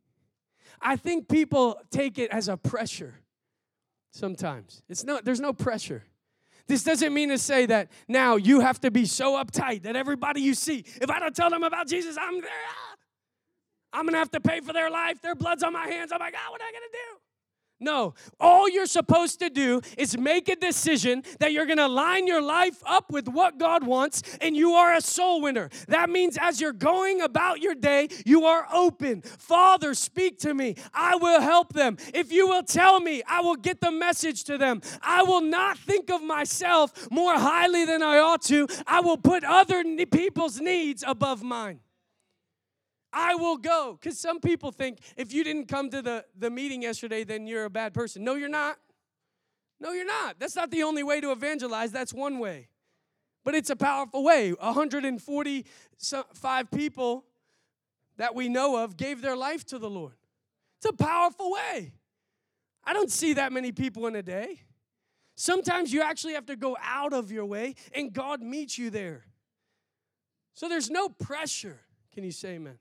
I 0.81 0.95
think 0.95 1.29
people 1.29 1.79
take 1.91 2.17
it 2.17 2.31
as 2.31 2.47
a 2.47 2.57
pressure 2.57 3.19
sometimes. 4.11 4.81
It's 4.89 5.03
no 5.03 5.19
there's 5.23 5.39
no 5.39 5.53
pressure. 5.53 6.03
This 6.67 6.83
doesn't 6.83 7.13
mean 7.13 7.29
to 7.29 7.37
say 7.37 7.65
that 7.67 7.91
now 8.07 8.37
you 8.37 8.61
have 8.61 8.79
to 8.81 8.91
be 8.91 9.05
so 9.05 9.33
uptight 9.33 9.83
that 9.83 9.95
everybody 9.95 10.41
you 10.41 10.53
see, 10.53 10.85
if 11.01 11.09
I 11.09 11.19
don't 11.19 11.35
tell 11.35 11.49
them 11.49 11.63
about 11.63 11.87
Jesus, 11.87 12.17
I'm 12.19 12.41
there. 12.41 12.49
Ah! 12.67 12.92
I'm 13.93 14.05
gonna 14.05 14.17
have 14.17 14.31
to 14.31 14.41
pay 14.41 14.59
for 14.59 14.73
their 14.73 14.89
life. 14.89 15.21
Their 15.21 15.35
blood's 15.35 15.63
on 15.63 15.73
my 15.73 15.87
hands. 15.87 16.11
Oh 16.13 16.19
my 16.19 16.31
God, 16.31 16.51
what 16.51 16.61
am 16.61 16.67
I 16.67 16.71
gonna 16.71 16.85
do? 16.91 17.19
No, 17.83 18.13
all 18.39 18.69
you're 18.69 18.85
supposed 18.85 19.39
to 19.39 19.49
do 19.49 19.81
is 19.97 20.17
make 20.17 20.47
a 20.47 20.55
decision 20.55 21.21
that 21.39 21.51
you're 21.51 21.65
going 21.65 21.79
to 21.79 21.87
line 21.87 22.27
your 22.27 22.41
life 22.41 22.81
up 22.85 23.11
with 23.11 23.27
what 23.27 23.57
God 23.57 23.85
wants, 23.85 24.23
and 24.39 24.55
you 24.55 24.73
are 24.73 24.93
a 24.93 25.01
soul 25.01 25.41
winner. 25.41 25.69
That 25.89 26.09
means 26.09 26.37
as 26.39 26.61
you're 26.61 26.71
going 26.71 27.19
about 27.19 27.61
your 27.61 27.75
day, 27.75 28.07
you 28.25 28.45
are 28.45 28.65
open. 28.71 29.21
Father, 29.21 29.93
speak 29.95 30.39
to 30.39 30.53
me. 30.53 30.75
I 30.93 31.17
will 31.17 31.41
help 31.41 31.73
them. 31.73 31.97
If 32.13 32.31
you 32.31 32.47
will 32.47 32.63
tell 32.63 33.01
me, 33.01 33.21
I 33.27 33.41
will 33.41 33.57
get 33.57 33.81
the 33.81 33.91
message 33.91 34.45
to 34.45 34.57
them. 34.57 34.81
I 35.01 35.23
will 35.23 35.41
not 35.41 35.77
think 35.77 36.09
of 36.09 36.23
myself 36.23 37.11
more 37.11 37.37
highly 37.37 37.83
than 37.83 38.01
I 38.01 38.19
ought 38.19 38.43
to. 38.43 38.67
I 38.87 39.01
will 39.01 39.17
put 39.17 39.43
other 39.43 39.83
people's 40.05 40.61
needs 40.61 41.03
above 41.05 41.43
mine. 41.43 41.81
I 43.13 43.35
will 43.35 43.57
go. 43.57 43.97
Because 43.99 44.19
some 44.19 44.39
people 44.39 44.71
think 44.71 44.99
if 45.15 45.31
you 45.31 45.43
didn't 45.43 45.67
come 45.67 45.89
to 45.91 46.01
the, 46.01 46.25
the 46.37 46.49
meeting 46.49 46.81
yesterday, 46.81 47.23
then 47.23 47.47
you're 47.47 47.65
a 47.65 47.69
bad 47.69 47.93
person. 47.93 48.23
No, 48.23 48.35
you're 48.35 48.49
not. 48.49 48.77
No, 49.79 49.91
you're 49.91 50.05
not. 50.05 50.39
That's 50.39 50.55
not 50.55 50.71
the 50.71 50.83
only 50.83 51.03
way 51.03 51.21
to 51.21 51.31
evangelize, 51.31 51.91
that's 51.91 52.13
one 52.13 52.39
way. 52.39 52.69
But 53.43 53.55
it's 53.55 53.69
a 53.69 53.75
powerful 53.75 54.23
way. 54.23 54.53
145 54.53 56.71
people 56.71 57.25
that 58.17 58.33
we 58.33 58.47
know 58.47 58.83
of 58.83 58.97
gave 58.97 59.21
their 59.21 59.35
life 59.35 59.65
to 59.65 59.77
the 59.77 59.89
Lord. 59.89 60.13
It's 60.77 60.85
a 60.85 60.93
powerful 60.93 61.51
way. 61.51 61.93
I 62.83 62.93
don't 62.93 63.11
see 63.11 63.33
that 63.33 63.51
many 63.51 63.71
people 63.71 64.07
in 64.07 64.15
a 64.15 64.23
day. 64.23 64.61
Sometimes 65.35 65.91
you 65.91 66.01
actually 66.01 66.33
have 66.33 66.45
to 66.45 66.55
go 66.55 66.77
out 66.81 67.13
of 67.13 67.31
your 67.31 67.45
way 67.45 67.75
and 67.93 68.13
God 68.13 68.41
meets 68.41 68.77
you 68.77 68.89
there. 68.89 69.25
So 70.53 70.69
there's 70.69 70.89
no 70.89 71.09
pressure. 71.09 71.81
Can 72.13 72.23
you 72.23 72.31
say 72.31 72.55
amen? 72.55 72.77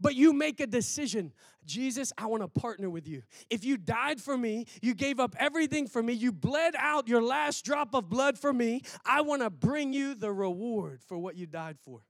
But 0.00 0.14
you 0.14 0.32
make 0.32 0.60
a 0.60 0.66
decision. 0.66 1.32
Jesus, 1.64 2.12
I 2.16 2.26
want 2.26 2.42
to 2.42 2.48
partner 2.48 2.88
with 2.88 3.06
you. 3.06 3.22
If 3.50 3.64
you 3.64 3.76
died 3.76 4.20
for 4.20 4.38
me, 4.38 4.66
you 4.80 4.94
gave 4.94 5.20
up 5.20 5.34
everything 5.38 5.86
for 5.86 6.02
me, 6.02 6.12
you 6.12 6.32
bled 6.32 6.74
out 6.78 7.08
your 7.08 7.22
last 7.22 7.64
drop 7.64 7.94
of 7.94 8.08
blood 8.08 8.38
for 8.38 8.52
me, 8.52 8.82
I 9.04 9.20
want 9.20 9.42
to 9.42 9.50
bring 9.50 9.92
you 9.92 10.14
the 10.14 10.32
reward 10.32 11.02
for 11.02 11.18
what 11.18 11.36
you 11.36 11.46
died 11.46 11.78
for. 11.84 12.02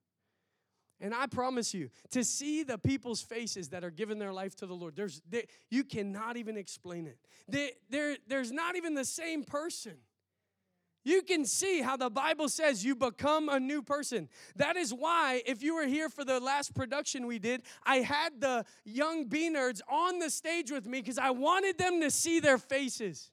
And 1.00 1.14
I 1.14 1.26
promise 1.26 1.74
you, 1.74 1.90
to 2.10 2.24
see 2.24 2.64
the 2.64 2.76
people's 2.76 3.22
faces 3.22 3.68
that 3.68 3.84
are 3.84 3.90
giving 3.90 4.18
their 4.18 4.32
life 4.32 4.56
to 4.56 4.66
the 4.66 4.74
Lord, 4.74 4.96
there's, 4.96 5.22
you 5.70 5.84
cannot 5.84 6.36
even 6.36 6.56
explain 6.56 7.06
it. 7.06 7.18
They, 7.48 8.16
there's 8.26 8.50
not 8.50 8.76
even 8.76 8.94
the 8.94 9.04
same 9.04 9.44
person. 9.44 9.94
You 11.08 11.22
can 11.22 11.46
see 11.46 11.80
how 11.80 11.96
the 11.96 12.10
Bible 12.10 12.50
says 12.50 12.84
you 12.84 12.94
become 12.94 13.48
a 13.48 13.58
new 13.58 13.80
person. 13.80 14.28
That 14.56 14.76
is 14.76 14.92
why, 14.92 15.42
if 15.46 15.62
you 15.62 15.74
were 15.74 15.86
here 15.86 16.10
for 16.10 16.22
the 16.22 16.38
last 16.38 16.74
production 16.74 17.26
we 17.26 17.38
did, 17.38 17.62
I 17.82 18.00
had 18.00 18.42
the 18.42 18.66
young 18.84 19.24
B 19.24 19.50
nerds 19.50 19.80
on 19.88 20.18
the 20.18 20.28
stage 20.28 20.70
with 20.70 20.84
me 20.84 21.00
because 21.00 21.16
I 21.16 21.30
wanted 21.30 21.78
them 21.78 22.02
to 22.02 22.10
see 22.10 22.40
their 22.40 22.58
faces. 22.58 23.30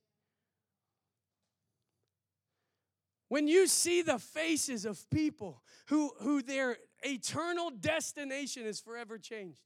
When 3.28 3.46
you 3.50 3.68
see 3.68 4.02
the 4.02 4.20
faces 4.20 4.86
of 4.86 5.10
people 5.10 5.62
who, 5.88 6.14
who 6.22 6.42
their 6.42 6.78
eternal 7.02 7.72
destination 7.72 8.66
is 8.66 8.80
forever 8.80 9.18
changed, 9.18 9.60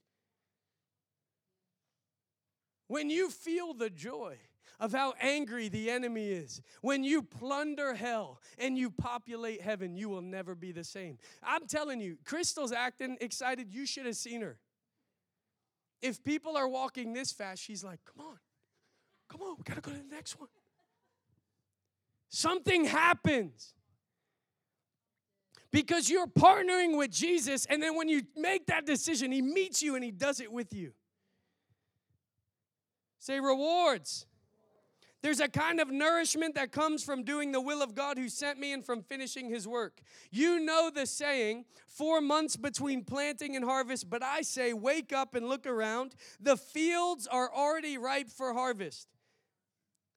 when 2.88 3.12
you 3.12 3.30
feel 3.30 3.76
the 3.76 3.92
joy, 3.92 4.40
of 4.80 4.94
how 4.94 5.14
angry 5.20 5.68
the 5.68 5.90
enemy 5.90 6.30
is. 6.30 6.62
When 6.82 7.04
you 7.04 7.22
plunder 7.22 7.94
hell 7.94 8.40
and 8.58 8.78
you 8.78 8.90
populate 8.90 9.62
heaven, 9.62 9.96
you 9.96 10.10
will 10.10 10.22
never 10.22 10.56
be 10.56 10.72
the 10.72 10.84
same. 10.84 11.18
I'm 11.44 11.68
telling 11.68 12.00
you, 12.00 12.18
Crystal's 12.24 12.72
acting 12.72 13.18
excited. 13.20 13.74
You 13.74 13.86
should 13.86 14.06
have 14.06 14.16
seen 14.16 14.42
her. 14.42 14.58
If 16.02 16.24
people 16.24 16.56
are 16.56 16.68
walking 16.68 17.14
this 17.14 17.32
fast, 17.32 17.62
she's 17.62 17.84
like, 17.84 18.00
come 18.06 18.26
on, 18.26 18.38
come 19.28 19.42
on, 19.42 19.56
we 19.58 19.64
gotta 19.64 19.82
go 19.82 19.92
to 19.92 19.98
the 19.98 20.16
next 20.16 20.40
one. 20.40 20.50
Something 22.30 22.86
happens 22.86 23.74
because 25.72 26.10
you're 26.10 26.28
partnering 26.28 26.98
with 26.98 27.12
Jesus, 27.12 27.66
and 27.66 27.84
then 27.84 27.96
when 27.96 28.08
you 28.08 28.22
make 28.38 28.68
that 28.68 28.86
decision, 28.86 29.32
He 29.32 29.42
meets 29.42 29.84
you 29.84 29.96
and 29.96 30.04
He 30.04 30.12
does 30.12 30.40
it 30.40 30.52
with 30.52 30.74
you. 30.74 30.94
Say 33.20 33.40
rewards. 33.42 34.26
There's 35.22 35.42
a 35.42 35.50
kind 35.50 35.82
of 35.82 35.90
nourishment 35.90 36.56
that 36.56 36.72
comes 36.72 37.04
from 37.04 37.24
doing 37.24 37.52
the 37.52 37.60
will 37.60 37.82
of 37.82 37.94
God 37.94 38.18
who 38.18 38.30
sent 38.30 38.58
me 38.58 38.72
and 38.72 38.86
from 38.86 39.02
finishing 39.02 39.50
his 39.50 39.68
work. 39.68 40.02
You 40.32 40.60
know 40.60 40.90
the 40.90 41.06
saying, 41.06 41.66
four 41.88 42.22
months 42.22 42.56
between 42.56 43.04
planting 43.04 43.56
and 43.58 43.66
harvest, 43.66 44.10
but 44.10 44.24
I 44.24 44.42
say, 44.42 44.72
wake 44.72 45.12
up 45.12 45.36
and 45.36 45.50
look 45.50 45.68
around. 45.68 46.16
The 46.40 46.56
fields 46.56 47.28
are 47.28 47.54
already 47.54 47.98
ripe 47.98 48.30
for 48.30 48.54
harvest. 48.54 49.10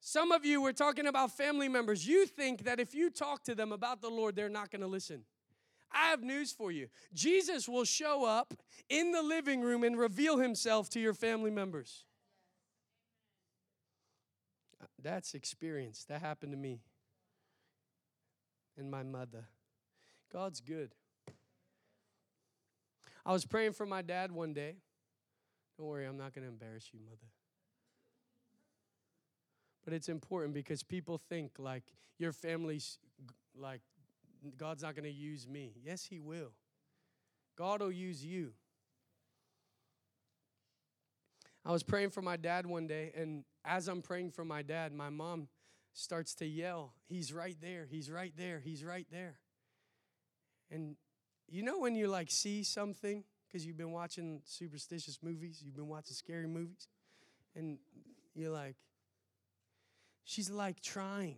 Some 0.01 0.31
of 0.31 0.45
you 0.45 0.61
were 0.61 0.73
talking 0.73 1.07
about 1.07 1.37
family 1.37 1.69
members. 1.69 2.07
You 2.07 2.27
think 2.27 2.65
that 2.65 2.79
if 2.79 2.95
you 2.95 3.11
talk 3.11 3.43
to 3.45 3.55
them 3.55 3.73
about 3.73 4.03
the 4.03 4.11
Lord, 4.11 4.37
they're 4.37 4.49
not 4.49 4.71
going 4.71 4.83
to 4.83 4.88
listen. 4.88 5.25
I 5.93 6.11
have 6.11 6.23
news 6.23 6.53
for 6.53 6.73
you. 6.73 6.88
Jesus 7.12 7.69
will 7.69 7.85
show 7.85 8.25
up 8.25 8.55
in 8.88 9.12
the 9.12 9.23
living 9.23 9.61
room 9.61 9.85
and 9.85 9.99
reveal 9.99 10.38
himself 10.38 10.88
to 10.91 11.01
your 11.01 11.15
family 11.15 11.51
members. 11.51 12.05
That's 15.03 15.35
experience. 15.35 16.05
That 16.09 16.21
happened 16.21 16.53
to 16.53 16.59
me 16.59 16.81
and 18.77 18.91
my 18.91 19.03
mother. 19.03 19.49
God's 20.33 20.61
good. 20.61 20.95
I 23.25 23.33
was 23.33 23.45
praying 23.45 23.73
for 23.73 23.87
my 23.87 24.03
dad 24.03 24.33
one 24.33 24.53
day. 24.53 24.77
Don't 25.79 25.87
worry, 25.87 26.07
I'm 26.07 26.19
not 26.19 26.35
going 26.35 26.45
to 26.45 26.51
embarrass 26.51 26.88
you, 26.93 27.01
mother. 27.05 27.31
But 29.85 29.95
it's 29.95 30.09
important 30.09 30.55
because 30.55 30.83
people 30.83 31.19
think 31.29 31.53
like 31.59 31.85
your 32.19 32.33
family's 32.33 32.99
like 33.57 33.81
God's 34.57 34.83
not 34.83 34.95
going 34.95 35.05
to 35.05 35.11
use 35.11 35.47
me. 35.49 35.73
Yes, 35.85 36.05
he 36.05 36.21
will. 36.21 36.53
God 37.57 37.81
will 37.81 37.93
use 37.93 38.25
you. 38.25 38.53
I 41.64 41.70
was 41.70 41.83
praying 41.83 42.11
for 42.11 42.22
my 42.22 42.37
dad 42.37 42.66
one 42.66 42.87
day, 42.87 43.12
and 43.16 43.44
as 43.64 43.88
I'm 43.88 44.03
praying 44.03 44.33
for 44.33 44.44
my 44.44 44.62
dad, 44.62 44.92
my 44.92 45.11
mom 45.11 45.48
starts 45.92 46.35
to 46.37 46.46
yell, 46.46 46.94
He's 47.07 47.33
right 47.33 47.57
there, 47.61 47.87
he's 47.88 48.11
right 48.11 48.33
there, 48.37 48.61
he's 48.61 48.83
right 48.83 49.07
there. 49.11 49.38
And 50.70 50.96
you 51.48 51.62
know 51.62 51.79
when 51.79 51.94
you 51.94 52.09
like 52.09 52.31
see 52.31 52.64
something, 52.64 53.25
because 53.46 53.66
you've 53.66 53.77
been 53.77 53.92
watching 53.92 54.40
superstitious 54.44 55.18
movies, 55.22 55.62
you've 55.64 55.77
been 55.77 55.88
watching 55.88 56.14
scary 56.14 56.48
movies, 56.48 56.88
and 57.55 57.79
you're 58.35 58.51
like, 58.51 58.77
she's 60.25 60.51
like 60.51 60.81
trying. 60.81 61.37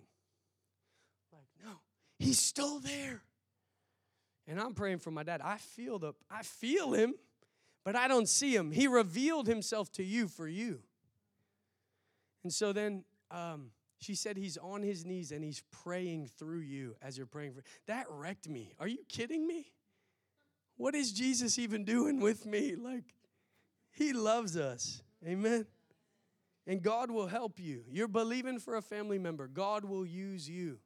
Like, 1.32 1.48
no, 1.64 1.72
he's 2.18 2.38
still 2.38 2.78
there. 2.78 3.22
And 4.46 4.60
I'm 4.60 4.74
praying 4.74 4.98
for 4.98 5.10
my 5.10 5.22
dad. 5.22 5.40
I 5.42 5.56
feel 5.56 5.98
the 5.98 6.12
I 6.30 6.42
feel 6.42 6.92
him 6.92 7.14
but 7.84 7.94
I 7.94 8.08
don't 8.08 8.28
see 8.28 8.54
him. 8.54 8.70
He 8.70 8.86
revealed 8.86 9.46
himself 9.46 9.92
to 9.92 10.02
you 10.02 10.26
for 10.26 10.48
you. 10.48 10.80
And 12.42 12.52
so 12.52 12.72
then 12.72 13.04
um, 13.30 13.70
she 13.98 14.14
said 14.14 14.36
he's 14.36 14.56
on 14.56 14.82
his 14.82 15.04
knees 15.04 15.32
and 15.32 15.44
he's 15.44 15.62
praying 15.70 16.28
through 16.38 16.60
you 16.60 16.96
as 17.02 17.16
you're 17.16 17.26
praying 17.26 17.54
for. 17.54 17.62
That 17.86 18.06
wrecked 18.10 18.48
me. 18.48 18.72
Are 18.80 18.88
you 18.88 18.98
kidding 19.08 19.46
me? 19.46 19.72
What 20.76 20.94
is 20.94 21.12
Jesus 21.12 21.58
even 21.58 21.84
doing 21.84 22.20
with 22.20 22.46
me? 22.46 22.74
Like, 22.74 23.14
he 23.92 24.12
loves 24.12 24.56
us. 24.56 25.02
Amen. 25.26 25.66
And 26.66 26.82
God 26.82 27.10
will 27.10 27.28
help 27.28 27.60
you. 27.60 27.84
You're 27.90 28.08
believing 28.08 28.58
for 28.58 28.76
a 28.76 28.82
family 28.82 29.18
member, 29.18 29.46
God 29.46 29.84
will 29.84 30.06
use 30.06 30.48
you. 30.48 30.78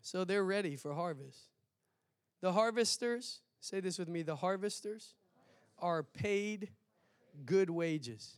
So 0.00 0.24
they're 0.24 0.44
ready 0.44 0.76
for 0.76 0.94
harvest. 0.94 1.48
The 2.40 2.52
harvesters, 2.52 3.40
say 3.60 3.80
this 3.80 3.98
with 3.98 4.08
me 4.08 4.22
the 4.22 4.36
harvesters 4.36 5.14
are 5.78 6.02
paid 6.02 6.70
good 7.44 7.70
wages. 7.70 8.36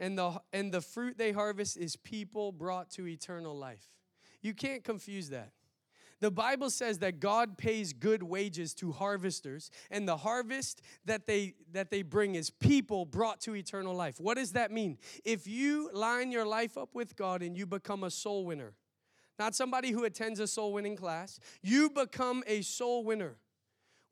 And 0.00 0.16
the, 0.16 0.40
and 0.52 0.72
the 0.72 0.80
fruit 0.80 1.18
they 1.18 1.32
harvest 1.32 1.76
is 1.76 1.96
people 1.96 2.52
brought 2.52 2.90
to 2.92 3.06
eternal 3.06 3.56
life. 3.56 3.84
You 4.42 4.54
can't 4.54 4.84
confuse 4.84 5.30
that. 5.30 5.52
The 6.20 6.30
Bible 6.30 6.70
says 6.70 6.98
that 6.98 7.20
God 7.20 7.56
pays 7.56 7.92
good 7.92 8.24
wages 8.24 8.74
to 8.74 8.90
harvesters, 8.90 9.70
and 9.88 10.06
the 10.06 10.16
harvest 10.16 10.82
that 11.04 11.28
they 11.28 11.54
that 11.72 11.90
they 11.90 12.02
bring 12.02 12.34
is 12.34 12.50
people 12.50 13.04
brought 13.04 13.40
to 13.42 13.54
eternal 13.54 13.94
life. 13.94 14.18
What 14.18 14.36
does 14.36 14.52
that 14.52 14.72
mean? 14.72 14.98
If 15.24 15.46
you 15.46 15.90
line 15.92 16.32
your 16.32 16.44
life 16.44 16.76
up 16.76 16.92
with 16.92 17.14
God 17.14 17.42
and 17.42 17.56
you 17.56 17.66
become 17.66 18.02
a 18.02 18.10
soul 18.10 18.44
winner, 18.44 18.74
not 19.38 19.54
somebody 19.54 19.90
who 19.90 20.04
attends 20.04 20.40
a 20.40 20.46
soul 20.46 20.72
winning 20.72 20.96
class. 20.96 21.38
You 21.62 21.90
become 21.90 22.42
a 22.46 22.62
soul 22.62 23.04
winner 23.04 23.36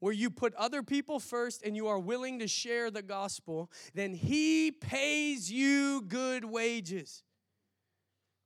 where 0.01 0.13
you 0.13 0.31
put 0.31 0.55
other 0.55 0.83
people 0.83 1.19
first 1.19 1.63
and 1.63 1.75
you 1.75 1.89
are 1.89 1.99
willing 1.99 2.39
to 2.39 2.47
share 2.47 2.91
the 2.91 3.03
gospel, 3.03 3.71
then 3.95 4.15
He 4.15 4.71
pays 4.71 5.51
you 5.51 6.03
good 6.03 6.45
wages. 6.45 7.23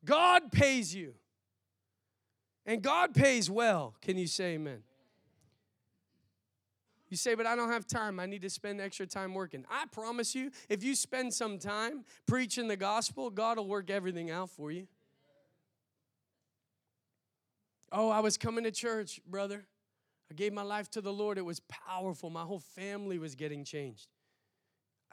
God 0.05 0.53
pays 0.53 0.95
you. 0.95 1.14
And 2.66 2.83
God 2.83 3.14
pays 3.14 3.51
well. 3.51 3.95
Can 4.01 4.16
you 4.16 4.27
say 4.27 4.55
amen? 4.55 4.83
You 7.09 7.16
say, 7.16 7.35
but 7.35 7.45
I 7.45 7.57
don't 7.57 7.71
have 7.71 7.87
time. 7.88 8.21
I 8.21 8.27
need 8.27 8.43
to 8.43 8.51
spend 8.51 8.81
extra 8.81 9.05
time 9.05 9.35
working. 9.35 9.64
I 9.69 9.87
promise 9.90 10.35
you, 10.35 10.53
if 10.69 10.85
you 10.85 10.95
spend 10.95 11.35
some 11.35 11.59
time 11.59 12.05
preaching 12.27 12.69
the 12.69 12.77
gospel, 12.77 13.31
God 13.31 13.57
will 13.57 13.66
work 13.66 13.90
everything 13.90 14.31
out 14.31 14.51
for 14.51 14.71
you. 14.71 14.87
Oh, 17.92 18.09
I 18.09 18.20
was 18.20 18.37
coming 18.37 18.64
to 18.64 18.70
church, 18.70 19.20
brother. 19.26 19.66
I 20.31 20.35
gave 20.35 20.53
my 20.53 20.62
life 20.62 20.90
to 20.92 21.00
the 21.00 21.12
Lord. 21.12 21.38
It 21.38 21.44
was 21.44 21.61
powerful. 21.61 22.31
My 22.31 22.42
whole 22.42 22.61
family 22.61 23.18
was 23.18 23.35
getting 23.35 23.64
changed. 23.64 24.07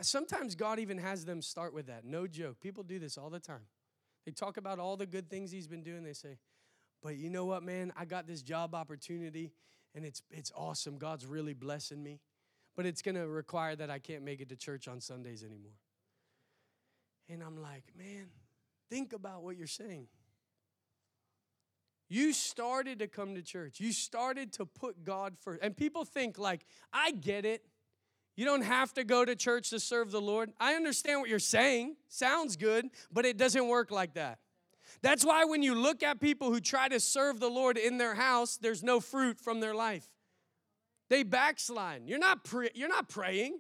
Sometimes 0.02 0.54
God 0.54 0.78
even 0.78 1.00
has 1.00 1.26
them 1.26 1.42
start 1.42 1.74
with 1.74 1.88
that. 1.88 2.06
No 2.06 2.28
joke. 2.28 2.60
People 2.60 2.84
do 2.84 3.00
this 3.00 3.18
all 3.18 3.32
the 3.32 3.40
time. 3.40 3.66
They 4.26 4.32
talk 4.32 4.58
about 4.58 4.78
all 4.78 4.96
the 4.96 5.08
good 5.08 5.30
things 5.30 5.50
He's 5.52 5.68
been 5.68 5.82
doing. 5.82 6.04
They 6.04 6.14
say, 6.14 6.38
but 7.02 7.16
you 7.18 7.32
know 7.32 7.46
what, 7.46 7.64
man? 7.64 7.92
I 7.98 8.06
got 8.06 8.28
this 8.28 8.44
job 8.44 8.76
opportunity 8.76 9.54
and 9.96 10.06
it's 10.06 10.22
it's 10.30 10.52
awesome. 10.56 10.98
God's 10.98 11.26
really 11.26 11.54
blessing 11.54 12.04
me. 12.04 12.20
But 12.76 12.86
it's 12.86 13.02
going 13.02 13.16
to 13.16 13.28
require 13.28 13.76
that 13.76 13.90
I 13.90 13.98
can't 13.98 14.24
make 14.24 14.40
it 14.40 14.50
to 14.50 14.56
church 14.56 14.88
on 14.88 15.02
Sundays 15.02 15.44
anymore. 15.44 15.80
And 17.28 17.42
I'm 17.42 17.60
like, 17.60 17.84
man, 17.98 18.28
think 18.92 19.14
about 19.14 19.42
what 19.42 19.58
you're 19.58 19.66
saying. 19.66 20.08
You 22.10 22.32
started 22.32 23.00
to 23.00 23.08
come 23.08 23.36
to 23.36 23.42
church. 23.42 23.80
You 23.80 23.92
started 23.92 24.54
to 24.54 24.66
put 24.66 25.04
God 25.04 25.36
first. 25.40 25.62
And 25.62 25.76
people 25.76 26.06
think 26.06 26.38
like, 26.38 26.66
I 26.94 27.12
get 27.12 27.46
it. 27.46 27.66
You 28.36 28.46
don't 28.46 28.62
have 28.62 28.94
to 28.94 29.04
go 29.04 29.26
to 29.26 29.36
church 29.36 29.72
to 29.72 29.80
serve 29.80 30.12
the 30.12 30.22
Lord. 30.22 30.52
I 30.60 30.76
understand 30.76 31.20
what 31.20 31.30
you're 31.30 31.40
saying. 31.40 31.96
Sounds 32.08 32.56
good, 32.56 32.86
but 33.12 33.26
it 33.26 33.36
doesn't 33.36 33.68
work 33.68 33.92
like 33.92 34.14
that. 34.14 34.40
That's 35.02 35.26
why 35.26 35.44
when 35.46 35.64
you 35.64 35.76
look 35.76 36.04
at 36.04 36.20
people 36.22 36.52
who 36.52 36.60
try 36.60 36.88
to 36.88 37.00
serve 37.00 37.40
the 37.40 37.50
Lord 37.50 37.78
in 37.78 37.98
their 37.98 38.16
house, 38.16 38.58
there's 38.58 38.84
no 38.84 39.00
fruit 39.00 39.40
from 39.40 39.60
their 39.60 39.76
life. 39.76 40.08
They 41.10 41.24
backslide. 41.24 42.04
You're 42.06 42.20
not 42.20 42.44
pre- 42.44 42.70
you're 42.74 42.90
not 42.90 43.10
praying. 43.10 43.60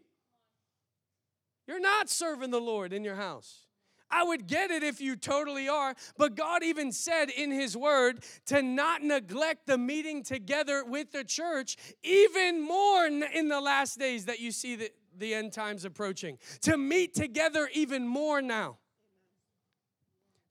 You're 1.67 1.81
not 1.81 2.09
serving 2.09 2.51
the 2.51 2.61
Lord 2.61 2.93
in 2.93 3.03
your 3.03 3.15
house. 3.15 3.66
I 4.09 4.23
would 4.23 4.47
get 4.47 4.71
it 4.71 4.83
if 4.83 5.01
you 5.01 5.15
totally 5.15 5.67
are, 5.67 5.93
but 6.17 6.35
God 6.35 6.63
even 6.63 6.91
said 6.91 7.29
in 7.29 7.51
His 7.51 7.75
Word 7.75 8.23
to 8.45 8.61
not 8.61 9.03
neglect 9.03 9.67
the 9.67 9.77
meeting 9.77 10.23
together 10.23 10.83
with 10.85 11.11
the 11.11 11.23
church, 11.23 11.75
even 12.03 12.61
more 12.61 13.05
in 13.05 13.49
the 13.49 13.59
last 13.59 13.99
days 13.99 14.25
that 14.25 14.39
you 14.39 14.51
see 14.51 14.75
the, 14.75 14.91
the 15.17 15.33
end 15.33 15.51
times 15.51 15.83
approaching. 15.83 16.37
To 16.61 16.77
meet 16.77 17.13
together 17.13 17.69
even 17.73 18.07
more 18.07 18.41
now. 18.41 18.77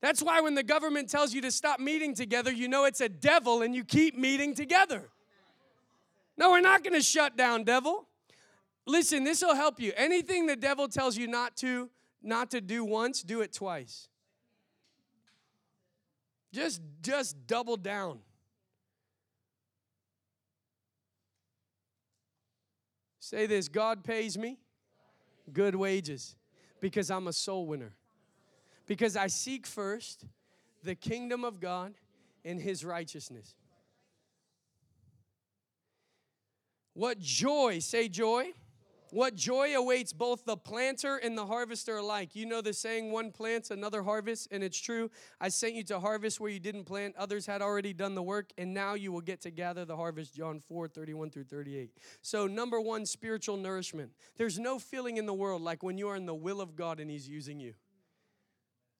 That's 0.01 0.21
why 0.21 0.41
when 0.41 0.53
the 0.53 0.63
government 0.63 1.09
tells 1.09 1.33
you 1.33 1.41
to 1.41 1.51
stop 1.51 1.79
meeting 1.79 2.13
together, 2.13 2.51
you 2.51 2.67
know 2.67 2.85
it's 2.85 3.01
a 3.01 3.09
devil 3.09 3.63
and 3.63 3.73
you 3.73 3.83
keep 3.83 4.15
meeting 4.15 4.53
together. 4.53 5.09
No, 6.37 6.51
we're 6.51 6.61
not 6.61 6.83
going 6.83 6.93
to 6.93 7.01
shut 7.01 7.35
down, 7.35 7.63
devil. 7.63 8.07
Listen, 8.85 9.23
this 9.23 9.41
will 9.41 9.55
help 9.55 9.79
you. 9.79 9.91
Anything 9.97 10.45
the 10.45 10.55
devil 10.55 10.87
tells 10.87 11.17
you 11.17 11.27
not 11.27 11.57
to 11.57 11.89
not 12.27 12.51
to 12.51 12.61
do 12.61 12.83
once, 12.83 13.23
do 13.23 13.41
it 13.41 13.53
twice. 13.53 14.09
Just 16.53 16.81
just 17.01 17.47
double 17.47 17.77
down. 17.77 18.19
Say 23.19 23.45
this, 23.45 23.67
God 23.67 24.03
pays 24.03 24.37
me 24.37 24.57
good 25.51 25.75
wages 25.75 26.35
because 26.79 27.11
I'm 27.11 27.27
a 27.27 27.33
soul 27.33 27.65
winner 27.65 27.93
because 28.85 29.17
I 29.17 29.27
seek 29.27 29.65
first 29.65 30.25
the 30.83 30.95
kingdom 30.95 31.43
of 31.43 31.59
God 31.59 31.93
and 32.45 32.61
his 32.61 32.85
righteousness. 32.85 33.55
What 36.93 37.19
joy, 37.19 37.79
say 37.79 38.07
joy. 38.07 38.53
What 39.11 39.35
joy 39.35 39.73
awaits 39.75 40.11
both 40.11 40.43
the 40.43 40.57
planter 40.57 41.15
and 41.15 41.37
the 41.37 41.45
harvester 41.45 41.97
alike. 41.97 42.35
You 42.35 42.45
know 42.45 42.61
the 42.61 42.73
saying, 42.73 43.11
one 43.11 43.31
plants, 43.31 43.71
another 43.71 44.03
harvest, 44.03 44.49
and 44.51 44.63
it's 44.63 44.77
true. 44.77 45.09
I 45.39 45.49
sent 45.49 45.75
you 45.75 45.83
to 45.85 45.99
harvest 45.99 46.39
where 46.39 46.51
you 46.51 46.59
didn't 46.59 46.83
plant, 46.83 47.15
others 47.17 47.45
had 47.45 47.61
already 47.61 47.93
done 47.93 48.15
the 48.15 48.23
work, 48.23 48.51
and 48.57 48.73
now 48.73 48.95
you 48.95 49.11
will 49.11 49.21
get 49.21 49.41
to 49.41 49.51
gather 49.51 49.85
the 49.85 49.95
harvest. 49.95 50.35
John 50.35 50.59
4 50.59 50.87
31 50.89 51.29
through 51.29 51.45
38. 51.45 51.91
So, 52.21 52.47
number 52.47 52.81
one, 52.81 53.05
spiritual 53.05 53.55
nourishment. 53.55 54.11
There's 54.35 54.59
no 54.59 54.77
feeling 54.77 55.17
in 55.17 55.25
the 55.25 55.33
world 55.33 55.61
like 55.61 55.83
when 55.83 55.97
you 55.97 56.09
are 56.09 56.15
in 56.15 56.25
the 56.25 56.35
will 56.35 56.59
of 56.59 56.75
God 56.75 56.99
and 56.99 57.09
He's 57.09 57.29
using 57.29 57.59
you. 57.59 57.75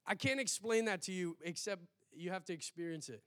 I 0.06 0.15
can't 0.15 0.39
explain 0.39 0.86
that 0.86 1.02
to 1.04 1.12
you 1.12 1.36
except 1.43 1.82
you 2.13 2.32
have 2.32 2.46
to 2.46 2.54
experience 2.54 3.10
it. 3.10 3.22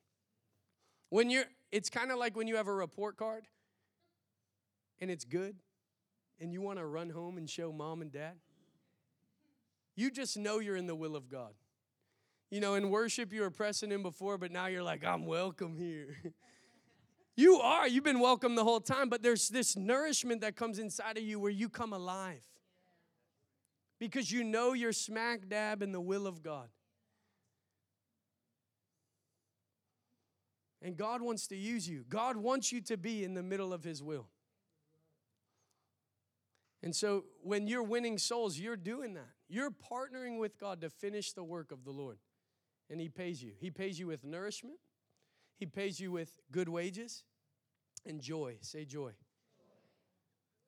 When 1.11 1.29
you're, 1.29 1.45
it's 1.71 1.91
kind 1.91 2.11
of 2.11 2.19
like 2.19 2.37
when 2.37 2.47
you 2.47 2.57
have 2.57 2.69
a 2.69 2.75
report 2.75 3.19
card 3.19 3.45
and 4.99 5.11
it's 5.11 5.25
good 5.25 5.57
and 6.41 6.53
you 6.53 6.61
want 6.61 6.79
to 6.79 6.87
run 6.87 7.11
home 7.11 7.37
and 7.37 7.49
show 7.49 7.73
mom 7.73 8.03
and 8.03 8.11
dad. 8.11 8.35
You 9.95 10.11
just 10.11 10.39
know 10.39 10.59
you're 10.59 10.77
in 10.77 10.87
the 10.87 10.95
will 10.95 11.15
of 11.15 11.29
God. 11.29 11.53
You 12.51 12.61
know, 12.61 12.75
in 12.75 12.91
worship, 12.91 13.33
you 13.33 13.43
were 13.43 13.51
pressing 13.51 13.93
in 13.93 14.03
before, 14.03 14.39
but 14.39 14.51
now 14.51 14.67
you're 14.67 14.83
like, 14.83 15.05
I'm 15.05 15.27
welcome 15.27 15.77
here. 15.77 16.17
you 17.37 17.57
are. 17.57 17.87
You've 17.87 18.05
been 18.05 18.19
welcome 18.19 18.55
the 18.55 18.65
whole 18.65 18.81
time, 18.81 19.09
but 19.09 19.23
there's 19.23 19.49
this 19.49 19.77
nourishment 19.77 20.41
that 20.41 20.57
comes 20.57 20.79
inside 20.79 21.17
of 21.17 21.23
you 21.23 21.39
where 21.39 21.51
you 21.51 21.69
come 21.69 21.93
alive 21.93 22.41
because 24.01 24.33
you 24.33 24.43
know 24.43 24.73
you're 24.73 24.93
smack 24.93 25.49
dab 25.49 25.83
in 25.83 25.93
the 25.93 26.01
will 26.01 26.27
of 26.27 26.43
God. 26.43 26.69
And 30.83 30.97
God 30.97 31.21
wants 31.21 31.47
to 31.49 31.57
use 31.57 31.87
you. 31.87 32.05
God 32.09 32.37
wants 32.37 32.73
you 32.73 32.81
to 32.83 32.97
be 32.97 33.23
in 33.23 33.35
the 33.35 33.43
middle 33.43 33.73
of 33.73 33.85
His 33.85 34.03
will. 34.03 34.29
And 36.83 36.97
so 36.97 37.25
when 37.43 37.67
you're 37.67 37.83
winning 37.83 38.17
souls, 38.19 38.59
you're 38.59 38.77
doing 38.77 39.15
that. 39.15 39.29
You're 39.49 39.71
partnering 39.71 40.39
with 40.39 40.59
God 40.59 40.81
to 40.81 40.91
finish 40.91 41.33
the 41.33 41.45
work 41.45 41.73
of 41.73 41.85
the 41.85 41.91
Lord. 41.91 42.19
And 42.89 43.01
He 43.01 43.09
pays 43.09 43.43
you. 43.43 43.53
He 43.59 43.71
pays 43.71 43.99
you 43.99 44.07
with 44.07 44.25
nourishment, 44.25 44.79
He 45.57 45.67
pays 45.67 46.01
you 46.01 46.11
with 46.11 46.39
good 46.51 46.69
wages 46.69 47.25
and 48.07 48.21
joy. 48.21 48.57
Say 48.61 48.85
joy. 48.85 49.13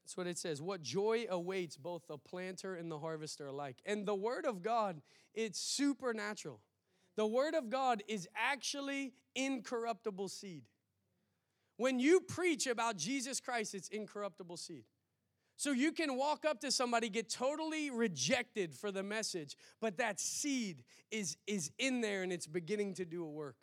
That's 0.04 0.16
what 0.16 0.26
it 0.26 0.36
says. 0.36 0.60
What 0.60 0.82
joy 0.82 1.26
awaits 1.30 1.76
both 1.76 2.06
the 2.08 2.18
planter 2.18 2.74
and 2.74 2.90
the 2.90 2.98
harvester 2.98 3.46
alike. 3.46 3.78
And 3.86 4.04
the 4.04 4.14
word 4.14 4.44
of 4.44 4.62
God, 4.62 5.00
it's 5.32 5.60
supernatural. 5.60 6.60
The 7.16 7.26
word 7.26 7.54
of 7.54 7.70
God 7.70 8.02
is 8.08 8.28
actually 8.36 9.14
incorruptible 9.34 10.28
seed. 10.28 10.64
When 11.76 11.98
you 11.98 12.20
preach 12.20 12.66
about 12.66 12.96
Jesus 12.96 13.40
Christ, 13.40 13.74
it's 13.74 13.88
incorruptible 13.88 14.56
seed. 14.56 14.84
So 15.56 15.72
you 15.72 15.92
can 15.92 16.16
walk 16.16 16.44
up 16.44 16.60
to 16.60 16.72
somebody, 16.72 17.08
get 17.08 17.28
totally 17.28 17.90
rejected 17.90 18.74
for 18.74 18.90
the 18.90 19.02
message, 19.02 19.56
but 19.80 19.98
that 19.98 20.18
seed 20.18 20.82
is, 21.10 21.36
is 21.46 21.70
in 21.78 22.00
there 22.00 22.22
and 22.22 22.32
it's 22.32 22.46
beginning 22.46 22.94
to 22.94 23.04
do 23.04 23.24
a 23.24 23.30
work. 23.30 23.56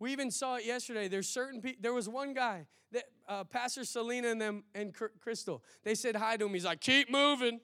We 0.00 0.12
even 0.12 0.30
saw 0.30 0.56
it 0.56 0.64
yesterday. 0.64 1.08
There's 1.08 1.28
certain 1.28 1.60
people. 1.60 1.78
There 1.82 1.92
was 1.92 2.08
one 2.08 2.32
guy 2.32 2.66
that 2.92 3.04
uh, 3.28 3.44
Pastor 3.44 3.84
Selena 3.84 4.28
and 4.28 4.40
them 4.40 4.64
and 4.74 4.94
Crystal. 5.20 5.62
They 5.84 5.94
said 5.94 6.16
hi 6.16 6.38
to 6.38 6.46
him. 6.46 6.54
He's 6.54 6.64
like, 6.64 6.80
"Keep 6.80 7.10
moving, 7.10 7.60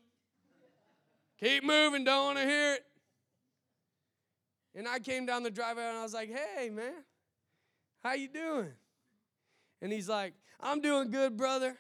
keep 1.41 1.65
moving. 1.65 2.05
Don't 2.05 2.27
want 2.27 2.39
to 2.39 2.45
hear 2.45 2.75
it." 2.75 2.85
And 4.75 4.87
I 4.87 4.99
came 4.99 5.25
down 5.25 5.43
the 5.45 5.51
driveway 5.51 5.85
and 5.85 5.97
I 5.97 6.03
was 6.03 6.13
like, 6.13 6.31
"Hey, 6.31 6.69
man, 6.69 7.05
how 8.05 8.13
you 8.13 8.29
doing?" 8.29 8.73
And 9.81 9.91
he's 9.91 10.09
like, 10.09 10.35
"I'm 10.61 10.83
doing 10.83 11.11
good, 11.11 11.39
brother." 11.39 11.79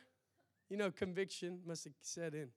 You 0.68 0.76
know, 0.76 0.90
conviction 0.90 1.60
must 1.66 1.84
have 1.84 1.92
set 2.00 2.34
in. 2.34 2.48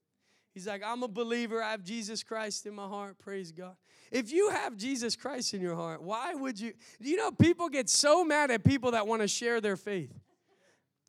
He's 0.54 0.68
like, 0.68 0.82
I'm 0.84 1.04
a 1.04 1.08
believer. 1.08 1.62
I 1.62 1.72
have 1.72 1.84
Jesus 1.84 2.24
Christ 2.24 2.66
in 2.66 2.74
my 2.74 2.88
heart. 2.88 3.20
Praise 3.20 3.52
God. 3.52 3.76
If 4.12 4.32
you 4.32 4.50
have 4.50 4.76
Jesus 4.76 5.16
Christ 5.16 5.54
in 5.54 5.62
your 5.62 5.76
heart, 5.76 6.02
why 6.02 6.34
would 6.34 6.60
you? 6.60 6.74
You 7.00 7.18
know, 7.18 7.32
people 7.32 7.70
get 7.70 7.88
so 7.88 8.26
mad 8.26 8.50
at 8.50 8.64
people 8.64 8.92
that 8.92 9.06
want 9.06 9.22
to 9.22 9.28
share 9.28 9.62
their 9.62 9.78
faith. 9.78 10.12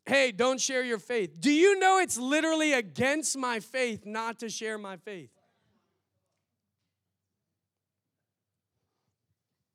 Hey, 0.04 0.32
don't 0.32 0.60
share 0.60 0.84
your 0.84 0.98
faith. 0.98 1.40
Do 1.40 1.50
you 1.50 1.78
know 1.78 1.98
it's 1.98 2.18
literally 2.18 2.74
against 2.74 3.36
my 3.36 3.60
faith 3.60 4.04
not 4.04 4.40
to 4.40 4.48
share 4.48 4.76
my 4.76 4.96
faith? 4.96 5.30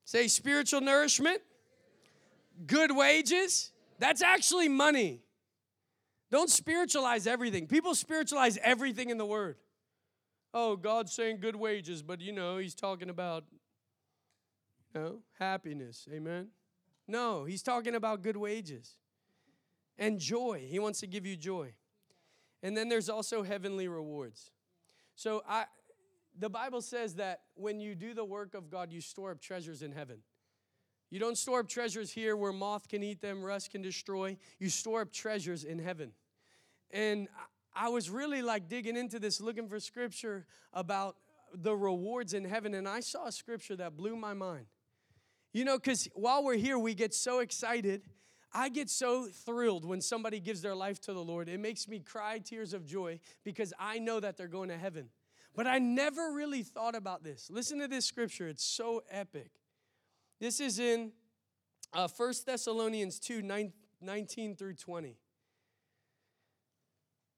Say 0.03 0.27
spiritual 0.27 0.81
nourishment, 0.81 1.41
good 2.67 2.95
wages. 2.95 3.71
That's 3.97 4.21
actually 4.21 4.69
money. 4.69 5.24
Don't 6.31 6.49
spiritualize 6.49 7.27
everything. 7.27 7.67
People 7.67 7.95
spiritualize 7.95 8.57
everything 8.61 9.09
in 9.09 9.17
the 9.17 9.25
Word. 9.25 9.57
Oh, 10.53 10.75
God's 10.75 11.11
saying 11.11 11.39
good 11.39 11.55
wages, 11.55 12.01
but 12.01 12.21
you 12.21 12.31
know, 12.31 12.57
He's 12.57 12.75
talking 12.75 13.09
about 13.09 13.43
you 14.93 15.01
know, 15.01 15.19
happiness. 15.39 16.07
Amen. 16.11 16.47
No, 17.07 17.45
He's 17.45 17.61
talking 17.61 17.95
about 17.95 18.21
good 18.21 18.37
wages 18.37 18.97
and 19.97 20.19
joy. 20.19 20.65
He 20.67 20.79
wants 20.79 20.99
to 21.01 21.07
give 21.07 21.25
you 21.25 21.35
joy. 21.35 21.73
And 22.63 22.75
then 22.75 22.89
there's 22.89 23.09
also 23.09 23.43
heavenly 23.43 23.87
rewards. 23.87 24.51
So 25.15 25.43
I 25.47 25.65
the 26.37 26.49
Bible 26.49 26.81
says 26.81 27.15
that 27.15 27.41
when 27.55 27.79
you 27.79 27.95
do 27.95 28.13
the 28.13 28.25
work 28.25 28.55
of 28.55 28.69
God, 28.69 28.91
you 28.91 28.99
store 28.99 29.31
up 29.31 29.39
treasures 29.39 29.81
in 29.81 29.91
heaven. 29.91 30.17
You 31.09 31.19
don't 31.19 31.37
store 31.37 31.59
up 31.59 31.69
treasures 31.69 32.11
here 32.11 32.35
where 32.35 32.51
moth 32.51 32.87
can 32.87 33.03
eat 33.03 33.21
them, 33.21 33.43
rust 33.43 33.71
can 33.71 33.81
destroy. 33.81 34.37
You 34.59 34.69
store 34.69 35.01
up 35.01 35.11
treasures 35.11 35.63
in 35.63 35.79
heaven. 35.79 36.11
and 36.91 37.27
I 37.75 37.89
was 37.89 38.09
really 38.09 38.41
like 38.41 38.69
digging 38.69 38.95
into 38.95 39.19
this, 39.19 39.41
looking 39.41 39.67
for 39.67 39.81
scripture 39.81 40.45
about 40.73 41.17
the 41.53 41.75
rewards 41.75 42.33
in 42.33 42.45
heaven, 42.45 42.73
and 42.73 42.87
I 42.87 43.01
saw 43.01 43.27
a 43.27 43.31
scripture 43.31 43.75
that 43.75 43.97
blew 43.97 44.15
my 44.15 44.33
mind. 44.33 44.67
You 45.51 45.65
know, 45.65 45.77
because 45.77 46.07
while 46.13 46.43
we're 46.43 46.55
here, 46.55 46.79
we 46.79 46.93
get 46.93 47.13
so 47.13 47.39
excited. 47.39 48.01
I 48.53 48.69
get 48.69 48.89
so 48.89 49.27
thrilled 49.27 49.83
when 49.83 49.99
somebody 49.99 50.39
gives 50.39 50.61
their 50.61 50.75
life 50.75 51.01
to 51.01 51.13
the 51.13 51.23
Lord. 51.23 51.49
It 51.49 51.59
makes 51.59 51.87
me 51.87 51.99
cry 51.99 52.39
tears 52.39 52.73
of 52.73 52.85
joy 52.85 53.19
because 53.43 53.73
I 53.77 53.99
know 53.99 54.21
that 54.21 54.37
they're 54.37 54.47
going 54.47 54.69
to 54.69 54.77
heaven. 54.77 55.09
But 55.53 55.67
I 55.67 55.79
never 55.79 56.31
really 56.31 56.63
thought 56.63 56.95
about 56.95 57.23
this. 57.23 57.49
Listen 57.49 57.79
to 57.79 57.87
this 57.87 58.05
scripture, 58.05 58.47
it's 58.47 58.63
so 58.63 59.03
epic. 59.09 59.51
This 60.39 60.59
is 60.59 60.79
in 60.79 61.11
uh, 61.93 62.07
1 62.15 62.33
Thessalonians 62.45 63.19
2 63.19 63.41
9, 63.41 63.73
19 64.01 64.55
through 64.55 64.75
20. 64.75 65.17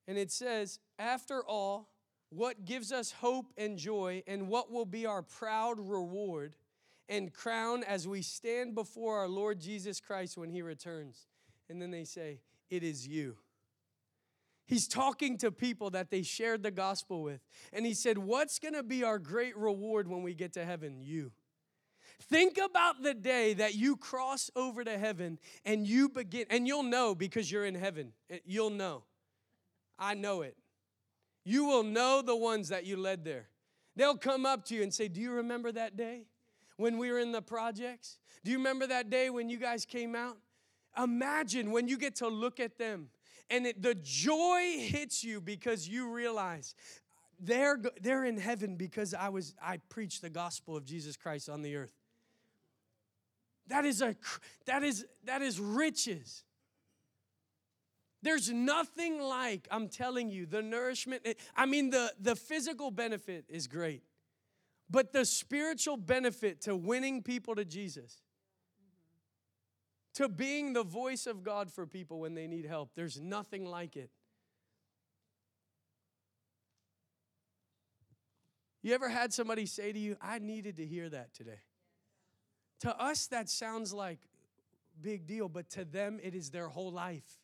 And 0.07 0.17
it 0.17 0.31
says, 0.31 0.79
After 0.97 1.43
all, 1.43 1.89
what 2.29 2.65
gives 2.65 2.91
us 2.91 3.11
hope 3.11 3.53
and 3.57 3.77
joy, 3.77 4.23
and 4.27 4.47
what 4.47 4.71
will 4.71 4.85
be 4.85 5.05
our 5.05 5.21
proud 5.21 5.79
reward 5.79 6.55
and 7.09 7.33
crown 7.33 7.83
as 7.83 8.07
we 8.07 8.21
stand 8.21 8.75
before 8.75 9.17
our 9.17 9.27
Lord 9.27 9.59
Jesus 9.59 9.99
Christ 9.99 10.37
when 10.37 10.49
he 10.49 10.61
returns. 10.61 11.27
And 11.69 11.81
then 11.81 11.91
they 11.91 12.03
say, 12.03 12.41
It 12.69 12.83
is 12.83 13.07
you. 13.07 13.37
He's 14.65 14.87
talking 14.87 15.37
to 15.37 15.51
people 15.51 15.91
that 15.91 16.11
they 16.11 16.23
shared 16.23 16.61
the 16.61 16.71
gospel 16.71 17.23
with. 17.23 17.39
And 17.71 17.85
he 17.85 17.93
said, 17.93 18.17
What's 18.17 18.59
gonna 18.59 18.83
be 18.83 19.03
our 19.03 19.19
great 19.19 19.55
reward 19.55 20.07
when 20.07 20.23
we 20.23 20.33
get 20.33 20.53
to 20.53 20.65
heaven? 20.65 20.99
You. 21.01 21.31
Think 22.19 22.57
about 22.57 23.03
the 23.03 23.13
day 23.13 23.53
that 23.53 23.75
you 23.75 23.95
cross 23.95 24.49
over 24.55 24.83
to 24.83 24.97
heaven 24.97 25.39
and 25.65 25.87
you 25.87 26.09
begin, 26.09 26.45
and 26.49 26.67
you'll 26.67 26.83
know 26.83 27.15
because 27.15 27.51
you're 27.51 27.65
in 27.65 27.75
heaven. 27.75 28.11
Eh, 28.29 28.39
you'll 28.45 28.69
know. 28.69 29.03
I 29.99 30.13
know 30.13 30.41
it. 30.41 30.57
You 31.45 31.65
will 31.65 31.83
know 31.83 32.21
the 32.21 32.35
ones 32.35 32.69
that 32.69 32.85
you 32.85 32.97
led 32.97 33.23
there. 33.23 33.47
They'll 33.95 34.17
come 34.17 34.45
up 34.45 34.65
to 34.65 34.75
you 34.75 34.83
and 34.83 34.93
say, 34.93 35.07
Do 35.07 35.21
you 35.21 35.31
remember 35.31 35.71
that 35.71 35.95
day 35.95 36.25
when 36.75 36.97
we 36.97 37.11
were 37.11 37.19
in 37.19 37.31
the 37.31 37.41
projects? 37.41 38.19
Do 38.43 38.51
you 38.51 38.57
remember 38.57 38.87
that 38.87 39.09
day 39.09 39.29
when 39.29 39.49
you 39.49 39.57
guys 39.57 39.85
came 39.85 40.15
out? 40.15 40.37
Imagine 41.01 41.71
when 41.71 41.87
you 41.87 41.97
get 41.97 42.15
to 42.17 42.27
look 42.27 42.59
at 42.59 42.77
them 42.77 43.09
and 43.49 43.67
it, 43.67 43.81
the 43.81 43.95
joy 43.95 44.77
hits 44.77 45.23
you 45.23 45.39
because 45.39 45.87
you 45.87 46.11
realize 46.11 46.75
they're, 47.39 47.79
they're 48.01 48.25
in 48.25 48.37
heaven 48.37 48.75
because 48.75 49.13
I 49.13 49.29
was 49.29 49.53
I 49.61 49.77
preached 49.89 50.21
the 50.21 50.29
gospel 50.29 50.75
of 50.75 50.85
Jesus 50.85 51.15
Christ 51.15 51.49
on 51.49 51.61
the 51.61 51.75
earth. 51.75 51.93
That 53.67 53.85
is 53.85 54.01
a 54.01 54.15
that 54.65 54.83
is 54.83 55.05
that 55.25 55.41
is 55.41 55.59
riches. 55.59 56.43
There's 58.23 58.51
nothing 58.51 59.21
like, 59.21 59.67
I'm 59.69 59.89
telling 59.89 60.29
you, 60.29 60.45
the 60.45 60.61
nourishment. 60.61 61.21
Eh, 61.23 61.33
I 61.55 61.65
mean, 61.65 61.91
the, 61.91 62.11
the 62.19 62.35
physical 62.35 62.89
benefit 62.89 63.45
is 63.47 63.67
great, 63.67 64.03
but 64.89 65.13
the 65.13 65.23
spiritual 65.23 65.97
benefit 65.97 66.61
to 66.61 66.75
winning 66.75 67.21
people 67.21 67.55
to 67.55 67.63
Jesus, 67.63 68.21
to 70.15 70.27
being 70.27 70.73
the 70.73 70.83
voice 70.83 71.27
of 71.27 71.43
God 71.43 71.71
for 71.71 71.85
people 71.85 72.19
when 72.19 72.33
they 72.33 72.47
need 72.47 72.65
help, 72.65 72.95
there's 72.95 73.21
nothing 73.21 73.65
like 73.65 73.95
it. 73.95 74.09
You 78.81 78.93
ever 78.93 79.09
had 79.09 79.31
somebody 79.31 79.65
say 79.67 79.91
to 79.91 79.99
you, 79.99 80.17
I 80.21 80.39
needed 80.39 80.77
to 80.77 80.85
hear 80.85 81.07
that 81.09 81.33
today? 81.33 81.59
To 82.81 82.99
us, 83.01 83.27
that 83.27 83.49
sounds 83.49 83.93
like 83.93 84.19
big 85.01 85.25
deal, 85.25 85.49
but 85.49 85.69
to 85.71 85.85
them, 85.85 86.19
it 86.21 86.35
is 86.35 86.49
their 86.49 86.67
whole 86.67 86.91
life. 86.91 87.39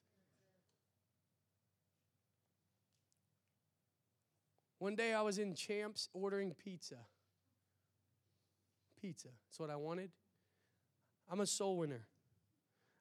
One 4.79 4.95
day 4.95 5.13
I 5.13 5.21
was 5.21 5.37
in 5.37 5.55
Champs 5.55 6.09
ordering 6.13 6.53
pizza. 6.53 6.97
Pizza. 9.01 9.29
That's 9.47 9.59
what 9.59 9.69
I 9.69 9.77
wanted. 9.77 10.11
I'm 11.31 11.39
a 11.39 11.45
soul 11.45 11.77
winner. 11.77 12.05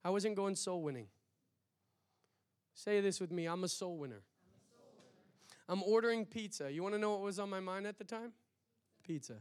I 0.04 0.10
wasn't 0.10 0.36
going 0.36 0.54
soul 0.54 0.82
winning. 0.82 1.08
Say 2.74 3.00
this 3.00 3.20
with 3.20 3.30
me 3.30 3.46
I'm 3.46 3.64
a 3.64 3.68
soul 3.68 3.98
winner. 3.98 4.22
I'm 5.68 5.82
ordering 5.82 6.24
pizza. 6.24 6.70
You 6.70 6.82
want 6.82 6.94
to 6.94 7.00
know 7.00 7.12
what 7.12 7.22
was 7.22 7.38
on 7.38 7.50
my 7.50 7.60
mind 7.60 7.86
at 7.86 7.98
the 7.98 8.04
time? 8.04 8.32
Pizza. 9.02 9.38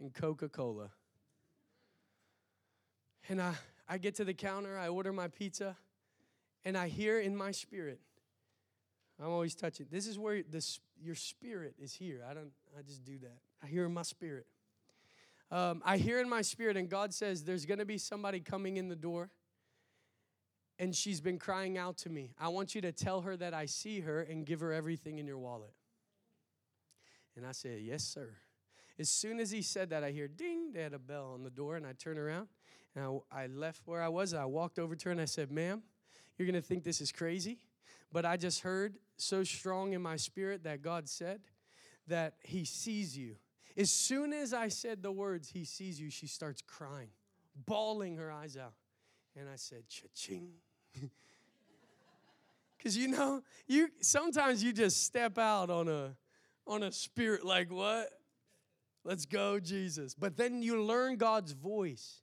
And 0.00 0.12
Coca 0.12 0.48
Cola. 0.48 0.90
And 3.28 3.40
I, 3.40 3.54
I 3.88 3.98
get 3.98 4.16
to 4.16 4.24
the 4.24 4.34
counter, 4.34 4.78
I 4.78 4.88
order 4.88 5.12
my 5.12 5.28
pizza, 5.28 5.76
and 6.64 6.76
I 6.76 6.88
hear 6.88 7.20
in 7.20 7.36
my 7.36 7.50
spirit, 7.50 8.00
I'm 9.22 9.30
always 9.30 9.54
touching. 9.54 9.86
This 9.90 10.06
is 10.06 10.18
where 10.18 10.42
this, 10.42 10.80
your 11.00 11.14
spirit 11.14 11.74
is 11.78 11.92
here. 11.92 12.22
I 12.28 12.34
don't. 12.34 12.50
I 12.76 12.82
just 12.82 13.04
do 13.04 13.18
that. 13.18 13.38
I 13.62 13.66
hear 13.66 13.84
in 13.84 13.92
my 13.92 14.02
spirit. 14.02 14.46
Um, 15.50 15.82
I 15.84 15.98
hear 15.98 16.20
in 16.20 16.28
my 16.28 16.42
spirit, 16.42 16.76
and 16.76 16.88
God 16.88 17.12
says 17.12 17.44
there's 17.44 17.66
going 17.66 17.78
to 17.78 17.84
be 17.84 17.98
somebody 17.98 18.40
coming 18.40 18.78
in 18.78 18.88
the 18.88 18.96
door, 18.96 19.30
and 20.78 20.94
she's 20.94 21.20
been 21.20 21.38
crying 21.38 21.76
out 21.76 21.98
to 21.98 22.08
me. 22.08 22.32
I 22.40 22.48
want 22.48 22.74
you 22.74 22.80
to 22.80 22.92
tell 22.92 23.20
her 23.20 23.36
that 23.36 23.52
I 23.52 23.66
see 23.66 24.00
her 24.00 24.22
and 24.22 24.46
give 24.46 24.60
her 24.60 24.72
everything 24.72 25.18
in 25.18 25.26
your 25.26 25.38
wallet. 25.38 25.74
And 27.36 27.46
I 27.46 27.52
said, 27.52 27.80
Yes, 27.82 28.02
sir. 28.02 28.30
As 28.98 29.10
soon 29.10 29.40
as 29.40 29.50
he 29.50 29.62
said 29.62 29.90
that, 29.90 30.04
I 30.04 30.10
hear 30.10 30.28
ding. 30.28 30.72
They 30.72 30.82
had 30.82 30.94
a 30.94 30.98
bell 30.98 31.32
on 31.34 31.42
the 31.42 31.50
door, 31.50 31.76
and 31.76 31.86
I 31.86 31.92
turn 31.92 32.18
around, 32.18 32.48
and 32.94 33.20
I, 33.32 33.42
I 33.42 33.46
left 33.46 33.82
where 33.86 34.02
I 34.02 34.08
was. 34.08 34.34
I 34.34 34.44
walked 34.44 34.78
over 34.78 34.94
to 34.94 35.04
her, 35.06 35.12
and 35.12 35.20
I 35.20 35.26
said, 35.26 35.50
"Ma'am, 35.50 35.82
you're 36.36 36.46
going 36.46 36.60
to 36.60 36.66
think 36.66 36.84
this 36.84 37.00
is 37.00 37.12
crazy." 37.12 37.58
But 38.12 38.26
I 38.26 38.36
just 38.36 38.60
heard 38.60 38.98
so 39.16 39.42
strong 39.42 39.94
in 39.94 40.02
my 40.02 40.16
spirit 40.16 40.64
that 40.64 40.82
God 40.82 41.08
said 41.08 41.40
that 42.08 42.34
He 42.42 42.64
sees 42.64 43.16
you. 43.16 43.36
As 43.76 43.90
soon 43.90 44.32
as 44.34 44.52
I 44.52 44.68
said 44.68 45.02
the 45.02 45.12
words, 45.12 45.48
He 45.48 45.64
sees 45.64 46.00
you, 46.00 46.10
she 46.10 46.26
starts 46.26 46.62
crying, 46.66 47.08
bawling 47.66 48.16
her 48.16 48.30
eyes 48.30 48.56
out. 48.56 48.74
And 49.34 49.48
I 49.48 49.56
said, 49.56 49.88
cha-ching. 49.88 50.50
Because 52.76 52.96
you 52.96 53.06
know, 53.06 53.44
you 53.68 53.90
sometimes 54.00 54.64
you 54.64 54.72
just 54.72 55.04
step 55.04 55.38
out 55.38 55.70
on 55.70 55.86
a 55.86 56.16
on 56.66 56.82
a 56.82 56.90
spirit 56.90 57.44
like 57.44 57.70
what? 57.70 58.08
Let's 59.04 59.24
go, 59.24 59.60
Jesus. 59.60 60.16
But 60.16 60.36
then 60.36 60.62
you 60.62 60.82
learn 60.82 61.16
God's 61.16 61.52
voice. 61.52 62.22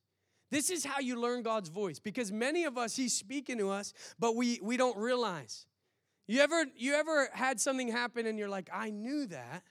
This 0.51 0.69
is 0.69 0.83
how 0.83 0.99
you 0.99 1.19
learn 1.19 1.43
God's 1.43 1.69
voice 1.69 1.99
because 1.99 2.31
many 2.31 2.63
of 2.63 2.77
us, 2.77 2.95
He's 2.95 3.13
speaking 3.13 3.57
to 3.59 3.69
us, 3.69 3.93
but 4.17 4.35
we, 4.35 4.59
we 4.61 4.77
don't 4.77 4.97
realize. 4.97 5.67
You 6.27 6.41
ever 6.41 6.65
you 6.75 6.93
ever 6.93 7.29
had 7.33 7.59
something 7.59 7.87
happen 7.87 8.27
and 8.27 8.37
you're 8.37 8.49
like, 8.49 8.69
I 8.71 8.91
knew 8.91 9.25
that. 9.27 9.63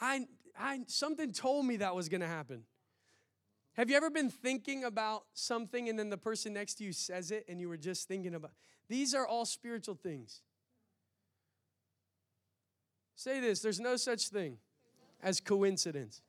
I 0.00 0.26
I 0.58 0.80
something 0.86 1.32
told 1.32 1.66
me 1.66 1.76
that 1.76 1.94
was 1.94 2.08
going 2.08 2.22
to 2.22 2.26
happen. 2.26 2.62
Have 3.74 3.90
you 3.90 3.96
ever 3.96 4.08
been 4.08 4.30
thinking 4.30 4.84
about 4.84 5.24
something 5.34 5.88
and 5.88 5.98
then 5.98 6.08
the 6.08 6.16
person 6.16 6.54
next 6.54 6.76
to 6.76 6.84
you 6.84 6.92
says 6.94 7.30
it 7.30 7.44
and 7.48 7.60
you 7.60 7.68
were 7.68 7.76
just 7.76 8.08
thinking 8.08 8.34
about 8.34 8.52
These 8.88 9.14
are 9.14 9.26
all 9.26 9.44
spiritual 9.44 9.94
things. 9.94 10.40
Say 13.14 13.38
this, 13.38 13.60
there's 13.60 13.78
no 13.78 13.96
such 13.96 14.28
thing 14.28 14.56
as 15.22 15.38
coincidence. 15.38 16.22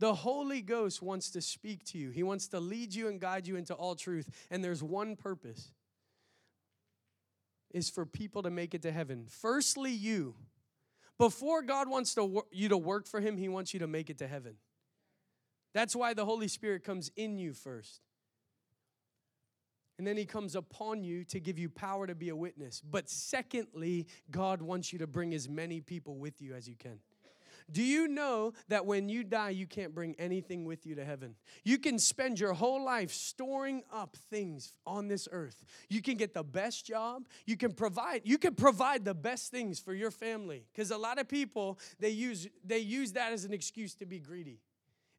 The 0.00 0.14
Holy 0.14 0.62
Ghost 0.62 1.02
wants 1.02 1.30
to 1.32 1.42
speak 1.42 1.84
to 1.84 1.98
you. 1.98 2.10
He 2.10 2.22
wants 2.22 2.48
to 2.48 2.58
lead 2.58 2.94
you 2.94 3.08
and 3.08 3.20
guide 3.20 3.46
you 3.46 3.56
into 3.56 3.74
all 3.74 3.94
truth. 3.94 4.28
And 4.50 4.64
there's 4.64 4.82
one 4.82 5.14
purpose 5.14 5.72
is 7.72 7.88
for 7.88 8.04
people 8.04 8.42
to 8.42 8.50
make 8.50 8.74
it 8.74 8.82
to 8.82 8.90
heaven. 8.90 9.26
Firstly, 9.28 9.92
you. 9.92 10.34
Before 11.18 11.62
God 11.62 11.88
wants 11.88 12.14
to 12.14 12.42
you 12.50 12.70
to 12.70 12.78
work 12.78 13.06
for 13.06 13.20
him, 13.20 13.36
he 13.36 13.48
wants 13.48 13.74
you 13.74 13.80
to 13.80 13.86
make 13.86 14.08
it 14.10 14.18
to 14.18 14.26
heaven. 14.26 14.54
That's 15.74 15.94
why 15.94 16.14
the 16.14 16.24
Holy 16.24 16.48
Spirit 16.48 16.82
comes 16.82 17.10
in 17.14 17.38
you 17.38 17.52
first. 17.52 18.00
And 19.98 20.06
then 20.06 20.16
he 20.16 20.24
comes 20.24 20.56
upon 20.56 21.04
you 21.04 21.24
to 21.24 21.38
give 21.38 21.58
you 21.58 21.68
power 21.68 22.06
to 22.06 22.14
be 22.14 22.30
a 22.30 22.36
witness. 22.36 22.80
But 22.80 23.10
secondly, 23.10 24.06
God 24.30 24.62
wants 24.62 24.94
you 24.94 24.98
to 25.00 25.06
bring 25.06 25.34
as 25.34 25.46
many 25.46 25.82
people 25.82 26.16
with 26.16 26.40
you 26.40 26.54
as 26.54 26.66
you 26.66 26.74
can. 26.74 27.00
Do 27.72 27.82
you 27.82 28.08
know 28.08 28.52
that 28.68 28.86
when 28.86 29.08
you 29.08 29.24
die, 29.24 29.50
you 29.50 29.66
can't 29.66 29.94
bring 29.94 30.14
anything 30.18 30.64
with 30.64 30.86
you 30.86 30.94
to 30.96 31.04
heaven? 31.04 31.34
You 31.64 31.78
can 31.78 31.98
spend 31.98 32.40
your 32.40 32.52
whole 32.52 32.84
life 32.84 33.12
storing 33.12 33.82
up 33.92 34.16
things 34.30 34.72
on 34.86 35.08
this 35.08 35.28
earth. 35.30 35.64
You 35.88 36.02
can 36.02 36.16
get 36.16 36.34
the 36.34 36.42
best 36.42 36.86
job. 36.86 37.26
You 37.46 37.56
can 37.56 37.72
provide. 37.72 38.22
You 38.24 38.38
can 38.38 38.54
provide 38.54 39.04
the 39.04 39.14
best 39.14 39.50
things 39.50 39.78
for 39.78 39.94
your 39.94 40.10
family. 40.10 40.64
Because 40.72 40.90
a 40.90 40.98
lot 40.98 41.18
of 41.18 41.28
people 41.28 41.78
they 41.98 42.10
use 42.10 42.48
they 42.64 42.78
use 42.78 43.12
that 43.12 43.32
as 43.32 43.44
an 43.44 43.52
excuse 43.52 43.94
to 43.96 44.06
be 44.06 44.18
greedy 44.18 44.60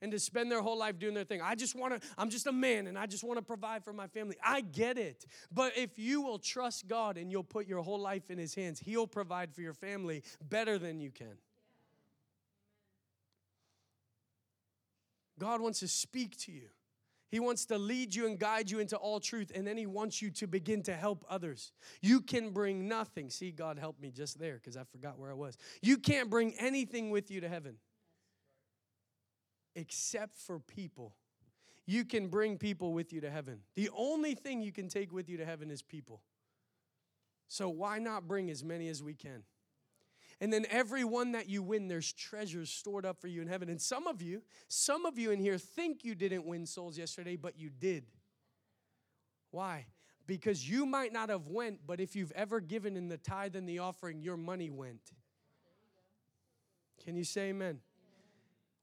and 0.01 0.11
to 0.11 0.19
spend 0.19 0.51
their 0.51 0.61
whole 0.61 0.77
life 0.77 0.97
doing 0.99 1.13
their 1.13 1.23
thing. 1.23 1.41
I 1.41 1.55
just 1.55 1.75
want 1.75 2.01
to, 2.01 2.07
I'm 2.17 2.29
just 2.29 2.47
a 2.47 2.51
man 2.51 2.87
and 2.87 2.97
I 2.97 3.05
just 3.05 3.23
want 3.23 3.37
to 3.37 3.43
provide 3.43 3.83
for 3.83 3.93
my 3.93 4.07
family. 4.07 4.35
I 4.43 4.61
get 4.61 4.97
it. 4.97 5.25
But 5.51 5.77
if 5.77 5.99
you 5.99 6.21
will 6.21 6.39
trust 6.39 6.87
God 6.87 7.17
and 7.17 7.31
you'll 7.31 7.43
put 7.43 7.67
your 7.67 7.81
whole 7.81 7.99
life 7.99 8.31
in 8.31 8.37
His 8.37 8.55
hands, 8.55 8.79
He'll 8.79 9.07
provide 9.07 9.53
for 9.53 9.61
your 9.61 9.73
family 9.73 10.23
better 10.49 10.77
than 10.79 10.99
you 10.99 11.11
can. 11.11 11.37
God 15.41 15.59
wants 15.59 15.79
to 15.79 15.87
speak 15.87 16.37
to 16.41 16.51
you. 16.51 16.67
He 17.31 17.39
wants 17.39 17.65
to 17.65 17.77
lead 17.79 18.13
you 18.13 18.27
and 18.27 18.37
guide 18.37 18.69
you 18.69 18.77
into 18.77 18.95
all 18.95 19.19
truth, 19.19 19.51
and 19.55 19.65
then 19.65 19.75
He 19.75 19.87
wants 19.87 20.21
you 20.21 20.29
to 20.31 20.45
begin 20.45 20.83
to 20.83 20.93
help 20.93 21.25
others. 21.27 21.71
You 21.99 22.21
can 22.21 22.51
bring 22.51 22.87
nothing. 22.87 23.31
See, 23.31 23.49
God 23.49 23.79
helped 23.79 23.99
me 23.99 24.11
just 24.11 24.37
there 24.37 24.53
because 24.53 24.77
I 24.77 24.83
forgot 24.83 25.17
where 25.17 25.31
I 25.31 25.33
was. 25.33 25.57
You 25.81 25.97
can't 25.97 26.29
bring 26.29 26.53
anything 26.59 27.09
with 27.09 27.31
you 27.31 27.41
to 27.41 27.49
heaven 27.49 27.77
except 29.75 30.37
for 30.37 30.59
people. 30.59 31.15
You 31.87 32.05
can 32.05 32.27
bring 32.27 32.59
people 32.59 32.93
with 32.93 33.11
you 33.11 33.21
to 33.21 33.31
heaven. 33.31 33.61
The 33.73 33.89
only 33.97 34.35
thing 34.35 34.61
you 34.61 34.71
can 34.71 34.89
take 34.89 35.11
with 35.11 35.27
you 35.27 35.37
to 35.37 35.45
heaven 35.45 35.71
is 35.71 35.81
people. 35.81 36.21
So 37.47 37.67
why 37.67 37.97
not 37.97 38.27
bring 38.27 38.51
as 38.51 38.63
many 38.63 38.89
as 38.89 39.01
we 39.01 39.15
can? 39.15 39.41
And 40.41 40.51
then 40.51 40.65
every 40.71 41.03
one 41.03 41.33
that 41.33 41.47
you 41.47 41.61
win, 41.61 41.87
there's 41.87 42.11
treasures 42.11 42.71
stored 42.71 43.05
up 43.05 43.21
for 43.21 43.27
you 43.27 43.43
in 43.43 43.47
heaven. 43.47 43.69
And 43.69 43.79
some 43.79 44.07
of 44.07 44.23
you, 44.23 44.41
some 44.67 45.05
of 45.05 45.19
you 45.19 45.29
in 45.29 45.39
here 45.39 45.59
think 45.59 46.03
you 46.03 46.15
didn't 46.15 46.47
win 46.47 46.65
souls 46.65 46.97
yesterday, 46.97 47.35
but 47.35 47.59
you 47.59 47.69
did. 47.69 48.05
Why? 49.51 49.85
Because 50.25 50.67
you 50.67 50.87
might 50.87 51.13
not 51.13 51.29
have 51.29 51.47
went, 51.47 51.81
but 51.85 51.99
if 51.99 52.15
you've 52.15 52.31
ever 52.31 52.59
given 52.59 52.97
in 52.97 53.07
the 53.07 53.17
tithe 53.17 53.55
and 53.55 53.69
the 53.69 53.79
offering, 53.79 54.19
your 54.23 54.35
money 54.35 54.71
went. 54.71 55.11
Can 57.05 57.15
you 57.15 57.23
say 57.23 57.49
amen? 57.49 57.79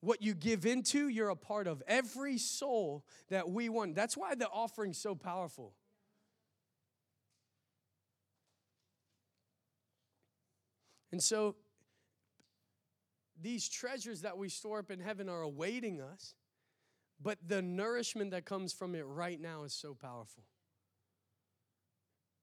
What 0.01 0.23
you 0.23 0.35
give 0.35 0.65
into, 0.65 1.09
you're 1.09 1.31
a 1.31 1.37
part 1.37 1.67
of. 1.67 1.83
Every 1.89 2.39
soul 2.39 3.05
that 3.31 3.51
we 3.51 3.69
won. 3.69 3.95
That's 3.95 4.17
why 4.17 4.37
the 4.37 4.49
offering's 4.49 4.99
so 4.99 5.17
powerful. 5.17 5.73
And 11.13 11.23
so 11.23 11.57
these 13.41 13.69
treasures 13.69 14.23
that 14.23 14.37
we 14.37 14.49
store 14.49 14.81
up 14.81 14.91
in 14.91 15.01
heaven 15.01 15.29
are 15.29 15.43
awaiting 15.43 16.01
us, 16.01 16.35
but 17.21 17.39
the 17.47 17.63
nourishment 17.63 18.31
that 18.33 18.45
comes 18.45 18.73
from 18.73 18.95
it 18.95 19.07
right 19.07 19.41
now 19.41 19.65
is 19.65 19.73
so 19.73 19.95
powerful. 19.95 20.45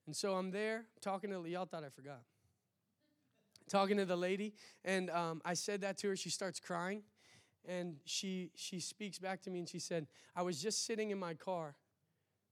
And 0.06 0.16
so 0.16 0.36
I'm 0.36 0.52
there 0.52 0.86
talking 1.02 1.32
to 1.32 1.50
y'all 1.50 1.66
thought 1.66 1.84
I 1.84 1.90
forgot. 1.90 2.22
Talking 3.68 3.98
to 3.98 4.06
the 4.06 4.16
lady, 4.16 4.54
and 4.84 5.10
um, 5.10 5.42
I 5.44 5.56
said 5.56 5.82
that 5.82 5.98
to 6.00 6.10
her. 6.10 6.16
She 6.16 6.30
starts 6.30 6.60
crying, 6.60 7.02
and 7.68 7.96
she 8.06 8.52
she 8.56 8.80
speaks 8.80 9.18
back 9.18 9.42
to 9.42 9.50
me, 9.50 9.58
and 9.58 9.68
she 9.68 9.80
said, 9.80 10.06
"I 10.36 10.44
was 10.44 10.62
just 10.62 10.86
sitting 10.86 11.10
in 11.10 11.18
my 11.18 11.34
car, 11.34 11.76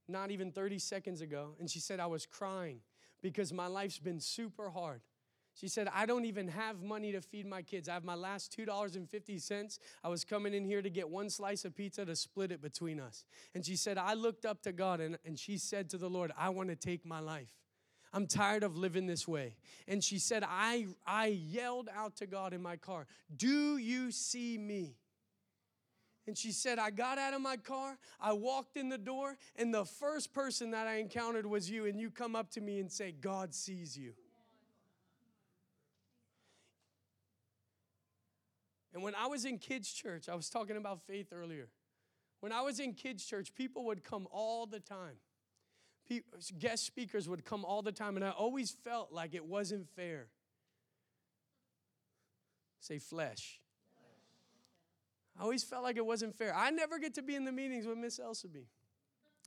not 0.07 0.31
even 0.31 0.51
30 0.51 0.79
seconds 0.79 1.21
ago, 1.21 1.55
and 1.59 1.69
she 1.69 1.79
said 1.79 1.99
I 1.99 2.07
was 2.07 2.25
crying 2.25 2.79
because 3.21 3.53
my 3.53 3.67
life's 3.67 3.99
been 3.99 4.19
super 4.19 4.71
hard. 4.71 5.01
She 5.55 5.67
said, 5.67 5.87
I 5.93 6.05
don't 6.05 6.25
even 6.25 6.47
have 6.47 6.81
money 6.81 7.11
to 7.11 7.21
feed 7.21 7.45
my 7.45 7.61
kids. 7.61 7.87
I 7.87 7.93
have 7.93 8.03
my 8.03 8.15
last 8.15 8.57
$2.50. 8.57 9.79
I 10.03 10.09
was 10.09 10.25
coming 10.25 10.53
in 10.53 10.65
here 10.65 10.81
to 10.81 10.89
get 10.89 11.07
one 11.07 11.29
slice 11.29 11.63
of 11.63 11.75
pizza 11.75 12.05
to 12.05 12.15
split 12.15 12.51
it 12.51 12.61
between 12.61 12.99
us. 12.99 13.23
And 13.53 13.63
she 13.63 13.75
said, 13.75 13.97
I 13.97 14.15
looked 14.15 14.45
up 14.45 14.63
to 14.63 14.71
God 14.71 14.99
and, 14.99 15.17
and 15.25 15.37
she 15.37 15.57
said 15.57 15.89
to 15.91 15.97
the 15.97 16.09
Lord, 16.09 16.31
I 16.37 16.49
want 16.49 16.69
to 16.69 16.75
take 16.75 17.05
my 17.05 17.19
life. 17.19 17.53
I'm 18.13 18.27
tired 18.27 18.63
of 18.63 18.77
living 18.77 19.07
this 19.07 19.27
way. 19.27 19.55
And 19.87 20.03
she 20.03 20.19
said, 20.19 20.43
I, 20.47 20.87
I 21.05 21.27
yelled 21.27 21.89
out 21.95 22.15
to 22.17 22.27
God 22.27 22.53
in 22.53 22.61
my 22.61 22.77
car, 22.77 23.07
Do 23.35 23.77
you 23.77 24.11
see 24.11 24.57
me? 24.57 24.95
And 26.25 26.37
she 26.37 26.51
said, 26.51 26.79
I 26.79 26.89
got 26.89 27.17
out 27.17 27.33
of 27.33 27.41
my 27.41 27.57
car, 27.57 27.97
I 28.19 28.31
walked 28.33 28.77
in 28.77 28.87
the 28.87 28.97
door, 28.97 29.35
and 29.57 29.73
the 29.73 29.83
first 29.83 30.33
person 30.33 30.71
that 30.71 30.87
I 30.87 30.95
encountered 30.95 31.45
was 31.45 31.69
you. 31.69 31.85
And 31.85 31.99
you 31.99 32.09
come 32.09 32.35
up 32.35 32.49
to 32.51 32.61
me 32.61 32.79
and 32.79 32.89
say, 32.89 33.11
God 33.11 33.53
sees 33.53 33.97
you. 33.97 34.13
And 38.93 39.01
when 39.01 39.15
I 39.15 39.27
was 39.27 39.45
in 39.45 39.57
kids' 39.57 39.91
church, 39.91 40.29
I 40.29 40.35
was 40.35 40.49
talking 40.49 40.77
about 40.77 41.01
faith 41.07 41.33
earlier. 41.33 41.69
When 42.41 42.51
I 42.51 42.61
was 42.61 42.79
in 42.79 42.93
kids' 42.93 43.25
church, 43.25 43.55
people 43.55 43.85
would 43.85 44.03
come 44.03 44.27
all 44.31 44.65
the 44.65 44.79
time. 44.79 45.15
guest 46.59 46.85
speakers 46.85 47.27
would 47.27 47.43
come 47.43 47.65
all 47.65 47.81
the 47.81 47.91
time, 47.91 48.17
and 48.17 48.25
I 48.25 48.29
always 48.29 48.71
felt 48.83 49.11
like 49.11 49.33
it 49.33 49.45
wasn't 49.45 49.87
fair. 49.95 50.27
Say 52.79 52.99
flesh. 52.99 53.59
I 55.39 55.43
always 55.43 55.63
felt 55.63 55.83
like 55.83 55.97
it 55.97 56.05
wasn't 56.05 56.35
fair. 56.35 56.53
I 56.55 56.69
never 56.69 56.99
get 56.99 57.15
to 57.15 57.21
be 57.21 57.35
in 57.35 57.45
the 57.45 57.51
meetings 57.51 57.87
with 57.87 57.97
Miss 57.97 58.19
Elsaby, 58.19 58.65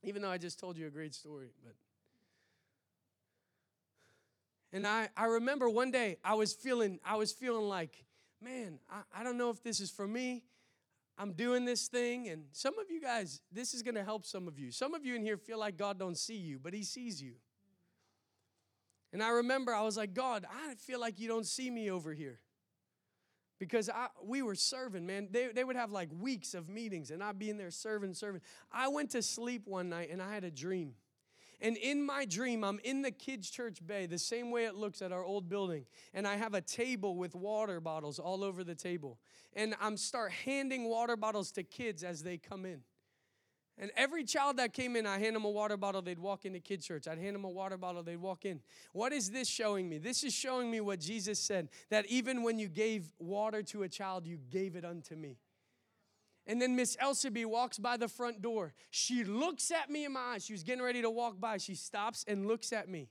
even 0.03 0.23
though 0.23 0.31
I 0.31 0.39
just 0.39 0.59
told 0.59 0.77
you 0.77 0.87
a 0.87 0.91
great 0.91 1.15
story. 1.15 1.51
But 1.63 1.75
and 4.73 4.87
I, 4.87 5.09
I 5.17 5.27
remember 5.27 5.69
one 5.69 5.91
day 5.91 6.17
I 6.25 6.35
was 6.35 6.53
feeling 6.53 6.99
I 7.05 7.17
was 7.17 7.31
feeling 7.31 7.69
like 7.69 8.06
man, 8.41 8.79
I, 8.91 9.21
I 9.21 9.25
don't 9.25 9.39
know 9.39 9.51
if 9.51 9.63
this 9.63 9.81
is 9.81 9.91
for 9.91 10.07
me. 10.07 10.45
I'm 11.19 11.33
doing 11.33 11.65
this 11.65 11.89
thing, 11.89 12.29
and 12.29 12.45
some 12.53 12.79
of 12.79 12.91
you 12.91 13.01
guys, 13.01 13.41
this 13.51 13.73
is 13.73 13.83
going 13.83 13.95
to 13.95 14.05
help 14.05 14.27
some 14.27 14.47
of 14.47 14.59
you. 14.59 14.71
Some 14.71 14.93
of 14.93 15.05
you 15.05 15.15
in 15.15 15.23
here 15.23 15.39
feel 15.39 15.59
like 15.59 15.79
God 15.79 15.99
don't 15.99 16.19
see 16.19 16.37
you, 16.37 16.59
but 16.63 16.75
He 16.75 16.83
sees 16.83 17.23
you. 17.23 17.33
And 19.13 19.23
I 19.23 19.31
remember 19.31 19.75
I 19.75 19.81
was 19.81 19.97
like, 19.97 20.13
God, 20.13 20.45
I 20.51 20.75
feel 20.75 21.01
like 21.01 21.19
you 21.19 21.27
don't 21.27 21.47
see 21.47 21.71
me 21.71 21.91
over 21.91 22.13
here. 22.13 22.41
Because 23.59 23.89
I, 23.89 24.09
we 24.23 24.43
were 24.43 24.55
serving, 24.55 25.07
man. 25.07 25.29
They, 25.31 25.49
they 25.49 25.65
would 25.65 25.77
have 25.77 25.91
like 25.91 26.11
weeks 26.21 26.53
of 26.53 26.69
meetings, 26.69 27.11
and 27.11 27.23
I'd 27.23 27.39
be 27.39 27.49
in 27.49 27.57
there 27.57 27.71
serving, 27.71 28.13
serving. 28.13 28.43
I 28.71 28.89
went 28.89 29.11
to 29.13 29.23
sleep 29.23 29.67
one 29.67 29.89
night, 29.89 30.11
and 30.11 30.21
I 30.21 30.35
had 30.35 30.45
a 30.45 30.51
dream. 30.51 30.93
And 31.61 31.77
in 31.77 32.05
my 32.05 32.27
dream, 32.27 32.65
I'm 32.65 32.81
in 32.85 33.03
the 33.03 33.11
kids' 33.11 33.51
church 33.51 33.79
bay, 33.87 34.07
the 34.07 34.19
same 34.19 34.51
way 34.51 34.67
it 34.67 34.75
looks 34.75 35.01
at 35.01 35.11
our 35.11 35.25
old 35.25 35.49
building. 35.49 35.87
And 36.13 36.27
I 36.27 36.37
have 36.37 36.55
a 36.55 36.61
table 36.61 37.17
with 37.17 37.35
water 37.35 37.81
bottles 37.81 38.19
all 38.19 38.45
over 38.45 38.63
the 38.63 38.75
table. 38.75 39.19
And 39.55 39.75
I'm 39.81 39.97
start 39.97 40.33
handing 40.33 40.89
water 40.89 41.17
bottles 41.17 41.53
to 41.53 41.63
kids 41.63 42.05
as 42.05 42.23
they 42.23 42.37
come 42.37 42.67
in. 42.67 42.83
And 43.79 43.91
every 43.95 44.25
child 44.25 44.57
that 44.57 44.73
came 44.73 44.97
in, 44.97 45.07
I 45.07 45.19
hand 45.19 45.37
them 45.37 45.45
a 45.45 45.51
water 45.51 45.77
bottle, 45.77 46.01
they'd 46.01 46.19
walk 46.19 46.47
into 46.47 46.61
kids' 46.61 46.87
church. 46.87 47.07
I'd 47.07 47.19
hand 47.19 47.35
them 47.35 47.45
a 47.45 47.51
water 47.51 47.77
bottle, 47.77 48.03
they'd 48.03 48.17
walk 48.17 48.47
in. 48.47 48.61
What 48.93 49.13
is 49.13 49.31
this 49.31 49.49
showing 49.49 49.89
me? 49.89 49.99
This 49.99 50.25
is 50.25 50.33
showing 50.33 50.71
me 50.71 50.81
what 50.81 50.99
Jesus 50.99 51.39
said 51.39 51.69
that 51.91 52.07
even 52.07 52.43
when 52.43 52.59
you 52.59 52.69
gave 52.69 53.13
water 53.19 53.63
to 53.65 53.83
a 53.83 53.89
child, 53.89 54.27
you 54.27 54.39
gave 54.51 54.77
it 54.77 54.85
unto 54.85 55.15
me. 55.15 55.37
And 56.47 56.63
then 56.63 56.77
Miss 56.77 56.97
Elsaby 56.97 57.45
walks 57.45 57.79
by 57.79 57.97
the 57.97 58.09
front 58.09 58.41
door. 58.41 58.73
She 58.91 59.25
looks 59.25 59.71
at 59.71 59.91
me 59.91 60.05
in 60.05 60.13
my 60.13 60.35
eyes. 60.35 60.45
She 60.45 60.53
was 60.53 60.63
getting 60.63 60.83
ready 60.83 61.03
to 61.03 61.11
walk 61.11 61.41
by. 61.41 61.57
She 61.57 61.75
stops 61.75 62.25
and 62.29 62.47
looks 62.47 62.73
at 62.73 62.89
me. 62.89 63.09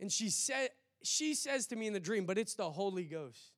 And 0.00 0.10
she 0.10 0.28
said, 0.28 0.70
she 1.02 1.34
says 1.34 1.66
to 1.68 1.76
me 1.76 1.86
in 1.86 1.92
the 1.92 2.00
dream, 2.00 2.24
but 2.24 2.38
it's 2.38 2.54
the 2.54 2.70
Holy 2.70 3.04
Ghost. 3.04 3.52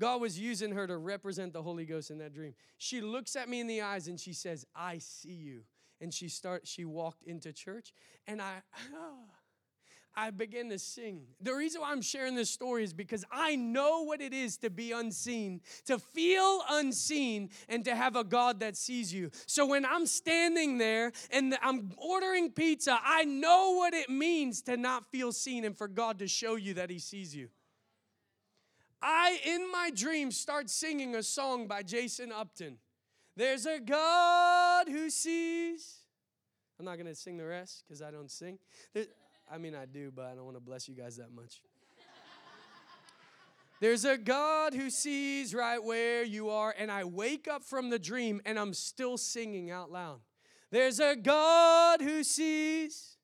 God 0.00 0.20
was 0.20 0.38
using 0.38 0.72
her 0.72 0.86
to 0.86 0.96
represent 0.96 1.52
the 1.52 1.62
Holy 1.62 1.84
Ghost 1.84 2.10
in 2.10 2.18
that 2.18 2.32
dream. 2.32 2.54
She 2.78 3.00
looks 3.00 3.36
at 3.36 3.48
me 3.48 3.60
in 3.60 3.66
the 3.66 3.82
eyes 3.82 4.08
and 4.08 4.18
she 4.18 4.32
says, 4.32 4.64
I 4.74 4.98
see 4.98 5.34
you. 5.34 5.62
And 6.00 6.14
she 6.14 6.28
start 6.28 6.66
she 6.66 6.86
walked 6.86 7.24
into 7.24 7.52
church 7.52 7.92
and 8.26 8.40
I 8.40 8.62
oh, 8.94 9.24
I 10.16 10.30
began 10.30 10.68
to 10.70 10.78
sing. 10.78 11.22
The 11.40 11.54
reason 11.54 11.80
why 11.80 11.92
I'm 11.92 12.02
sharing 12.02 12.34
this 12.34 12.50
story 12.50 12.84
is 12.84 12.92
because 12.92 13.24
I 13.30 13.56
know 13.56 14.02
what 14.02 14.20
it 14.20 14.32
is 14.32 14.56
to 14.58 14.70
be 14.70 14.92
unseen, 14.92 15.60
to 15.86 15.98
feel 15.98 16.62
unseen, 16.68 17.50
and 17.68 17.84
to 17.84 17.94
have 17.94 18.16
a 18.16 18.24
God 18.24 18.60
that 18.60 18.76
sees 18.76 19.14
you. 19.14 19.30
So 19.46 19.66
when 19.66 19.84
I'm 19.84 20.06
standing 20.06 20.78
there 20.78 21.12
and 21.30 21.56
I'm 21.62 21.92
ordering 21.96 22.50
pizza, 22.50 22.98
I 23.02 23.24
know 23.24 23.72
what 23.76 23.94
it 23.94 24.10
means 24.10 24.62
to 24.62 24.76
not 24.76 25.10
feel 25.10 25.32
seen 25.32 25.64
and 25.64 25.76
for 25.76 25.88
God 25.88 26.18
to 26.18 26.28
show 26.28 26.56
you 26.56 26.74
that 26.74 26.90
He 26.90 26.98
sees 26.98 27.34
you. 27.34 27.48
I, 29.02 29.38
in 29.46 29.70
my 29.70 29.90
dream, 29.94 30.30
start 30.30 30.68
singing 30.68 31.14
a 31.14 31.22
song 31.22 31.66
by 31.66 31.82
Jason 31.82 32.32
Upton. 32.32 32.76
There's 33.36 33.64
a 33.64 33.80
God 33.80 34.88
who 34.88 35.08
sees. 35.08 36.00
I'm 36.78 36.84
not 36.84 36.96
going 36.96 37.06
to 37.06 37.14
sing 37.14 37.36
the 37.36 37.46
rest 37.46 37.84
because 37.86 38.02
I 38.02 38.10
don't 38.10 38.30
sing. 38.30 38.58
I 39.52 39.58
mean, 39.58 39.74
I 39.74 39.84
do, 39.84 40.12
but 40.14 40.26
I 40.26 40.34
don't 40.34 40.44
want 40.44 40.56
to 40.56 40.62
bless 40.62 40.88
you 40.88 40.94
guys 40.94 41.16
that 41.16 41.32
much. 41.34 41.60
There's 43.80 44.04
a 44.04 44.18
God 44.18 44.74
who 44.74 44.90
sees 44.90 45.54
right 45.54 45.82
where 45.82 46.22
you 46.22 46.50
are, 46.50 46.74
and 46.78 46.92
I 46.92 47.04
wake 47.04 47.48
up 47.48 47.64
from 47.64 47.88
the 47.88 47.98
dream 47.98 48.42
and 48.44 48.58
I'm 48.58 48.74
still 48.74 49.16
singing 49.16 49.70
out 49.70 49.90
loud. 49.90 50.20
There's 50.70 51.00
a 51.00 51.16
God 51.16 52.02
who 52.02 52.22
sees. 52.22 53.16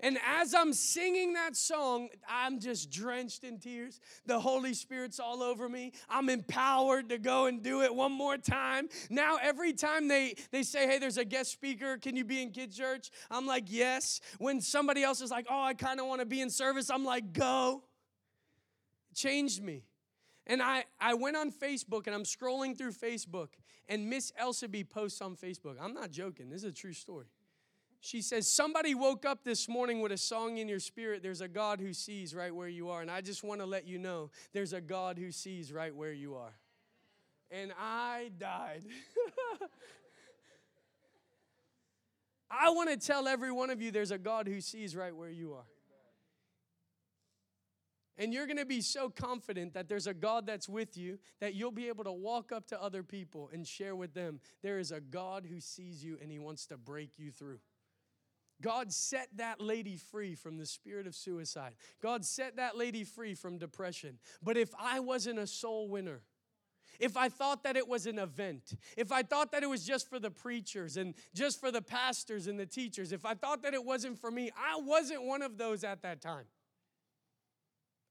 And 0.00 0.18
as 0.26 0.54
I'm 0.54 0.72
singing 0.72 1.32
that 1.34 1.56
song, 1.56 2.08
I'm 2.28 2.60
just 2.60 2.90
drenched 2.90 3.44
in 3.44 3.58
tears. 3.58 4.00
The 4.26 4.38
Holy 4.38 4.74
Spirit's 4.74 5.18
all 5.18 5.42
over 5.42 5.68
me. 5.68 5.92
I'm 6.08 6.28
empowered 6.28 7.08
to 7.08 7.18
go 7.18 7.46
and 7.46 7.62
do 7.62 7.82
it 7.82 7.94
one 7.94 8.12
more 8.12 8.36
time. 8.36 8.88
Now, 9.08 9.38
every 9.42 9.72
time 9.72 10.08
they, 10.08 10.36
they 10.50 10.62
say, 10.62 10.86
hey, 10.86 10.98
there's 10.98 11.18
a 11.18 11.24
guest 11.24 11.52
speaker, 11.52 11.96
can 11.96 12.16
you 12.16 12.24
be 12.24 12.42
in 12.42 12.50
kid 12.50 12.72
church? 12.72 13.10
I'm 13.30 13.46
like, 13.46 13.64
yes. 13.68 14.20
When 14.38 14.60
somebody 14.60 15.02
else 15.02 15.20
is 15.20 15.30
like, 15.30 15.46
oh, 15.48 15.62
I 15.62 15.74
kind 15.74 15.98
of 15.98 16.06
want 16.06 16.20
to 16.20 16.26
be 16.26 16.40
in 16.40 16.50
service, 16.50 16.90
I'm 16.90 17.04
like, 17.04 17.32
go. 17.32 17.82
It 19.10 19.16
changed 19.16 19.62
me. 19.62 19.84
And 20.46 20.62
I, 20.62 20.84
I 21.00 21.14
went 21.14 21.36
on 21.36 21.50
Facebook 21.50 22.06
and 22.06 22.14
I'm 22.14 22.24
scrolling 22.24 22.78
through 22.78 22.92
Facebook, 22.92 23.48
and 23.88 24.08
Miss 24.08 24.32
Elsaby 24.40 24.88
posts 24.88 25.20
on 25.20 25.34
Facebook. 25.36 25.74
I'm 25.80 25.92
not 25.92 26.10
joking, 26.10 26.50
this 26.50 26.62
is 26.62 26.70
a 26.70 26.72
true 26.72 26.92
story. 26.92 27.26
She 28.06 28.22
says, 28.22 28.46
Somebody 28.46 28.94
woke 28.94 29.26
up 29.26 29.42
this 29.42 29.68
morning 29.68 30.00
with 30.00 30.12
a 30.12 30.16
song 30.16 30.58
in 30.58 30.68
your 30.68 30.78
spirit. 30.78 31.24
There's 31.24 31.40
a 31.40 31.48
God 31.48 31.80
who 31.80 31.92
sees 31.92 32.36
right 32.36 32.54
where 32.54 32.68
you 32.68 32.88
are. 32.88 33.02
And 33.02 33.10
I 33.10 33.20
just 33.20 33.42
want 33.42 33.60
to 33.60 33.66
let 33.66 33.84
you 33.84 33.98
know 33.98 34.30
there's 34.52 34.72
a 34.72 34.80
God 34.80 35.18
who 35.18 35.32
sees 35.32 35.72
right 35.72 35.92
where 35.94 36.12
you 36.12 36.36
are. 36.36 36.54
And 37.50 37.72
I 37.76 38.30
died. 38.38 38.84
I 42.48 42.70
want 42.70 42.90
to 42.90 42.96
tell 42.96 43.26
every 43.26 43.50
one 43.50 43.70
of 43.70 43.82
you 43.82 43.90
there's 43.90 44.12
a 44.12 44.18
God 44.18 44.46
who 44.46 44.60
sees 44.60 44.94
right 44.94 45.14
where 45.14 45.30
you 45.30 45.54
are. 45.54 45.66
And 48.18 48.32
you're 48.32 48.46
going 48.46 48.56
to 48.56 48.64
be 48.64 48.82
so 48.82 49.10
confident 49.10 49.74
that 49.74 49.88
there's 49.88 50.06
a 50.06 50.14
God 50.14 50.46
that's 50.46 50.68
with 50.68 50.96
you 50.96 51.18
that 51.40 51.54
you'll 51.54 51.72
be 51.72 51.88
able 51.88 52.04
to 52.04 52.12
walk 52.12 52.52
up 52.52 52.68
to 52.68 52.80
other 52.80 53.02
people 53.02 53.50
and 53.52 53.66
share 53.66 53.96
with 53.96 54.14
them 54.14 54.40
there 54.62 54.78
is 54.78 54.92
a 54.92 55.00
God 55.00 55.44
who 55.44 55.60
sees 55.60 56.04
you 56.04 56.18
and 56.22 56.30
he 56.30 56.38
wants 56.38 56.66
to 56.66 56.76
break 56.76 57.18
you 57.18 57.32
through. 57.32 57.58
God 58.62 58.92
set 58.92 59.28
that 59.36 59.60
lady 59.60 59.96
free 59.96 60.34
from 60.34 60.56
the 60.56 60.66
spirit 60.66 61.06
of 61.06 61.14
suicide. 61.14 61.74
God 62.02 62.24
set 62.24 62.56
that 62.56 62.76
lady 62.76 63.04
free 63.04 63.34
from 63.34 63.58
depression. 63.58 64.18
But 64.42 64.56
if 64.56 64.70
I 64.78 65.00
wasn't 65.00 65.38
a 65.38 65.46
soul 65.46 65.88
winner, 65.88 66.22
if 66.98 67.16
I 67.16 67.28
thought 67.28 67.64
that 67.64 67.76
it 67.76 67.86
was 67.86 68.06
an 68.06 68.18
event, 68.18 68.74
if 68.96 69.12
I 69.12 69.22
thought 69.22 69.52
that 69.52 69.62
it 69.62 69.68
was 69.68 69.84
just 69.84 70.08
for 70.08 70.18
the 70.18 70.30
preachers 70.30 70.96
and 70.96 71.14
just 71.34 71.60
for 71.60 71.70
the 71.70 71.82
pastors 71.82 72.46
and 72.46 72.58
the 72.58 72.66
teachers, 72.66 73.12
if 73.12 73.26
I 73.26 73.34
thought 73.34 73.62
that 73.62 73.74
it 73.74 73.84
wasn't 73.84 74.18
for 74.18 74.30
me, 74.30 74.50
I 74.56 74.80
wasn't 74.80 75.24
one 75.24 75.42
of 75.42 75.58
those 75.58 75.84
at 75.84 76.02
that 76.02 76.22
time. 76.22 76.46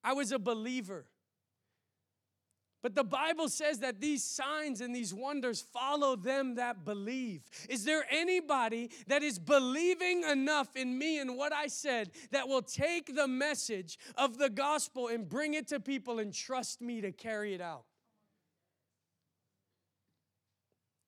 I 0.03 0.13
was 0.13 0.31
a 0.31 0.37
believer. 0.37 1.07
But 2.83 2.93
the 2.93 3.03
Bible 3.03 3.49
says 3.49 3.79
that 3.79 3.99
these 3.99 4.23
signs 4.23 4.79
and 4.79 4.95
these 4.95 5.11
wonders 5.11 5.59
follow 5.59 6.15
them 6.15 6.55
that 6.55 6.85
believe. 6.85 7.41
Is 7.67 7.83
there 7.83 8.05
anybody 8.11 8.91
that 9.07 9.23
is 9.23 9.39
believing 9.39 10.23
enough 10.23 10.75
in 10.75 10.95
me 10.95 11.19
and 11.19 11.35
what 11.35 11.51
I 11.51 11.65
said 11.65 12.11
that 12.31 12.47
will 12.47 12.61
take 12.61 13.15
the 13.15 13.27
message 13.27 13.97
of 14.17 14.37
the 14.37 14.51
gospel 14.51 15.07
and 15.07 15.27
bring 15.27 15.55
it 15.55 15.67
to 15.69 15.79
people 15.79 16.19
and 16.19 16.31
trust 16.31 16.79
me 16.79 17.01
to 17.01 17.11
carry 17.11 17.55
it 17.55 17.61
out? 17.61 17.85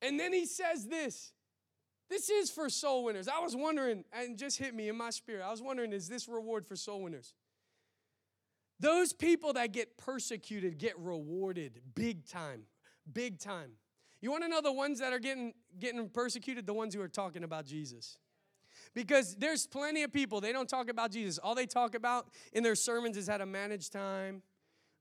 And 0.01 0.19
then 0.19 0.33
he 0.33 0.45
says 0.45 0.87
this. 0.87 1.31
This 2.09 2.29
is 2.29 2.49
for 2.49 2.69
soul 2.69 3.03
winners. 3.03 3.27
I 3.27 3.39
was 3.39 3.55
wondering, 3.55 4.05
and 4.13 4.37
just 4.37 4.57
hit 4.57 4.73
me 4.73 4.89
in 4.89 4.97
my 4.97 5.09
spirit. 5.09 5.43
I 5.43 5.51
was 5.51 5.61
wondering, 5.61 5.91
is 5.91 6.07
this 6.07 6.27
reward 6.27 6.65
for 6.65 6.75
soul 6.75 7.01
winners? 7.03 7.33
Those 8.79 9.13
people 9.13 9.53
that 9.53 9.71
get 9.71 9.97
persecuted 9.97 10.77
get 10.77 10.97
rewarded 10.99 11.81
big 11.95 12.25
time. 12.27 12.63
Big 13.11 13.39
time. 13.39 13.71
You 14.21 14.31
want 14.31 14.43
to 14.43 14.49
know 14.49 14.61
the 14.61 14.73
ones 14.73 14.99
that 14.99 15.13
are 15.13 15.19
getting 15.19 15.53
getting 15.79 16.09
persecuted? 16.09 16.65
The 16.65 16.73
ones 16.73 16.93
who 16.93 17.01
are 17.01 17.07
talking 17.07 17.43
about 17.43 17.65
Jesus. 17.65 18.17
Because 18.93 19.35
there's 19.35 19.67
plenty 19.67 20.03
of 20.03 20.13
people, 20.13 20.41
they 20.41 20.51
don't 20.51 20.69
talk 20.69 20.89
about 20.89 21.11
Jesus. 21.11 21.37
All 21.37 21.55
they 21.55 21.65
talk 21.65 21.95
about 21.95 22.27
in 22.53 22.63
their 22.63 22.75
sermons 22.75 23.17
is 23.17 23.27
how 23.27 23.37
to 23.37 23.45
manage 23.45 23.89
time, 23.89 24.43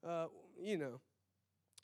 uh, 0.06 0.26
you 0.60 0.76
know, 0.76 1.00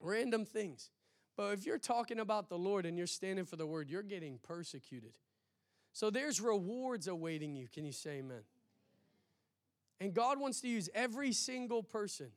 random 0.00 0.44
things. 0.44 0.90
But 1.36 1.52
if 1.52 1.66
you're 1.66 1.78
talking 1.78 2.18
about 2.18 2.48
the 2.48 2.58
Lord 2.58 2.86
and 2.86 2.98
you're 2.98 3.06
standing 3.06 3.44
for 3.44 3.56
the 3.56 3.66
word, 3.66 3.88
you're 3.88 4.02
getting 4.02 4.38
persecuted. 4.42 5.12
So 5.92 6.10
there's 6.10 6.40
rewards 6.40 7.08
awaiting 7.08 7.54
you. 7.54 7.68
Can 7.68 7.84
you 7.84 7.92
say 7.92 8.18
amen? 8.18 8.42
And 10.02 10.12
God 10.12 10.40
wants 10.40 10.60
to 10.62 10.68
use 10.68 10.90
every 10.96 11.30
single 11.30 11.84
person. 11.84 12.32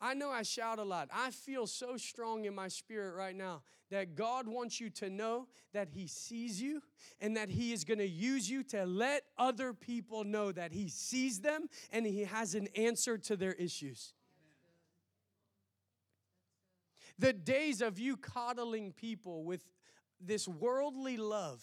I 0.00 0.14
know 0.14 0.30
I 0.30 0.42
shout 0.42 0.78
a 0.78 0.84
lot. 0.84 1.10
I 1.12 1.30
feel 1.30 1.66
so 1.66 1.98
strong 1.98 2.46
in 2.46 2.54
my 2.54 2.68
spirit 2.68 3.14
right 3.14 3.36
now 3.36 3.60
that 3.90 4.14
God 4.14 4.48
wants 4.48 4.80
you 4.80 4.88
to 4.88 5.10
know 5.10 5.48
that 5.74 5.88
He 5.90 6.06
sees 6.06 6.62
you 6.62 6.80
and 7.20 7.36
that 7.36 7.50
He 7.50 7.74
is 7.74 7.84
going 7.84 7.98
to 7.98 8.08
use 8.08 8.48
you 8.48 8.62
to 8.62 8.86
let 8.86 9.24
other 9.36 9.74
people 9.74 10.24
know 10.24 10.50
that 10.50 10.72
He 10.72 10.88
sees 10.88 11.40
them 11.40 11.68
and 11.92 12.06
He 12.06 12.24
has 12.24 12.54
an 12.54 12.68
answer 12.74 13.18
to 13.18 13.36
their 13.36 13.52
issues. 13.52 14.14
The 17.18 17.34
days 17.34 17.82
of 17.82 17.98
you 17.98 18.16
coddling 18.16 18.92
people 18.92 19.44
with 19.44 19.62
this 20.18 20.48
worldly 20.48 21.18
love 21.18 21.62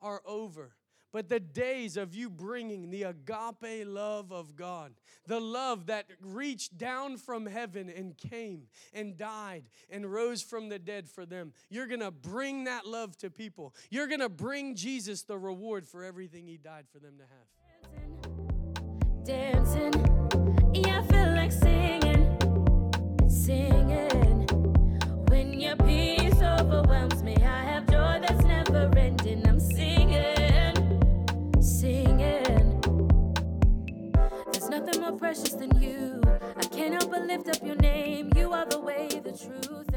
are 0.00 0.22
over. 0.26 0.72
But 1.12 1.28
the 1.28 1.40
days 1.40 1.96
of 1.96 2.14
you 2.14 2.30
bringing 2.30 2.90
the 2.90 3.04
agape 3.04 3.86
love 3.86 4.32
of 4.32 4.56
God, 4.56 4.94
the 5.26 5.40
love 5.40 5.86
that 5.86 6.06
reached 6.20 6.78
down 6.78 7.18
from 7.18 7.46
heaven 7.46 7.90
and 7.94 8.16
came 8.16 8.62
and 8.94 9.16
died 9.16 9.64
and 9.90 10.10
rose 10.10 10.42
from 10.42 10.68
the 10.68 10.78
dead 10.78 11.08
for 11.08 11.26
them, 11.26 11.52
you're 11.68 11.86
gonna 11.86 12.10
bring 12.10 12.64
that 12.64 12.86
love 12.86 13.16
to 13.18 13.30
people. 13.30 13.74
You're 13.90 14.08
gonna 14.08 14.28
bring 14.28 14.74
Jesus 14.74 15.22
the 15.22 15.38
reward 15.38 15.86
for 15.86 16.02
everything 16.02 16.46
He 16.46 16.56
died 16.56 16.86
for 16.90 16.98
them 16.98 17.18
to 17.18 17.24
have. 17.24 17.46
Dancing, 19.24 19.92
yeah, 20.74 21.02
nothing 34.84 35.00
more 35.00 35.12
precious 35.12 35.52
than 35.52 35.80
you. 35.80 36.20
I 36.56 36.64
can't 36.64 36.92
help 36.94 37.10
but 37.10 37.22
lift 37.22 37.48
up 37.48 37.64
your 37.64 37.76
name. 37.76 38.32
You 38.34 38.52
are 38.52 38.66
the 38.66 38.80
way, 38.80 39.08
the 39.22 39.30
truth, 39.30 39.92